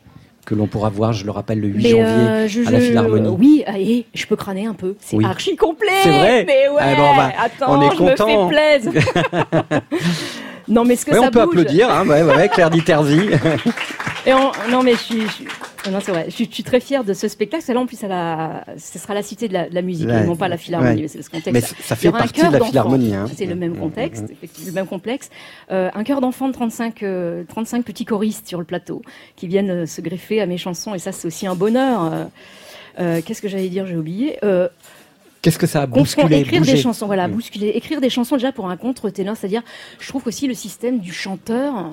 [0.45, 2.79] Que l'on pourra voir, je le rappelle, le 8 Mais, janvier euh, je- à la
[2.79, 3.29] Philharmonie.
[3.29, 4.95] Oui, et je peux crâner un peu.
[4.99, 5.25] C'est Oui.
[5.25, 5.89] archi complet.
[6.03, 6.77] C'est vrai Mais ouais.
[6.79, 8.49] Ah, bon, bah, attends, on est je me content.
[8.51, 9.01] fais plaisir.
[10.67, 11.59] non, mais ce que Ouais, ça on peut bouge.
[11.59, 13.21] applaudir, hein, ouais, ouais, Claire Diterzi.
[14.27, 14.31] Et
[14.71, 15.47] non, mais je suis, je suis-
[15.91, 16.25] non, c'est vrai.
[16.27, 17.61] Je suis, je suis très fière de ce spectacle.
[17.63, 20.23] Celle-là, en plus, à la, ce sera la cité de la, de la musique, et
[20.23, 20.95] non pas la philharmonie.
[20.95, 21.01] Ouais.
[21.03, 21.53] mais C'est ce contexte.
[21.53, 23.25] Mais ça fait partie de la philharmonie, hein.
[23.35, 24.31] C'est le même Mm, contexte, mm, mm.
[24.31, 25.29] effectivement, le même complexe.
[25.71, 29.03] Euh, un chœur d'enfants de 35, euh, 35 petits choristes sur le plateau
[29.35, 30.95] qui viennent euh, se greffer à mes chansons.
[30.95, 32.11] Et ça, c'est aussi un bonheur.
[32.97, 34.39] Qu'est-ce que j'allais dire J'ai oublié.
[35.45, 37.31] Qu'est-ce que ça a bousculé écrire bougé des chansons, voilà, Mm.
[37.31, 39.61] bousculer, écrire des chansons déjà pour un contre-ténor, c'est-à-dire,
[39.99, 41.91] je trouve aussi le système du chanteur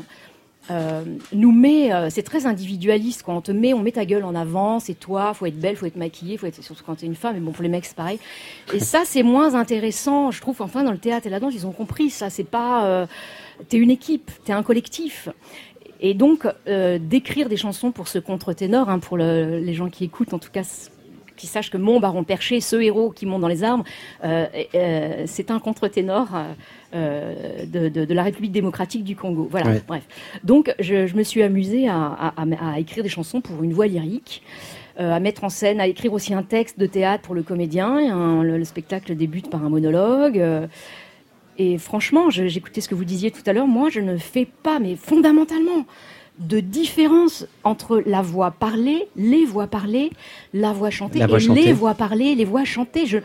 [0.70, 1.02] euh,
[1.32, 4.34] nous met, euh, c'est très individualiste quand on te met, on met ta gueule en
[4.36, 7.16] avant, c'est toi, faut être belle, faut être maquillée, faut être surtout quand t'es une
[7.16, 8.20] femme, mais bon pour les mecs c'est pareil.
[8.72, 10.62] Et ça c'est moins intéressant, je trouve.
[10.62, 13.06] Enfin dans le théâtre et la danse ils ont compris ça, c'est pas, euh,
[13.68, 15.28] t'es une équipe, t'es un collectif.
[16.04, 20.02] Et donc, euh, d'écrire des chansons pour ce contre-ténor, hein, pour le- les gens qui
[20.04, 20.62] écoutent, en tout cas,
[21.36, 23.84] qui sachent que mon baron perché, ce héros qui monte dans les arbres,
[24.24, 26.28] euh, euh, c'est un contre-ténor
[26.94, 29.48] euh, de, de- de la République démocratique du Congo.
[29.50, 29.82] Voilà, Ouais.
[29.86, 30.04] bref.
[30.44, 33.72] Donc, je, je me suis amusée à, à- à- à écrire des chansons pour une
[33.72, 34.42] voix lyrique.
[34.98, 37.88] à mettre en scène, à écrire aussi un texte de théâtre pour le comédien.
[38.14, 40.38] Un- le, le spectacle débute par un monologue.
[41.59, 43.66] et franchement, j'écoutais ce que vous disiez tout à l'heure.
[43.66, 45.86] Moi, je ne fais pas, mais fondamentalement,
[46.38, 50.10] de différence entre la voix parlée, les voix parlées,
[50.54, 51.62] la voix chantée La voix et chantée.
[51.62, 53.06] les voix parlées, les voix chantées.
[53.06, 53.18] Je...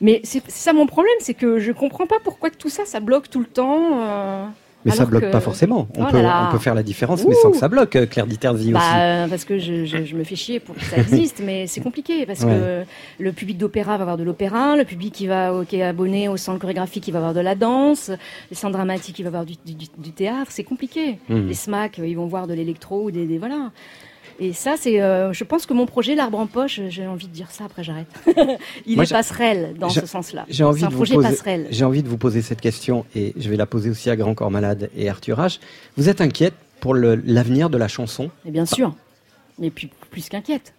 [0.00, 3.30] Mais c'est ça mon problème, c'est que je comprends pas pourquoi tout ça, ça bloque
[3.30, 4.00] tout le temps.
[4.02, 4.46] euh,
[4.84, 5.88] Mais ça bloque que- pas forcément.
[5.96, 8.70] On, Oh peut, on peut faire la différence, mais sans que ça bloque, Claire Diterzi
[8.70, 8.88] Bah, aussi.
[8.98, 11.80] euh, parce que je, je- je me fais chier pour que ça existe, mais c'est
[11.80, 12.50] compliqué parce Ouais.
[13.18, 16.28] que le public d'opéra va avoir de l'opéra, le public qui va qui est abonné
[16.28, 18.10] au centre chorégraphique il va avoir de la danse,
[18.50, 21.18] les centres dramatiques il va avoir du, du- du théâtre, c'est compliqué.
[21.28, 21.48] Mhm.
[21.48, 23.70] Les SMAC euh, ils vont voir de l'électro ou des, des- voilà.
[24.40, 27.32] Et ça c'est, euh, je pense que mon projet l'arbre en poche, j'ai envie de
[27.32, 28.06] dire ça après j'arrête.
[28.86, 30.46] il Moi, est passerelle dans ce sens-là.
[30.48, 31.66] J'ai envie, un de vous projet poser, passerelle.
[31.70, 34.34] j'ai envie de vous poser cette question et je vais la poser aussi à Grand
[34.34, 35.58] Corps Malade et Arthur H.
[35.96, 38.30] Vous êtes inquiète pour l'avenir de la chanson?
[38.46, 38.94] Et bien sûr.
[39.60, 40.72] Et puis plus qu'inquiète.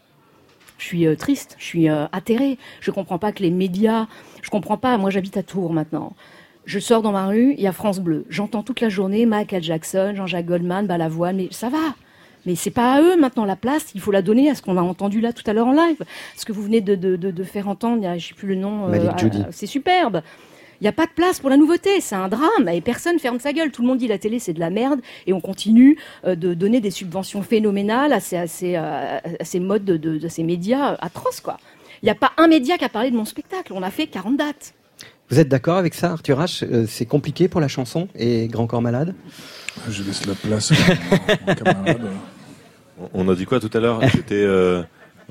[0.77, 2.57] Je suis euh, triste, je suis euh, atterrée.
[2.79, 4.07] Je comprends pas que les médias,
[4.41, 4.97] je comprends pas.
[4.97, 6.13] Moi, j'habite à Tours maintenant.
[6.63, 8.25] Je sors dans ma rue, il y a France Bleu.
[8.29, 11.95] J'entends toute la journée Michael Jackson, Jean-Jacques Goldman, Balavoine, mais ça va.
[12.45, 13.87] Mais c'est pas à eux maintenant la place.
[13.95, 16.03] Il faut la donner à ce qu'on a entendu là tout à l'heure en live.
[16.37, 18.87] Ce que vous venez de, de, de, de faire entendre, je sais plus le nom.
[18.89, 19.43] euh, à- Judy.
[19.51, 20.21] c'est superbe.
[20.81, 23.37] Il n'y a pas de place pour la nouveauté, c'est un drame et personne ferme
[23.41, 23.69] sa gueule.
[23.69, 26.53] Tout le monde dit la télé c'est de la merde et on continue euh, de
[26.53, 30.93] donner des subventions phénoménales à ces, à ces, euh, à ces modes de, ces médias
[30.93, 31.57] euh, atroces quoi.
[32.01, 33.73] Il n'y a pas un média qui a parlé de mon spectacle.
[33.75, 34.73] On a fait 40 dates.
[35.29, 36.65] Vous êtes d'accord avec ça, Arthur H?
[36.71, 39.13] Euh, C'est compliqué pour la chanson et Grand Corps Malade?
[39.89, 40.75] Je laisse la place à
[41.47, 42.01] mon camarade.
[43.13, 44.01] On a dit quoi tout à l'heure?
[44.11, 44.81] C'était euh,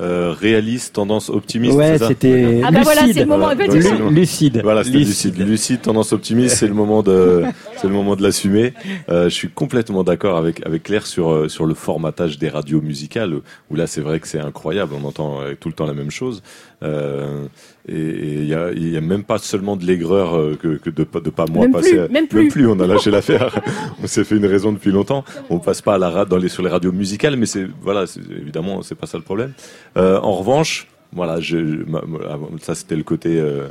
[0.01, 1.75] euh, réaliste, tendance optimiste.
[1.77, 3.15] Ouais, c'était Ah bah voilà, lucide.
[3.15, 4.61] c'est le moment, Voilà, le- Lucide.
[4.63, 5.35] Voilà, c'était Lucide.
[5.37, 5.49] lucide.
[5.49, 7.45] Lucide, tendance optimiste, c'est le moment de,
[7.81, 8.75] c'est le moment de l'assumer.
[9.09, 12.81] Euh, je suis complètement d'accord avec avec Claire sur euh, sur le formatage des radios
[12.81, 13.41] musicales
[13.71, 14.95] où là c'est vrai que c'est incroyable.
[15.01, 16.43] On entend euh, tout le temps la même chose.
[16.83, 17.47] Euh,
[17.89, 21.05] et il y a y a même pas seulement de l'aigreur euh, que que de
[21.05, 21.97] pas de pas moi Même passer.
[22.07, 22.67] plus, même plus.
[22.69, 23.61] on a lâché l'affaire.
[24.03, 25.25] on s'est fait une raison depuis longtemps.
[25.51, 28.83] On passe pas à la dans les sur les radios musicales, mais c'est voilà, évidemment
[28.83, 29.53] c'est pas ça le problème.
[29.97, 33.39] Euh, en revanche, voilà, je, je- ma- ma- ça c'était le côté.
[33.41, 33.69] euh,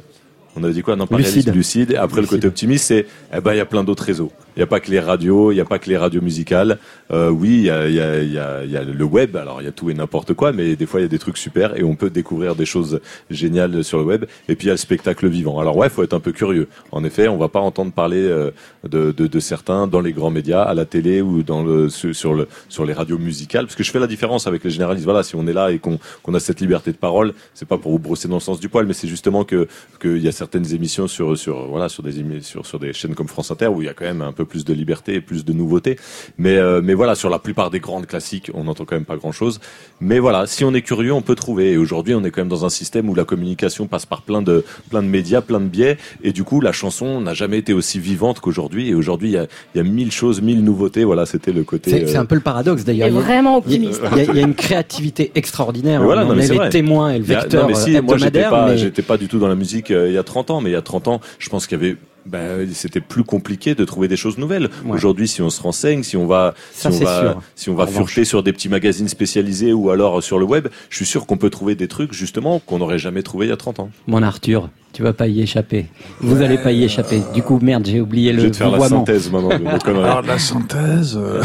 [0.56, 0.96] on a dit quoi?
[0.96, 1.54] Non, pas Lucide.
[1.54, 1.96] lucide.
[1.96, 3.06] Après, le côté optimiste, c'est,
[3.36, 4.32] eh ben, il y a plein d'autres réseaux.
[4.58, 6.80] Il n'y a pas que les radios, il n'y a pas que les radios musicales.
[7.12, 9.04] Euh, oui, il y a, il y, a, il y, a, il y a le
[9.04, 9.36] web.
[9.36, 11.20] Alors, il y a tout et n'importe quoi, mais des fois, il y a des
[11.20, 14.26] trucs super et on peut découvrir des choses géniales sur le web.
[14.50, 15.60] Et puis, il y a le spectacle vivant.
[15.60, 16.68] Alors, ouais, faut être un peu curieux.
[16.92, 18.50] En effet, on va pas entendre parler euh,
[18.84, 22.34] de, de, de certains dans les grands médias, à la télé ou dans le, sur,
[22.34, 23.66] le, sur les radios musicales.
[23.66, 25.06] Parce que je fais la différence avec les généralistes.
[25.06, 27.78] Voilà, si on est là et qu'on qu'on a cette liberté de parole, c'est pas
[27.78, 29.68] pour vous brosser dans le sens du poil, mais c'est justement que
[30.02, 33.28] qu'il y a certaines émissions sur sur voilà sur des sur sur des chaînes comme
[33.28, 35.46] France Inter où il y a quand même un peu plus de liberté et plus
[35.46, 35.98] de nouveautés.
[36.40, 39.18] Mais euh, mais voilà, sur la plupart des grandes classiques, on n'entend quand même pas
[39.18, 39.60] grand chose.
[40.02, 41.74] Mais voilà, si on est curieux, on peut trouver.
[41.74, 44.42] Et aujourd'hui, on est quand même dans un système où la communication passe par plein
[44.42, 47.74] de plein de médias, plein de biais, et du coup, la chanson n'a jamais été
[47.74, 48.90] aussi vivante qu'aujourd'hui.
[48.90, 51.04] Et aujourd'hui, il y a il y a mille choses, mille nouveautés.
[51.04, 51.92] Voilà, c'était le côté.
[52.08, 53.08] C'est euh, un peu le paradoxe d'ailleurs.
[53.08, 54.02] Et Il y a- vraiment optimiste.
[54.14, 56.02] Il y, a- il y a une créativité extraordinaire.
[56.02, 56.70] Voilà, on non, est les vrai.
[56.70, 58.50] témoins et le y a- vecteur non, mais si, moi j'étais hebdomadaire.
[58.50, 60.62] pas, mais- j'étais pas du tout dans la musique euh, il y a 30 ans,
[60.62, 61.98] mais il y a 30 ans, je pense qu'il y avait
[62.28, 64.70] ben, c'était plus compliqué de trouver des choses nouvelles.
[64.86, 64.92] Ouais.
[64.94, 67.42] Aujourd'hui, si on se renseigne, si on va, Ça, si on va, sûr.
[67.56, 68.12] si on va En revanche.
[68.12, 71.38] fureter sur des petits magazines spécialisés ou alors sur le web, je suis sûr qu'on
[71.38, 73.90] peut trouver des trucs justement qu'on n'aurait jamais trouvé il y a 30 ans.
[74.08, 75.88] Mon Arthur, tu vas pas y échapper.
[76.22, 77.22] Vous allez pas y échapper.
[77.34, 79.78] Du coup, merde, j'ai oublié Je le vais te faire la synthèse maintenant.
[79.86, 81.18] Alors de la synthèse.
[81.18, 81.42] euh,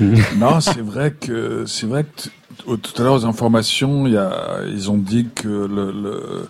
[0.36, 2.28] non, c'est vrai que c'est vrai que
[2.76, 6.46] tout à l'heure aux informations, il y a, ils ont dit que le, le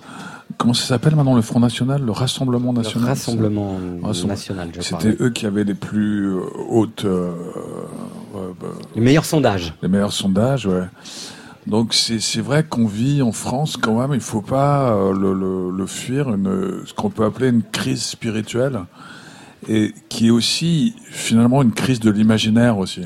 [0.58, 3.08] comment ça s'appelle maintenant le Front National, le Rassemblement Le National.
[3.08, 3.72] Rassemblement
[4.02, 4.28] Rassemblement.
[4.34, 5.00] national, je crois.
[5.00, 7.32] C'était eux qui avaient les plus euh, hautes euh,
[8.36, 9.72] euh, bah, Les meilleurs sondages.
[9.82, 10.84] les meilleurs sondages, ouais.
[11.66, 15.32] Donc c'est c'est vrai qu'on vit en France quand même, il faut pas euh, le,
[15.34, 18.80] le, le fuir, une, ce qu'on peut appeler une crise spirituelle,
[19.68, 23.02] et qui est aussi finalement une crise de l'imaginaire aussi.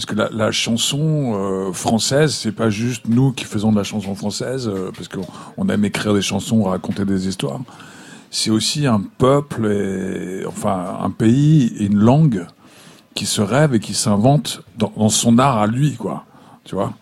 [0.00, 4.14] Parce que la, chanson euh, française, c'est pas juste nous qui faisons de la chanson
[4.14, 5.26] française, euh, parce qu'on
[5.58, 7.60] on aime écrire des chansons, raconter des histoires.
[8.30, 9.68] C'est aussi un peuple,
[10.46, 12.46] enfin un pays et une langue
[13.14, 16.24] qui se rêve et qui s'invente dans, son art à lui, quoi.
[16.64, 16.94] Tu vois?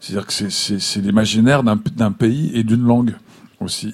[0.00, 3.14] C'est-à-dire que c'est- l'imaginaire d'un pays et d'une langue
[3.60, 3.92] aussi.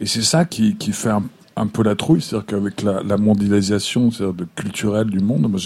[0.00, 1.12] Et c'est ça qui, fait
[1.56, 4.10] un, peu la trouille, c'est-à-dire qu'avec la, mondialisation
[4.54, 5.58] culturelle du monde, moi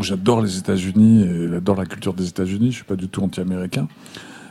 [0.00, 3.88] j'adore les États-Unis et j'adore la culture des États-Unis, je suis pas du tout anti-américain,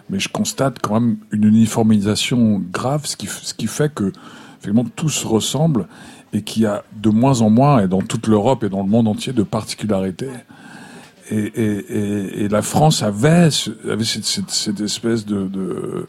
[0.10, 4.12] mais je constate quand même une uniformisation grave, ce qui, f- ce qui fait que
[4.62, 5.88] finalement tout se ressemble
[6.34, 8.90] et qu'il y a de moins en moins, et dans toute l'Europe et dans le
[8.90, 10.30] monde entier, de particularités.
[11.30, 16.06] Et, et, et, et la France avait, ce- avait cette, cette, cette espèce de, de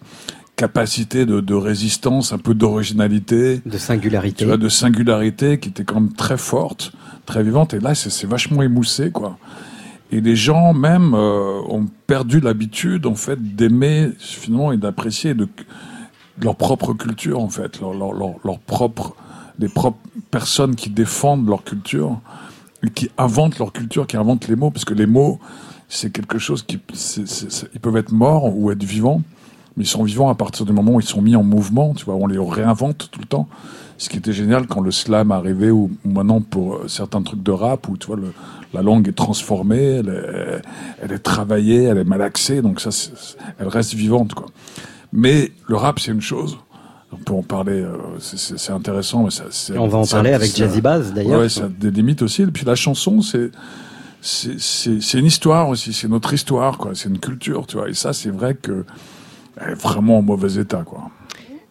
[0.57, 5.85] capacité de, de résistance, un peu d'originalité, de singularité, tu vois, de singularité qui était
[5.85, 6.93] quand même très forte,
[7.29, 7.75] très vivante.
[7.75, 9.39] Et là, c'est vachement émoussé, quoi.
[10.11, 15.45] Et les gens même euh, ont perdu l'habitude, en fait, d'aimer finalement et d'apprécier de,
[15.45, 19.15] de leur propre culture, en fait, leur, leur, leur, leur propre,
[19.59, 19.99] les propres
[20.31, 22.19] personnes qui défendent leur culture
[22.95, 25.39] qui inventent leur culture, qui inventent les mots, parce que les mots,
[25.89, 26.79] c'est quelque chose qui,
[27.75, 29.23] ils peuvent être morts ou être vivants,
[29.77, 32.05] mais ils sont vivants à partir du moment où ils sont mis en mouvement, tu
[32.05, 33.49] vois, on les réinvente tout le temps.
[33.99, 37.43] Ce qui était génial quand le slam arrivait, ou, ou maintenant pour euh, certains trucs
[37.43, 38.33] de rap, où tu vois, le,
[38.73, 40.63] la langue est transformée, elle est,
[41.03, 42.91] elle est travaillée, elle est malaxée, donc ça,
[43.59, 44.47] elle reste vivante, quoi.
[45.13, 46.59] Mais le rap, c'est une chose.
[47.13, 49.25] On peut en parler, euh, c'est- intéressant.
[49.25, 49.45] Mais ça,
[49.79, 51.41] on va en parler avec Jazzy Bass, d'ailleurs.
[51.41, 52.43] Ouais, ça a des limites aussi.
[52.43, 53.51] Et puis la chanson, c'est-
[54.21, 56.91] c'est une histoire aussi, c'est notre histoire, quoi.
[56.95, 57.89] C'est une culture, tu vois.
[57.89, 58.85] Et ça, c'est vrai que
[59.57, 61.11] elle est vraiment en mauvais état, quoi.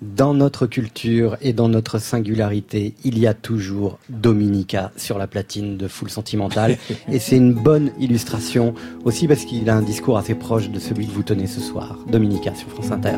[0.02, 5.76] Dans notre culture et dans notre singularité, il y a toujours Dominica sur la platine
[5.76, 6.78] de Full Sentimental.
[7.12, 8.76] et c'est une bonne illustration
[9.06, 11.98] aussi parce qu'il a un discours assez proche de celui que vous tenez ce soir.
[12.12, 13.18] Dominica sur France Inter.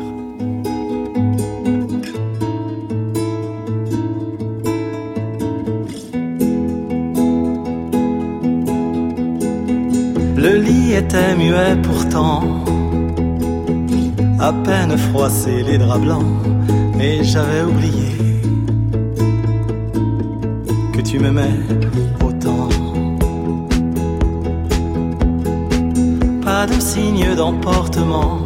[10.38, 12.64] Le lit était muet pourtant,
[14.40, 16.24] à peine froissé les draps blancs,
[16.98, 18.10] et j'avais oublié
[20.94, 21.60] que tu m'aimais
[22.24, 22.68] autant.
[26.42, 28.40] Pas de signe d'emportement,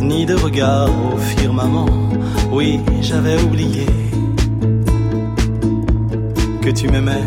[0.00, 1.88] ni de regard au firmament.
[2.52, 3.86] Oui, j'avais oublié
[6.60, 7.24] que tu m'aimais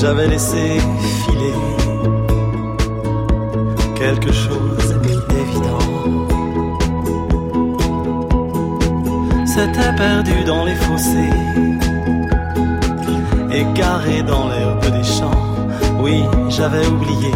[0.00, 0.78] j'avais laissé
[1.24, 1.54] filer
[3.96, 5.78] quelque chose d'évident.
[9.44, 11.32] C'était perdu dans les fossés,
[13.50, 15.42] égaré dans l'herbe des champs.
[16.00, 17.32] Oui, j'avais oublié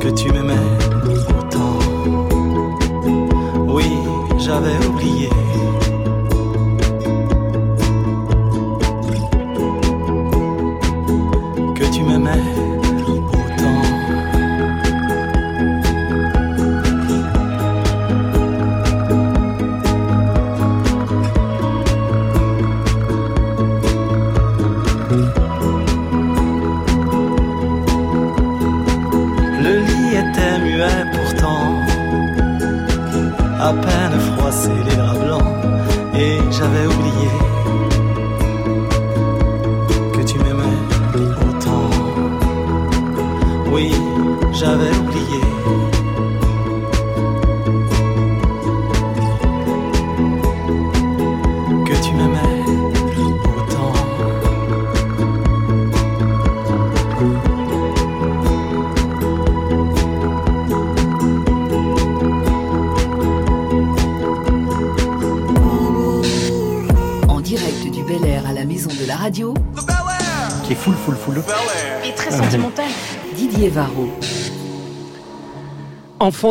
[0.00, 0.83] que tu m'aimais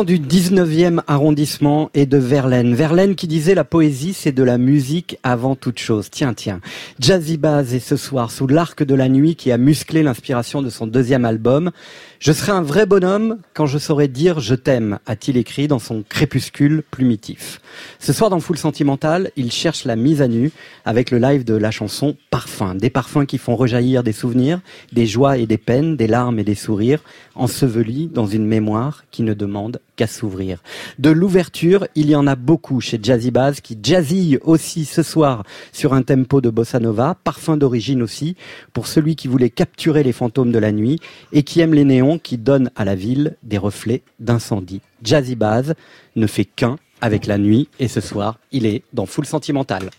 [0.02, 2.74] Du 19e arrondissement et de Verlaine.
[2.74, 6.10] Verlaine qui disait la poésie c'est de la musique avant toute chose.
[6.10, 6.60] Tiens, tiens.
[7.00, 10.70] Jazzy Baz est ce soir sous l'arc de la nuit qui a musclé l'inspiration de
[10.70, 11.72] son deuxième album.
[12.20, 16.04] Je serai un vrai bonhomme quand je saurai dire je t'aime, a-t-il écrit dans son
[16.08, 17.60] crépuscule plumitif.
[17.98, 20.52] Ce soir dans Full Sentimental, il cherche la mise à nu
[20.84, 22.76] avec le live de la chanson Parfum.
[22.76, 24.60] Des parfums qui font rejaillir des souvenirs,
[24.92, 27.02] des joies et des peines, des larmes et des sourires,
[27.34, 30.62] ensevelis dans une mémoire qui ne demande qu'à s'ouvrir.
[30.98, 35.44] De l'ouverture, il y en a beaucoup chez Jazzy Baz qui jazzille aussi ce soir
[35.72, 38.36] sur un tempo de bossa nova, parfum d'origine aussi,
[38.72, 41.00] pour celui qui voulait capturer les fantômes de la nuit
[41.32, 44.80] et qui aime les néons qui donnent à la ville des reflets d'incendie.
[45.02, 45.74] Jazzy Baz
[46.16, 49.90] ne fait qu'un avec la nuit et ce soir, il est dans Full Sentimental.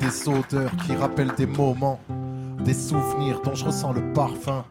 [0.00, 2.00] Des odeurs qui rappellent des moments,
[2.64, 4.64] des souvenirs dont je ressens le parfum,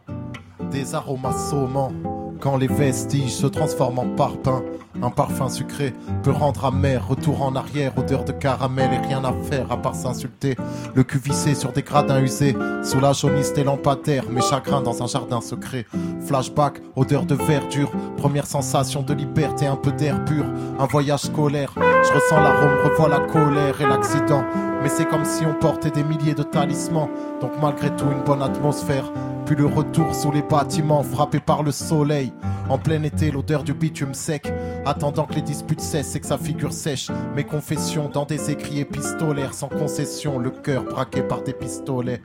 [0.70, 1.92] des aromas saumants.
[2.40, 4.62] Quand les vestiges se transforment en parpaing,
[5.02, 5.92] un parfum sucré
[6.22, 7.06] peut rendre amer.
[7.06, 10.56] Retour en arrière, odeur de caramel et rien à faire à part s'insulter.
[10.94, 15.02] Le cul vissé sur des gradins usés, sous la jaunisse des lampadaires, mes chagrins dans
[15.02, 15.84] un jardin secret.
[16.26, 20.46] Flashback, odeur de verdure, première sensation de liberté, un peu d'air pur,
[20.78, 21.74] un voyage scolaire.
[21.76, 24.44] Je ressens l'arôme, revois la colère et l'accident.
[24.82, 27.10] Mais c'est comme si on portait des milliers de talismans,
[27.42, 29.12] donc malgré tout une bonne atmosphère.
[29.50, 32.32] Puis le retour sous les bâtiments, frappé par le soleil.
[32.68, 34.46] En plein été, l'odeur du bitume sec.
[34.86, 37.10] Attendant que les disputes cessent et que sa figure sèche.
[37.34, 40.38] Mes confessions dans des écrits épistolaires sans concession.
[40.38, 42.22] Le cœur braqué par des pistolets.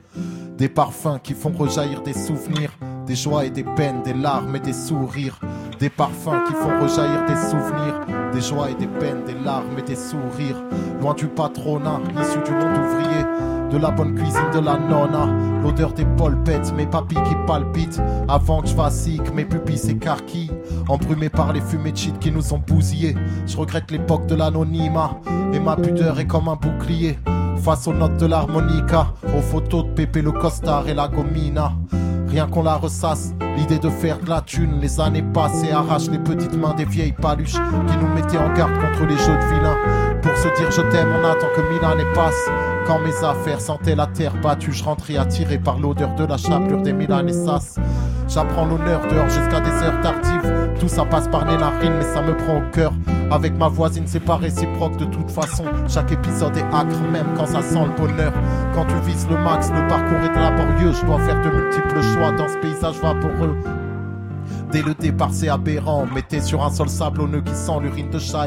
[0.56, 2.70] Des parfums qui font rejaillir des souvenirs.
[3.06, 5.38] Des joies et des peines, des larmes et des sourires.
[5.78, 8.00] Des parfums qui font rejaillir des souvenirs.
[8.32, 10.62] Des joies et des peines, des larmes et des sourires.
[11.00, 13.24] Loin du patronat, issu du monde ouvrier
[13.70, 15.26] de la bonne cuisine de la nonna,
[15.62, 20.52] l'odeur des polpettes, mes papilles qui palpitent, avant que je vacille, que mes pupilles s'écarquillent,
[20.88, 23.16] embrumées par les fumées de shit qui nous ont bousillés.
[23.46, 25.20] Je regrette l'époque de l'anonymat,
[25.52, 27.18] et ma pudeur est comme un bouclier,
[27.56, 31.72] face aux notes de l'harmonica, aux photos de Pépé le costard et la gomina.
[32.28, 36.18] Rien qu'on la ressasse, l'idée de faire de la thune, les années passées arrachent les
[36.18, 39.76] petites mains des vieilles paluches qui nous mettaient en garde contre les jeux de vilains.
[40.22, 42.50] Pour se dire je t'aime, on attend que mille années passent.
[42.86, 46.82] Quand mes affaires sentaient la terre battue, je rentrais attiré par l'odeur de la chapelure
[46.82, 47.76] des milanesas.
[48.28, 50.55] J'apprends l'honneur dehors jusqu'à des heures tardives.
[50.78, 52.92] Tout ça passe par les narines, mais ça me prend au cœur.
[53.30, 55.64] Avec ma voisine, c'est pas réciproque de toute façon.
[55.88, 58.32] Chaque épisode est acre, même quand ça sent le bonheur.
[58.74, 60.92] Quand tu vises le max, le parcours est laborieux.
[60.92, 63.56] Je dois faire de multiples choix dans ce paysage vaporeux.
[64.70, 66.06] Dès le départ, c'est aberrant.
[66.14, 68.46] Mettez sur un sol sablonneux qui sent l'urine de chat.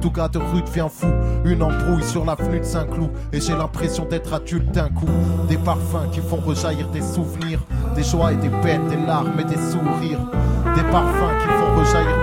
[0.00, 1.08] Tout gars de rue devient fou.
[1.44, 3.10] Une embrouille sur l'avenue de Saint-Cloud.
[3.32, 5.08] Et j'ai l'impression d'être adulte d'un coup.
[5.48, 7.60] Des parfums qui font rejaillir des souvenirs.
[7.98, 10.20] Des joies et des peines, des larmes et des sourires.
[10.76, 12.17] Des parfums qui font rejaillir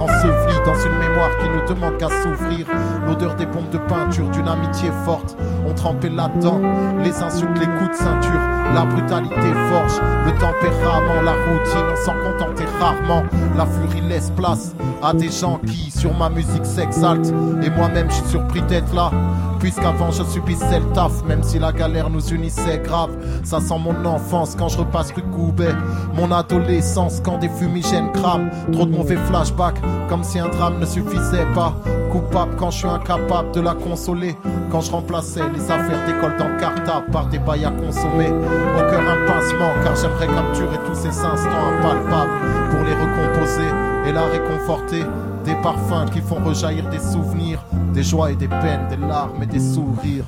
[0.00, 2.66] ensevelis dans une mémoire qui ne demande qu'à s'ouvrir.
[3.06, 5.36] L'odeur des bombes de peinture d'une amitié forte.
[5.66, 6.60] On trempait là-dedans.
[7.02, 8.40] Les insultes, les coups de ceinture.
[8.74, 10.00] La brutalité forge.
[10.24, 11.86] Le tempérament, la routine.
[11.92, 13.22] On s'en contentait rarement.
[13.56, 17.32] La furie laisse place à des gens qui, sur ma musique, s'exaltent.
[17.62, 19.10] Et moi-même, je suis surpris d'être là.
[19.60, 21.24] Puisqu'avant, je subissais le taf.
[21.24, 23.10] Même si la galère nous unissait grave.
[23.44, 25.74] Ça sent mon enfance quand je repasse rue Coubet.
[26.14, 28.50] Mon adolescence quand des fumigènes crament.
[28.72, 29.80] Trop de mauvais flashbacks.
[30.08, 31.74] Comme si un drame ne suffisait pas.
[32.10, 34.36] Coupable quand je suis incapable de la consoler.
[34.70, 38.28] Quand je remplaçais les affaires d'école dans le cartable par des bails à consommer.
[38.28, 39.26] Au cœur un
[39.82, 42.30] car j'aimerais capturer tous ces instants impalpables
[42.70, 43.68] pour les recomposer
[44.06, 45.04] et la réconforter.
[45.44, 47.60] Des parfums qui font rejaillir des souvenirs,
[47.94, 50.24] des joies et des peines, des larmes et des sourires.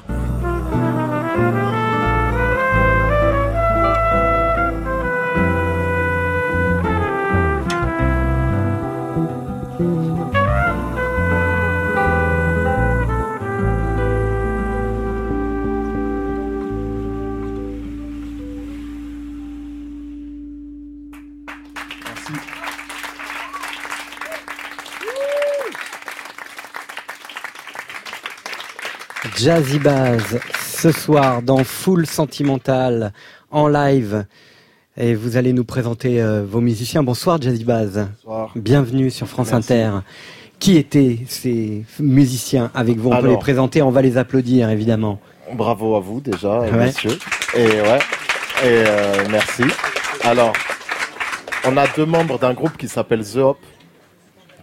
[29.36, 33.12] Jazzy Baz, ce soir dans Full Sentimental,
[33.50, 34.24] en live.
[34.96, 37.02] Et vous allez nous présenter euh, vos musiciens.
[37.02, 38.08] Bonsoir Jazzy Baz.
[38.24, 38.52] Bonsoir.
[38.56, 39.74] Bienvenue sur France Merci.
[39.74, 39.90] Inter.
[40.58, 43.08] Qui étaient ces musiciens avec vous?
[43.08, 43.30] On peut Alors.
[43.32, 45.20] les présenter, on va les applaudir évidemment.
[45.52, 46.72] Bravo à vous déjà, Ouais.
[46.72, 47.16] messieurs.
[47.54, 47.98] Et ouais,
[48.64, 49.62] et euh, merci.
[50.24, 50.52] Alors,
[51.64, 53.58] on a deux membres d'un groupe qui s'appelle The Hop,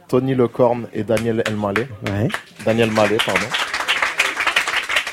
[0.07, 1.87] Tony Lecorne et Daniel Elmaleh.
[2.07, 2.27] Ouais.
[2.65, 3.45] Daniel Mallet, pardon.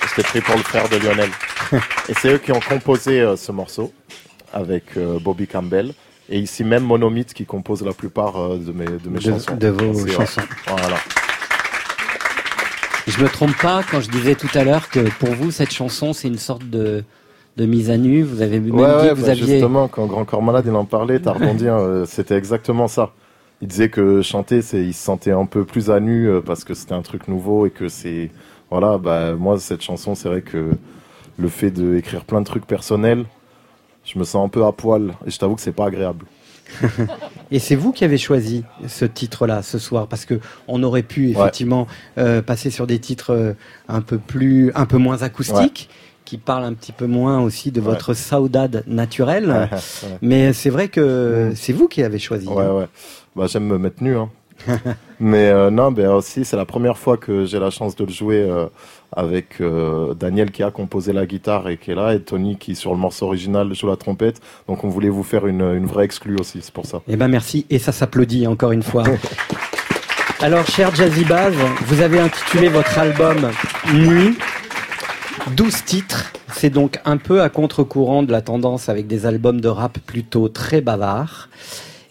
[0.09, 1.31] C'était pris pour le frère de Lionel.
[2.09, 3.93] et c'est eux qui ont composé euh, ce morceau.
[4.53, 5.95] avec euh, Bobby Campbell.
[6.29, 9.57] Et ici même Monomythe qui compose la plupart euh, de mes, de mes De- chansons.
[9.57, 10.43] de vos chansons.
[10.67, 10.97] Voilà.
[13.07, 16.13] Je me trompe pas quand je disais tout à l'heure que pour vous, cette chanson,
[16.13, 17.05] c'est une sorte de,
[17.57, 18.23] de mise à nu.
[18.23, 19.47] Vous avez même Ouais, dit ouais, que vous bah, aviez.
[19.47, 23.11] justement, quand Grand Corps Malade il en parlait, Tardondien, euh, c'était exactement ça.
[23.61, 26.65] Il disait que chanter, c'est, il se sentait un peu plus à nu euh, parce
[26.65, 28.31] que c'était un truc nouveau et que c'est,
[28.71, 30.71] voilà, bah moi cette chanson, c'est vrai que
[31.39, 33.25] le fait d'écrire plein de trucs personnels,
[34.05, 36.27] je me sens un peu à poil et je t'avoue que c'est pas agréable.
[37.51, 41.29] Et c'est vous qui avez choisi ce titre-là ce soir parce que on aurait pu
[41.29, 43.55] effectivement euh, passer sur des titres
[43.89, 45.91] un peu plus, un peu moins acoustiques.
[46.25, 47.87] Qui parlent un petit peu moins aussi de Ouais.
[47.87, 49.49] votre saudade naturelle.
[49.49, 50.19] Ouais, ouais.
[50.23, 52.47] Mais c'est vrai que c'est vous qui avez choisi.
[52.49, 52.73] Ouais, hein.
[52.73, 52.87] ouais.
[53.37, 54.17] Bah, j'aime me mettre nu.
[54.17, 54.29] Hein.
[55.19, 58.13] Mais euh, non, ben aussi, c'est la première fois que j'ai la chance de le
[58.13, 58.67] jouer euh,
[59.11, 62.77] avec euh, Daniel qui a composé la guitare et qui est là, et Tony qui,
[62.77, 64.41] sur le morceau original, joue la trompette.
[64.69, 67.01] Donc, on voulait vous faire une, une vraie exclue aussi, c'est pour ça.
[67.09, 69.05] Eh ben merci, et ça s'applaudit encore une fois.
[70.41, 71.55] Alors, cher Jazzy Baz,
[71.87, 73.51] vous avez intitulé votre album
[73.95, 74.37] Nuit.
[75.51, 79.69] 12 titres, c'est donc un peu à contre-courant de la tendance avec des albums de
[79.69, 81.49] rap plutôt très bavards.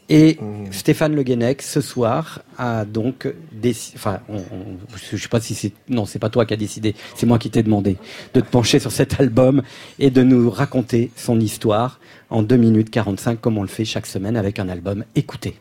[0.09, 0.37] Et
[0.71, 3.95] Stéphane Le Guenec, ce soir, a donc décidé.
[3.97, 4.77] Enfin, on- on-
[5.09, 5.71] je sais pas si c'est.
[5.87, 6.95] Non, c'est pas toi qui as décidé.
[7.15, 7.95] C'est moi qui t'ai demandé
[8.33, 9.61] de te pencher sur cet album
[9.99, 14.05] et de nous raconter son histoire en 2 minutes 45, comme on le fait chaque
[14.05, 15.05] semaine avec un album.
[15.15, 15.55] Écoutez.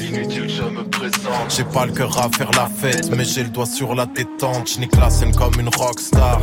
[0.00, 1.50] Inutile, je me présente.
[1.56, 4.68] J'ai pas le cœur à faire la fête, mais j'ai le doigt sur la détente.
[4.68, 6.40] Je nique la scène comme une rockstar.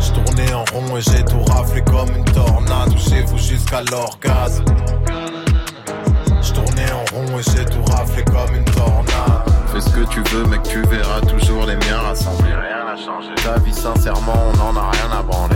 [0.00, 2.90] Je tournais en rond et j'ai tout raflé comme une tornade.
[2.92, 4.64] Touchez-vous jusqu'à l'orgasme.
[6.42, 9.47] Je tournais en rond et j'ai tout raflé comme une tornade.
[9.78, 12.50] Fais ce que tu veux, mec, tu verras toujours les miens rassemblés.
[12.50, 13.28] Rien n'a changé.
[13.44, 15.54] Ta vie, sincèrement, on n'en a rien à branler.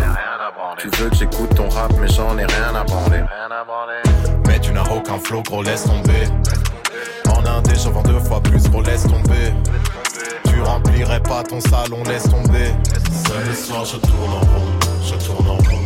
[0.78, 3.24] Tu veux que j'écoute ton rap, mais j'en ai rien à branler.
[4.46, 6.28] Mais tu n'as aucun flow, gros, laisse tomber.
[7.34, 9.52] En indé, je vends deux fois plus, gros, laisse tomber.
[10.44, 12.70] Tu remplirais pas ton salon, laisse tomber.
[13.26, 15.84] Seul le soir, je tourne en rond, je tourne en rond.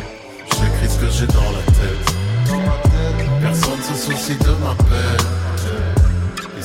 [0.50, 2.14] J'écris ce que j'ai dans la tête.
[3.40, 5.45] Personne se soucie de ma peine.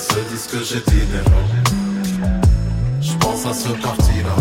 [0.01, 0.81] Se disent que j'ai
[3.01, 4.35] Je pense à ce parti-là.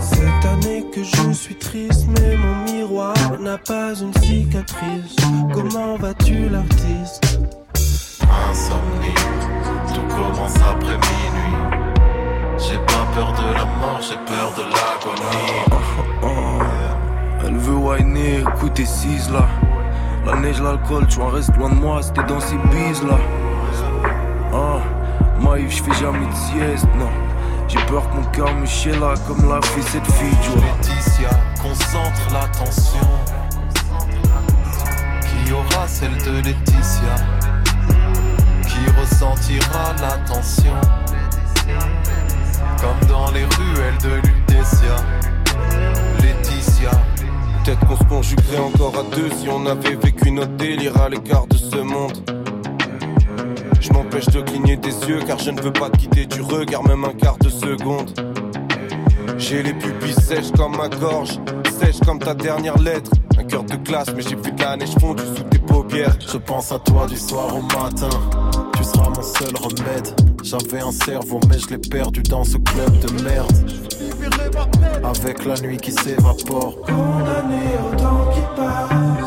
[0.00, 5.14] Cette année que je suis triste, mais mon miroir n'a pas une cicatrice.
[5.54, 7.38] Comment vas-tu, l'artiste?
[8.50, 9.14] Insomnie,
[9.94, 11.56] tout commence après minuit.
[12.58, 15.62] J'ai pas peur de la mort, j'ai peur de l'agonie.
[17.46, 19.46] Elle veut whiner, écoutez 6 là.
[20.26, 23.18] La neige, l'alcool, tu en restes loin de moi, c'était dans ces bises là.
[25.48, 27.10] Maïf, je fais jamais de sieste, non.
[27.68, 30.60] J'ai peur que mon cœur me chie là, comme l'a fait cette fille, tu vois.
[30.60, 31.30] Laetitia,
[31.62, 33.08] concentre l'attention.
[35.22, 37.16] Qui aura celle de Laetitia?
[38.66, 40.74] Qui ressentira l'attention?
[42.80, 44.96] Comme dans les ruelles de Lutetia.
[46.20, 46.90] Laetitia.
[47.64, 51.46] Peut-être qu'on se conjuguerait encore à deux si on avait vécu notre délire à l'égard
[51.46, 52.37] de ce monde.
[53.80, 56.82] Je m'empêche de cligner des yeux car je ne veux pas te quitter du regard
[56.84, 58.10] même un quart de seconde.
[59.38, 61.38] J'ai les pupilles sèches comme ma gorge,
[61.78, 63.10] sèches comme ta dernière lettre.
[63.38, 66.16] Un cœur de glace, mais j'ai vu de la neige fondue sous tes paupières.
[66.20, 68.08] Je pense à toi du soir au matin.
[68.76, 70.08] Tu seras mon seul remède.
[70.42, 73.52] J'avais un cerveau, mais je l'ai perdu dans ce club de merde.
[75.04, 76.80] Avec la nuit qui s'évapore.
[76.82, 79.17] Condamné au temps qui passe,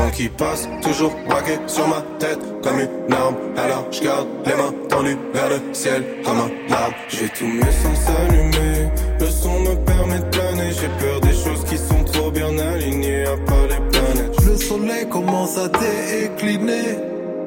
[0.00, 3.36] temps qui passe, toujours braqué sur ma tête comme une arme.
[3.56, 6.96] Alors je garde les mains tendues vers le ciel comme un arbre.
[7.08, 8.90] J'ai tout mieux sans s'allumer.
[9.20, 10.70] Le son me permet de planer.
[10.72, 14.46] J'ai peur des choses qui sont trop bien alignées à pas les planètes.
[14.46, 16.96] Le soleil commence à décliner.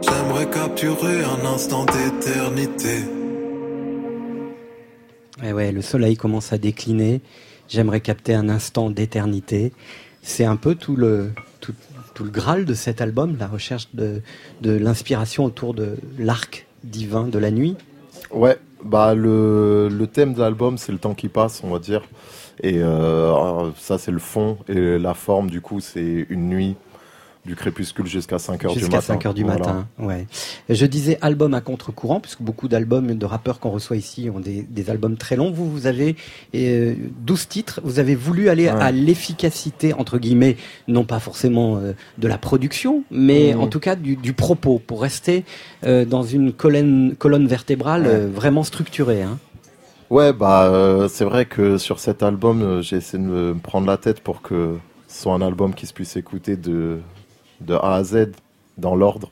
[0.02, 2.98] J'aimerais capturer un instant d'éternité.
[5.46, 7.22] Eh ouais, le soleil commence à décliner.
[7.68, 9.74] J'aimerais capter un instant d'éternité.
[10.22, 11.74] C'est un peu tout le, tout,
[12.14, 14.22] tout le graal de cet album, la recherche de,
[14.61, 17.76] l'inspiration autour de l'arc divin de la nuit.
[18.31, 22.03] Ouais, bah le, le thème de l'album, c'est le temps qui passe, on va dire.
[22.61, 24.57] Et euh, ça, c'est le fond.
[24.68, 26.76] Et la forme, du coup, c'est une nuit
[27.45, 28.86] du crépuscule jusqu'à 5 heures du matin.
[28.98, 29.60] Jusqu'à 5 heures du Voilà.
[29.60, 29.88] matin.
[29.99, 30.28] Ouais.
[30.70, 34.61] Je disais album à contre-courant, puisque beaucoup d'albums de rappeurs qu'on reçoit ici ont des,
[34.61, 35.52] des albums très longs.
[35.52, 36.15] Vous, vous avez
[36.56, 37.82] euh, 12 titres.
[37.84, 38.70] Vous avez voulu aller Ouais.
[38.80, 40.56] à l'efficacité, entre guillemets,
[40.88, 43.60] non pas forcément euh, de la production, mais Mhm.
[43.61, 45.44] en tout cas du, du propos, pour rester
[45.86, 48.07] euh, dans une colonne, colonne vertébrale Ouais.
[48.10, 49.22] euh, vraiment structurée.
[49.22, 49.38] Hein.
[50.10, 54.22] Ouais, bah c'est vrai que sur cet album, j'ai essayé de me prendre la tête
[54.22, 56.99] pour que ce soit un album qui se puisse écouter de,
[57.65, 58.31] de A à Z
[58.77, 59.30] dans l'ordre.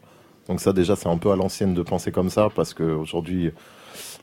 [0.47, 3.51] Donc ça déjà c'est un peu à l'ancienne de penser comme ça parce qu'aujourd'hui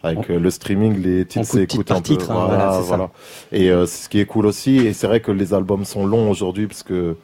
[0.02, 2.02] avec euh, le streaming les titres s'écoutent un peu.
[2.02, 3.10] titre, hein, voilà.
[3.52, 6.30] Et euh, ce qui est cool aussi, et c'est vrai que les albums sont longs
[6.30, 7.16] aujourd'hui parce que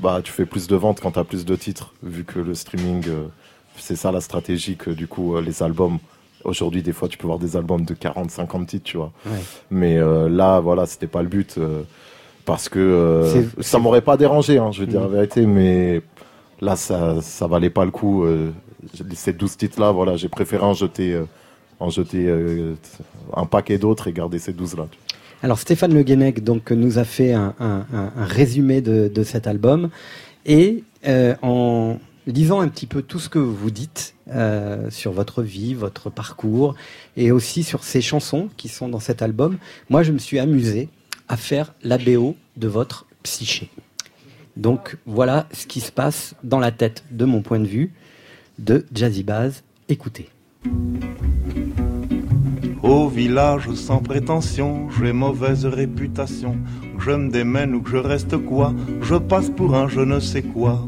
[0.00, 2.54] bah tu fais plus de ventes quand tu as plus de titres vu que le
[2.54, 3.24] streaming euh,
[3.76, 5.98] c'est ça la stratégie que du coup les albums
[6.44, 9.38] aujourd'hui des fois tu peux voir des albums de 40 50 titres tu vois Ouais.
[9.70, 11.58] mais euh, là voilà c'était pas le but
[12.44, 13.24] parce que
[13.60, 15.06] ça m'aurait pas dérangé hein, je veux dire Mhm.
[15.06, 16.02] la vérité mais
[16.62, 18.52] là ça ça valait pas le coup euh,
[19.12, 21.24] ces 12 titres là voilà j'ai préféré en jeter euh,
[21.80, 22.74] en jeter euh,
[23.34, 24.86] un paquet d'autres et garder ces 12 là
[25.42, 27.54] Alors Stéphane Le Guenec donc nous a fait un,
[28.16, 29.90] résumé de, cet album.
[30.46, 30.84] Et
[31.42, 31.96] en
[32.28, 34.14] lisant un petit peu tout ce que vous dites
[34.90, 36.76] sur votre vie, votre parcours
[37.16, 39.58] et aussi sur ces chansons qui sont dans cet album,
[39.90, 40.88] moi je me suis amusé
[41.26, 43.70] à faire la BO de votre psyché.
[44.56, 47.92] Donc voilà ce qui se passe dans la tête de mon point de vue
[48.58, 49.62] de Jazzy Baz.
[49.88, 50.28] Écoutez.
[52.82, 56.56] Au village sans prétention, j'ai mauvaise réputation.
[56.98, 60.20] Que je me démène ou que je reste quoi, je passe pour un je ne
[60.20, 60.86] sais quoi.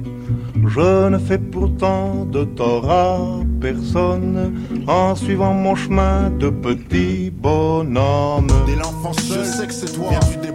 [0.67, 3.19] Je ne fais pourtant de tort à
[3.61, 4.55] personne
[4.87, 8.49] en suivant mon chemin de petit bonhomme.
[8.67, 10.11] Dès l'enfance je sais que c'est toi.
[10.43, 10.55] Des.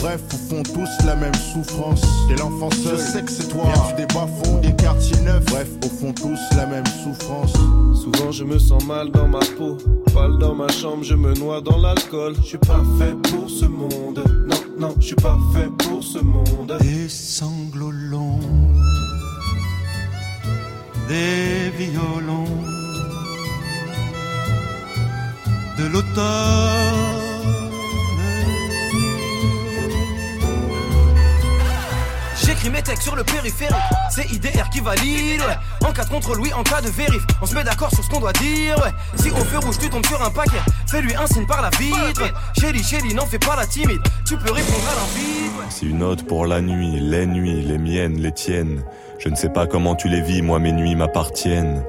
[0.00, 2.02] Bref, au fond, tous la même souffrance.
[2.28, 3.64] Dès l'enfance seul, je sais que c'est toi.
[3.64, 5.44] Viens du débat fond, des quartiers neufs.
[5.46, 7.52] Bref, au fond, tous la même souffrance.
[7.94, 9.76] Souvent je me sens mal dans ma peau,
[10.14, 12.34] Pâle dans ma chambre, je me noie dans l'alcool.
[12.40, 14.22] Je suis pas fait pour ce monde.
[14.46, 16.76] Non, non, je suis pas fait pour ce monde.
[16.80, 18.40] Des sanglots longs,
[21.08, 22.44] des violons,
[25.78, 27.25] de J'écris
[32.70, 33.74] mes textes sur le périphérique,
[34.10, 35.42] c'est IDR qui valide.
[35.84, 38.08] En cas de contrôle, oui, en cas de vérif, on se met d'accord sur ce
[38.10, 38.76] qu'on doit dire.
[39.16, 42.32] Si au feu rouge tu tombes sur un paquet, fais-lui un signe par la vitre.
[42.58, 45.88] Chérie, chérie, n'en fais pas la timide, tu peux répondre à l'invite, ouais.
[45.88, 48.82] Une ode pour la nuit, les nuits, les miennes, les tiennes.
[49.18, 51.82] Je ne sais pas comment tu les vis, moi mes nuits m'appartiennent.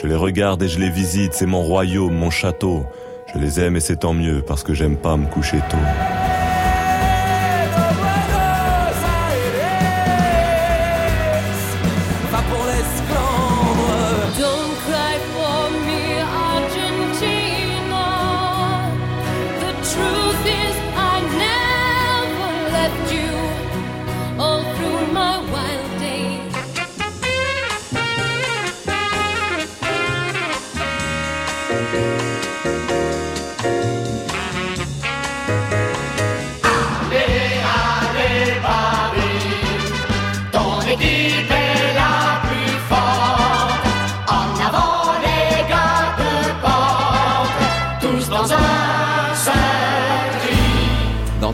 [0.00, 2.86] Je les regarde et je les visite, c'est mon royaume, mon château.
[3.32, 6.31] Je les aime et c'est tant mieux parce que j'aime pas me coucher tôt.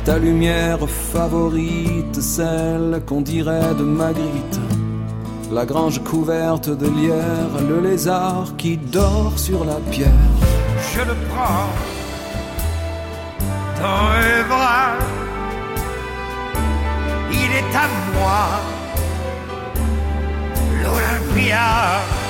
[0.09, 4.59] Ta lumière favorite, celle qu'on dirait de Magritte.
[5.53, 10.33] La grange couverte de lierre, le lézard qui dort sur la pierre.
[10.95, 11.69] Je le prends
[13.81, 14.93] dans mes bras.
[17.31, 18.45] Il est à moi,
[20.83, 22.28] l'Olympia.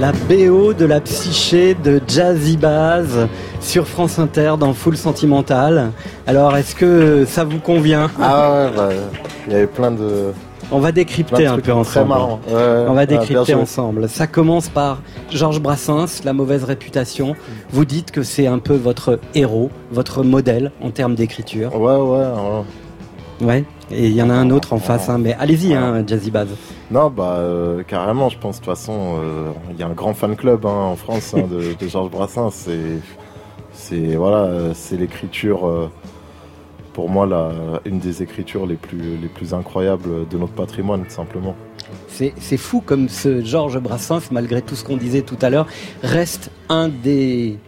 [0.00, 3.28] La BO de la psyché de Jazzy Baz
[3.60, 5.90] sur France Inter dans Full Sentimental.
[6.26, 8.88] Alors, est-ce que ça vous convient Ah ouais, bah,
[9.46, 10.32] il y avait plein de.
[10.72, 12.14] On va décrypter un peu ensemble.
[12.48, 14.08] Ouais, On va décrypter ensemble.
[14.08, 17.36] Ça commence par Georges Brassens, la mauvaise réputation.
[17.70, 21.78] Vous dites que c'est un peu votre héros, votre modèle en termes d'écriture.
[21.78, 22.26] Ouais, ouais,
[23.40, 23.64] ouais.
[23.90, 26.48] Et il y en a un autre en face, hein, mais allez-y, hein, Jazzy Baz.
[26.90, 30.14] Non, bah euh, carrément, je pense de toute façon, euh, il y a un grand
[30.14, 32.50] fan club hein, en France hein, de, de Georges Brassens.
[32.50, 33.00] C'est,
[33.72, 35.90] c'est voilà, c'est l'écriture, euh,
[36.92, 37.50] pour moi, la,
[37.84, 41.54] une des écritures les plus, les plus incroyables de notre patrimoine, tout simplement.
[42.08, 45.66] C'est c'est fou comme ce Georges Brassens, malgré tout ce qu'on disait tout à l'heure,
[46.02, 47.58] reste un des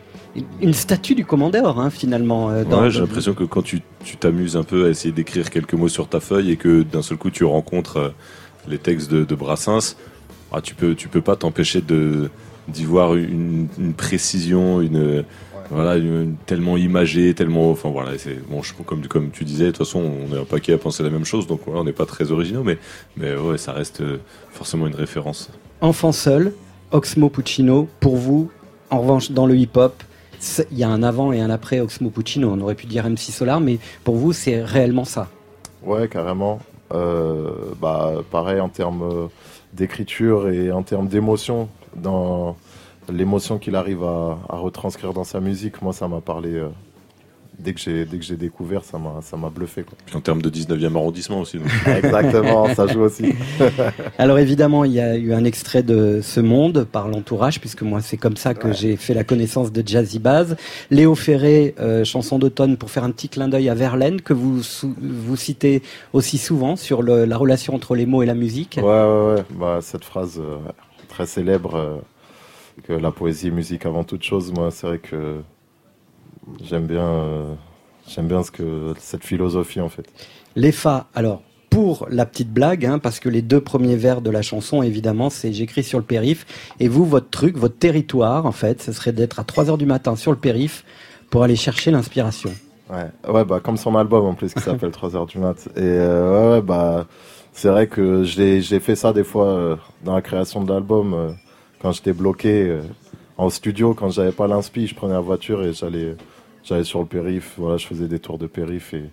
[0.60, 2.50] une statue du commandeur hein, finalement.
[2.50, 5.12] euh, dans Ouais, le- j'ai l'impression que quand tu tu t'amuses un peu à essayer
[5.12, 8.08] d'écrire quelques mots sur ta feuille et que d'un seul coup tu rencontres euh,
[8.68, 9.96] les textes de, de Brassens,
[10.52, 12.30] ah, tu peux tu peux pas t'empêcher de
[12.68, 15.24] d'y voir une, une précision, une
[15.70, 19.70] voilà, une- tellement imagé, tellement, enfin voilà, c'est bon, je, comme comme tu disais, de
[19.70, 21.92] toute façon, on est un paquet à penser la même chose, donc voilà, on n'est
[21.92, 22.78] pas très originaux, mais
[23.16, 24.18] mais ouais, ça reste euh,
[24.50, 25.50] forcément une référence.
[25.80, 26.52] Enfant seul,
[26.90, 28.50] Oxmo Puccino, pour vous,
[28.90, 30.02] en revanche, dans le hip-hop,
[30.70, 32.50] il y a un avant et un après Oxmo Puccino.
[32.50, 35.28] On aurait pu dire MC Solar, mais pour vous, c'est réellement ça.
[35.82, 36.60] Ouais, carrément.
[36.92, 37.50] Euh,
[37.80, 39.26] bah, pareil en termes euh,
[39.72, 42.56] d'écriture et en termes d'émotion, dans
[43.10, 46.50] l'émotion qu'il arrive à, retranscrire dans sa musique, moi ça m'a parlé.
[46.50, 46.68] euh,
[47.62, 49.82] dès que j'ai dès que j'ai découvert, ça m'a ça m'a bluffé.
[49.82, 49.96] Quoi.
[50.04, 51.58] Puis en termes de 19e arrondissement aussi.
[51.58, 51.68] donc.
[51.86, 53.32] Exactement, ça joue aussi.
[54.18, 58.00] Alors évidemment, il y a eu un extrait de Ce Monde par l'entourage, puisque moi
[58.00, 60.56] c'est comme ça que j'ai fait la connaissance de Jazzy Baz.
[60.90, 64.60] Léo Ferré, euh, chanson d'automne, pour faire un petit clin d'œil à Verlaine, que vous,
[65.00, 65.82] vous citez
[66.12, 68.78] aussi souvent sur le- la relation entre les mots et la musique.
[68.82, 69.44] Ouais, ouais, ouais.
[69.50, 70.56] Bah, cette phrase euh,
[71.08, 71.96] très célèbre, euh,
[72.84, 75.36] que la poésie est musique avant toute chose, moi, c'est vrai que
[76.62, 77.54] j'aime bien, euh,
[78.08, 80.06] j'aime bien ce que, cette philosophie, en fait.
[80.56, 81.42] Les Fa, alors
[81.72, 85.30] pour la petite blague, hein, parce que les deux premiers vers de la chanson, évidemment,
[85.30, 86.44] c'est j'écris sur le périph.
[86.80, 89.86] Et vous, votre truc, votre territoire, en fait, ce serait d'être à 3 heures du
[89.86, 90.84] matin sur le périph
[91.30, 92.50] pour aller chercher l'inspiration.
[92.90, 95.66] Ouais, ouais, bah, comme son album, en plus, qui s'appelle 3h du mat.
[95.76, 97.06] Et, euh, ouais, bah,
[97.54, 101.14] c'est vrai que j'ai, j'ai fait ça des fois, euh, dans la création de l'album,
[101.14, 101.30] euh,
[101.80, 102.80] quand j'étais bloqué,
[103.42, 106.16] en studio, quand j'avais pas l'inspi, je prenais la voiture et j'allais,
[106.64, 109.04] j'allais sur le périph, voilà, je faisais des tours de périph et,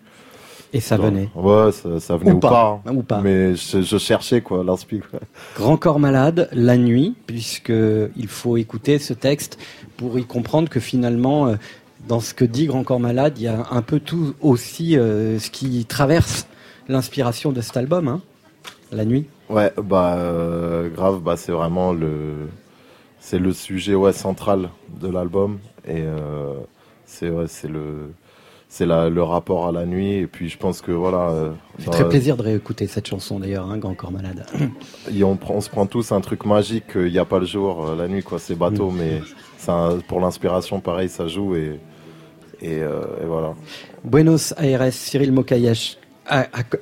[0.73, 1.29] Et ça venait.
[1.35, 2.81] Ouais, ça, ça venait Ou ou, pas, pas.
[2.85, 2.95] hein.
[2.95, 3.21] ou pas.
[3.21, 4.99] Mais je, je cherchais quoi, l'inspi.
[4.99, 5.19] quoi.
[5.55, 7.73] Grand corps malade, la nuit, puisque
[8.15, 9.57] il faut écouter ce texte
[9.97, 11.55] pour y comprendre que finalement, euh,
[12.07, 15.39] dans ce que dit Grand corps malade, il y a un peu tout aussi euh,
[15.39, 16.47] ce qui traverse
[16.87, 18.21] l'inspiration de cet album, hein,
[18.91, 19.25] la nuit.
[19.49, 22.47] Ouais, bah euh, grave, bah c'est vraiment le,
[23.29, 24.69] c'est le sujet ouais central
[24.99, 26.55] de l'album et euh,
[27.05, 28.11] c'est ouais, le,
[28.69, 31.29] c'est la- le rapport à la nuit et puis je pense que voilà.
[31.29, 34.47] euh, fait très la- plaisir de réécouter cette chanson d'ailleurs, hein, Grand corps malade.
[35.15, 37.95] Et on, se prend tous un truc magique, il n'y a pas le jour, euh,
[37.95, 38.97] la nuit, quoi, c'est bateau, Mm.
[38.97, 39.21] mais
[39.59, 41.79] ça, pour l'inspiration, pareil, ça joue et,
[42.61, 43.53] et, euh, et voilà.
[44.03, 45.97] Buenos Aires, Cyril Mokayesh,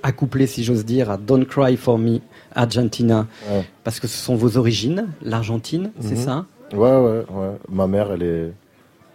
[0.01, 2.19] accouplé, si j'ose dire, à Don't Cry for Me,
[2.57, 3.63] Argentina, Ouais.
[3.83, 6.21] parce que ce sont vos origines, l'Argentine, c'est Mhm.
[6.21, 6.45] ça?
[6.73, 7.51] Ouais, ouais, ouais.
[7.69, 8.53] Ma mère, elle est,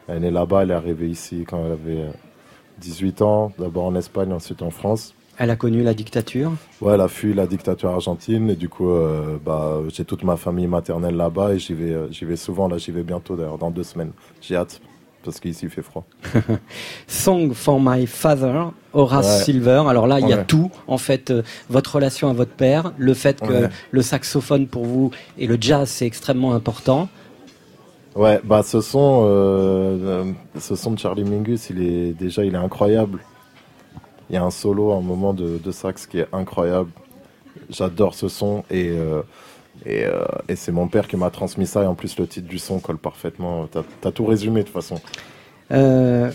[0.08, 2.10] elle est là-bas, elle est arrivée ici quand elle avait euh,
[2.80, 5.14] 18 ans, d'abord en Espagne, ensuite en France.
[5.38, 6.52] Elle a connu la dictature?
[6.80, 10.36] Ouais, elle a fui la dictature argentine et du coup, euh, bah, j'ai toute ma
[10.36, 12.68] famille maternelle là-bas et j'y vais, euh, j'y vais souvent.
[12.68, 14.12] Là, j'y vais bientôt d'ailleurs, dans deux semaines.
[14.40, 14.80] J'ai hâte
[15.24, 16.04] parce qu'ici il fait froid.
[17.06, 19.44] Song for My Father, Horace Ouais.
[19.44, 19.84] Silver.
[19.88, 20.44] Alors là, il y a Ouais.
[20.44, 23.68] tout, en fait, euh, votre relation à votre père, le fait que Ouais.
[23.90, 27.08] le saxophone pour vous et le jazz, c'est extrêmement important.
[28.14, 32.54] Ouais, bah ce son, euh, euh, ce son de Charlie Mingus, il est déjà, il
[32.54, 33.20] est incroyable.
[34.28, 36.90] Il y a un solo, un moment de, de sax qui est incroyable.
[37.70, 39.22] J'adore ce son et euh,
[39.86, 42.48] et, euh, et c'est mon père qui m'a transmis ça et en plus le titre
[42.48, 43.66] du son colle parfaitement.
[43.70, 45.00] T'as as tout résumé de toute façon.
[45.72, 46.30] Euh,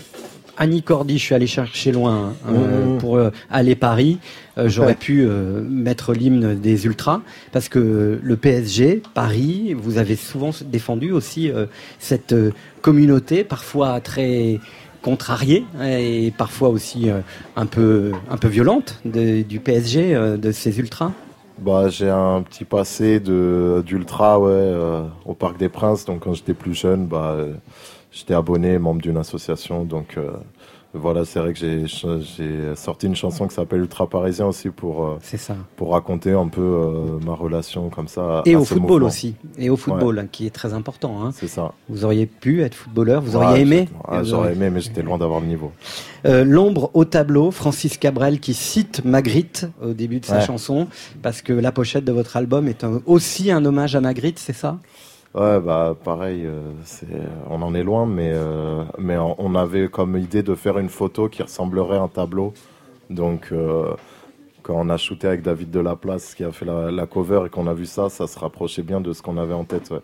[0.60, 2.98] Annie Cordy, je suis allé chercher loin hein, euh, Mhm.
[2.98, 4.18] pour euh, aller Paris.
[4.58, 7.20] Euh, J'aurais pu euh, mettre l'hymne des ultras
[7.52, 11.52] parce que le PSG, Paris, vous avez souvent défendu aussi
[12.00, 12.34] cette
[12.82, 14.58] communauté, parfois très
[15.00, 17.08] contrariée et parfois aussi
[17.54, 21.12] un peu un peu violente de- du PSG, de ces ultras.
[21.58, 26.04] Bah, j'ai un petit passé d'ultra ouais euh, au Parc des Princes.
[26.04, 27.36] Donc quand j'étais plus jeune, bah
[28.12, 29.84] j'étais abonné, membre d'une association.
[29.84, 30.30] Donc euh,
[30.94, 35.18] voilà, c'est vrai que j'ai sorti une chanson qui s'appelle Ultra Parisien aussi pour euh,
[35.22, 35.54] ça.
[35.76, 38.42] pour raconter un peu euh, ma relation comme ça.
[38.46, 39.06] Et à au ce football mouvement.
[39.06, 41.22] aussi, et au football, hein, qui est très important.
[41.24, 41.30] hein.
[41.34, 41.72] C'est ça.
[41.88, 43.88] Vous auriez pu être footballeur, vous Ouais, auriez aimé.
[44.08, 45.72] Ah, J'aurais aimé, mais j'étais loin d'avoir le niveau.
[46.26, 50.44] Euh, L'ombre au tableau, Francis Cabrel qui cite Magritte au début de sa Ouais.
[50.46, 50.88] chanson,
[51.22, 54.52] parce que la pochette de votre album est un- aussi un hommage à Magritte, c'est
[54.54, 54.78] ça?
[55.38, 57.06] Ouais, bah pareil, euh, c'est,
[57.48, 61.28] on en est loin, mais, euh, mais on, avait comme idée de faire une photo
[61.28, 62.52] qui ressemblerait à un tableau.
[63.08, 63.92] Donc, euh,
[64.64, 67.68] quand on a shooté avec David Delaplace, qui a fait la, la cover, et qu'on
[67.68, 69.90] a vu ça, ça se rapprochait bien de ce qu'on avait en tête.
[69.90, 70.00] ouais.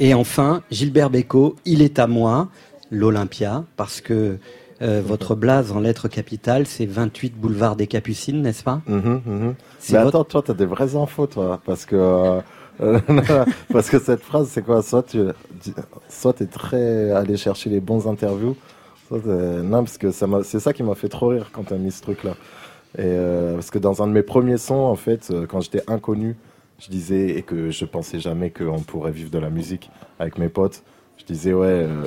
[0.00, 2.48] Et enfin, Gilbert Bécaud, Il est à moi,
[2.90, 4.38] l'Olympia, parce que
[4.82, 8.80] euh, votre blase en lettres capitales, c'est 28 boulevard des Capucines, n'est-ce pas?
[8.88, 9.54] Mhm, mhm.
[9.78, 12.40] C'est Mais votre- attends, toi, t'as des vraies infos, toi, parce que euh,
[13.72, 14.82] parce que cette phrase, c'est quoi?
[14.82, 15.20] Soit tu,
[16.08, 18.56] soit t'es très allé chercher les bons interviews,
[19.08, 21.90] soit t'es- non, parce que c'est ça qui m'a fait trop rire quand t'as mis
[21.90, 22.34] ce truc-là.
[22.98, 26.36] Euh, parce que dans un de mes premiers sons, en fait, euh, quand j'étais inconnu,
[26.78, 30.48] je disais et que je pensais jamais qu'on pourrait vivre de la musique avec mes
[30.48, 30.82] potes.
[31.18, 31.66] Je disais ouais.
[31.68, 32.04] euh,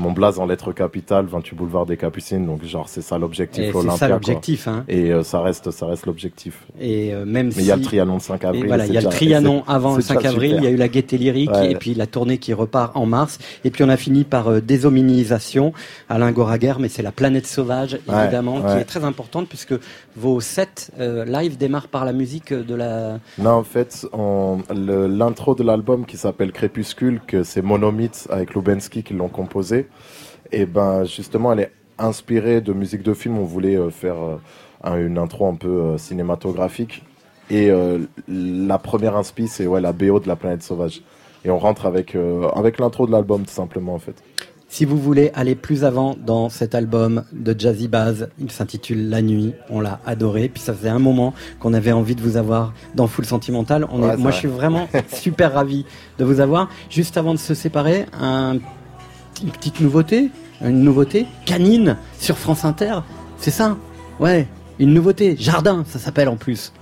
[0.00, 2.46] mon blaze en lettres capitales, 28 boulevard des Capucines.
[2.46, 4.84] Donc genre c'est ça l'objectif Et c'est ça l'objectif, hein.
[4.88, 6.64] Et euh, ça reste, ça reste l'objectif.
[6.80, 7.60] Et euh, même Mais si...
[7.60, 8.64] il y a le Trianon le 5 avril.
[8.64, 10.66] Et voilà, il y a le Trianon avant le c'est 5 déjà avril, il y
[10.66, 11.72] a eu la Gaieté Lyrique Ouais.
[11.72, 13.38] et puis la tournée qui repart en mars.
[13.64, 15.72] Et puis on a fini par euh, Déshominisation,
[16.08, 19.74] Alain Goraguer, mais c'est la planète sauvage Ouais, évidemment qui est très importante puisque
[20.16, 23.18] vos sets euh, live démarrent par la musique de la...
[23.38, 24.06] Non, en fait,
[24.70, 29.86] l'intro de l'album qui s'appelle Crépuscule, que c'est Monomyth avec Lubensky qui l'ont composé,
[30.52, 33.38] et ben justement, elle est inspirée de musique de film.
[33.38, 34.36] On voulait euh, faire euh,
[34.84, 37.04] un- une intro un peu euh, cinématographique.
[37.52, 37.68] Et
[38.28, 41.02] la première inspi, c'est ouais, la BO de la planète sauvage.
[41.44, 42.16] Et on rentre avec,
[42.54, 44.22] avec l'intro de l'album, tout simplement, en fait.
[44.68, 49.20] Si vous voulez aller plus avant dans cet album de Jazzy Baz, il s'intitule La
[49.20, 52.72] Nuit, on l'a adoré, puis ça faisait un moment qu'on avait envie de vous avoir
[52.94, 53.84] dans Full Sentimental.
[53.90, 54.32] On Ouais, est, moi vrai.
[54.32, 55.84] je suis vraiment super ravi
[56.20, 56.68] de vous avoir.
[56.88, 58.58] Juste avant de se séparer, un,
[59.42, 60.30] une petite nouveauté,
[60.60, 63.00] une nouveauté, Canine sur France Inter,
[63.38, 63.76] c'est ça.
[64.18, 64.46] Ouais,
[64.78, 66.72] une nouveauté, Jardin, ça s'appelle en plus.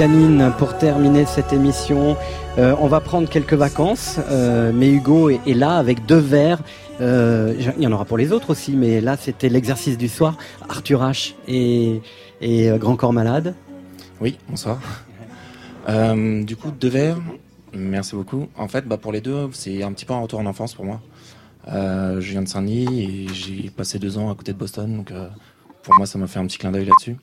[0.00, 2.16] Canine pour terminer cette émission.
[2.56, 6.62] Euh, on va prendre quelques vacances, euh, mais Hugo est, là avec deux verres.
[7.02, 10.38] Euh, il y en aura pour les autres aussi, mais là c'était l'exercice du soir.
[10.70, 12.00] Arthur H et,
[12.78, 13.54] Grand Corps Malade.
[14.22, 14.80] Oui, bonsoir.
[15.86, 17.18] Du coup, deux verres.
[17.74, 18.48] Merci beaucoup.
[18.56, 20.86] En fait, bah, pour les deux, c'est un petit peu un retour en enfance pour
[20.86, 21.02] moi.
[21.66, 25.12] Je viens de Saint-Denis et j'ai passé deux ans à côté de Boston, donc
[25.82, 27.18] pour moi, ça m'a fait un petit clin d'œil là-dessus.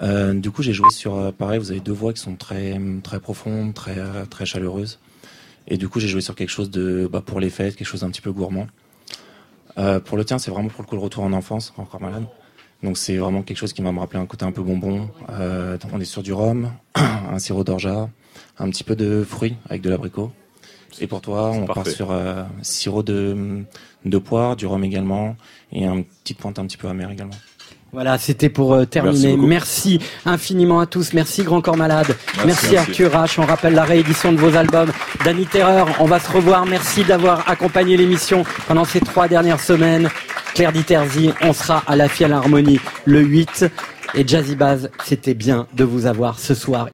[0.00, 2.80] Euh, du coup, j'ai joué sur, euh, pareil, vous avez deux voix qui sont très,
[3.02, 4.98] très profondes, très, euh, très chaleureuses.
[5.68, 8.00] Et du coup, j'ai joué sur quelque chose de, bah, pour les fêtes, quelque chose
[8.00, 8.66] d'un petit peu gourmand.
[9.78, 12.24] Euh, pour le tien, c'est vraiment pour le coup le retour en enfance, encore malade.
[12.82, 15.08] Donc c'est vraiment quelque chose qui va me rappeler un côté un peu bonbon.
[15.30, 18.08] Euh, on est sur du rhum, un sirop d'orgeat,
[18.58, 20.32] un petit peu de fruits avec de l'abricot.
[21.00, 23.64] Et pour toi, on part sur euh, sirop de,
[24.04, 25.36] de poire, du rhum également,
[25.70, 27.36] et une petite pointe un petit peu amère également.
[27.94, 29.36] Voilà, c'était pour euh, terminer.
[29.36, 31.12] Merci infiniment à tous.
[31.12, 32.16] Merci Grand Corps Malade.
[32.46, 32.74] Merci.
[32.74, 33.34] Arthur H.
[33.38, 34.90] On rappelle la réédition de vos albums.
[35.26, 36.64] Danny Terreur, on va se revoir.
[36.64, 40.08] Merci d'avoir accompagné l'émission pendant ces trois dernières semaines.
[40.54, 43.66] Claire Diterzi, on sera à la Philharmonie le 8.
[44.14, 46.88] Et Jazzy Baz, c'était bien de vous avoir ce soir.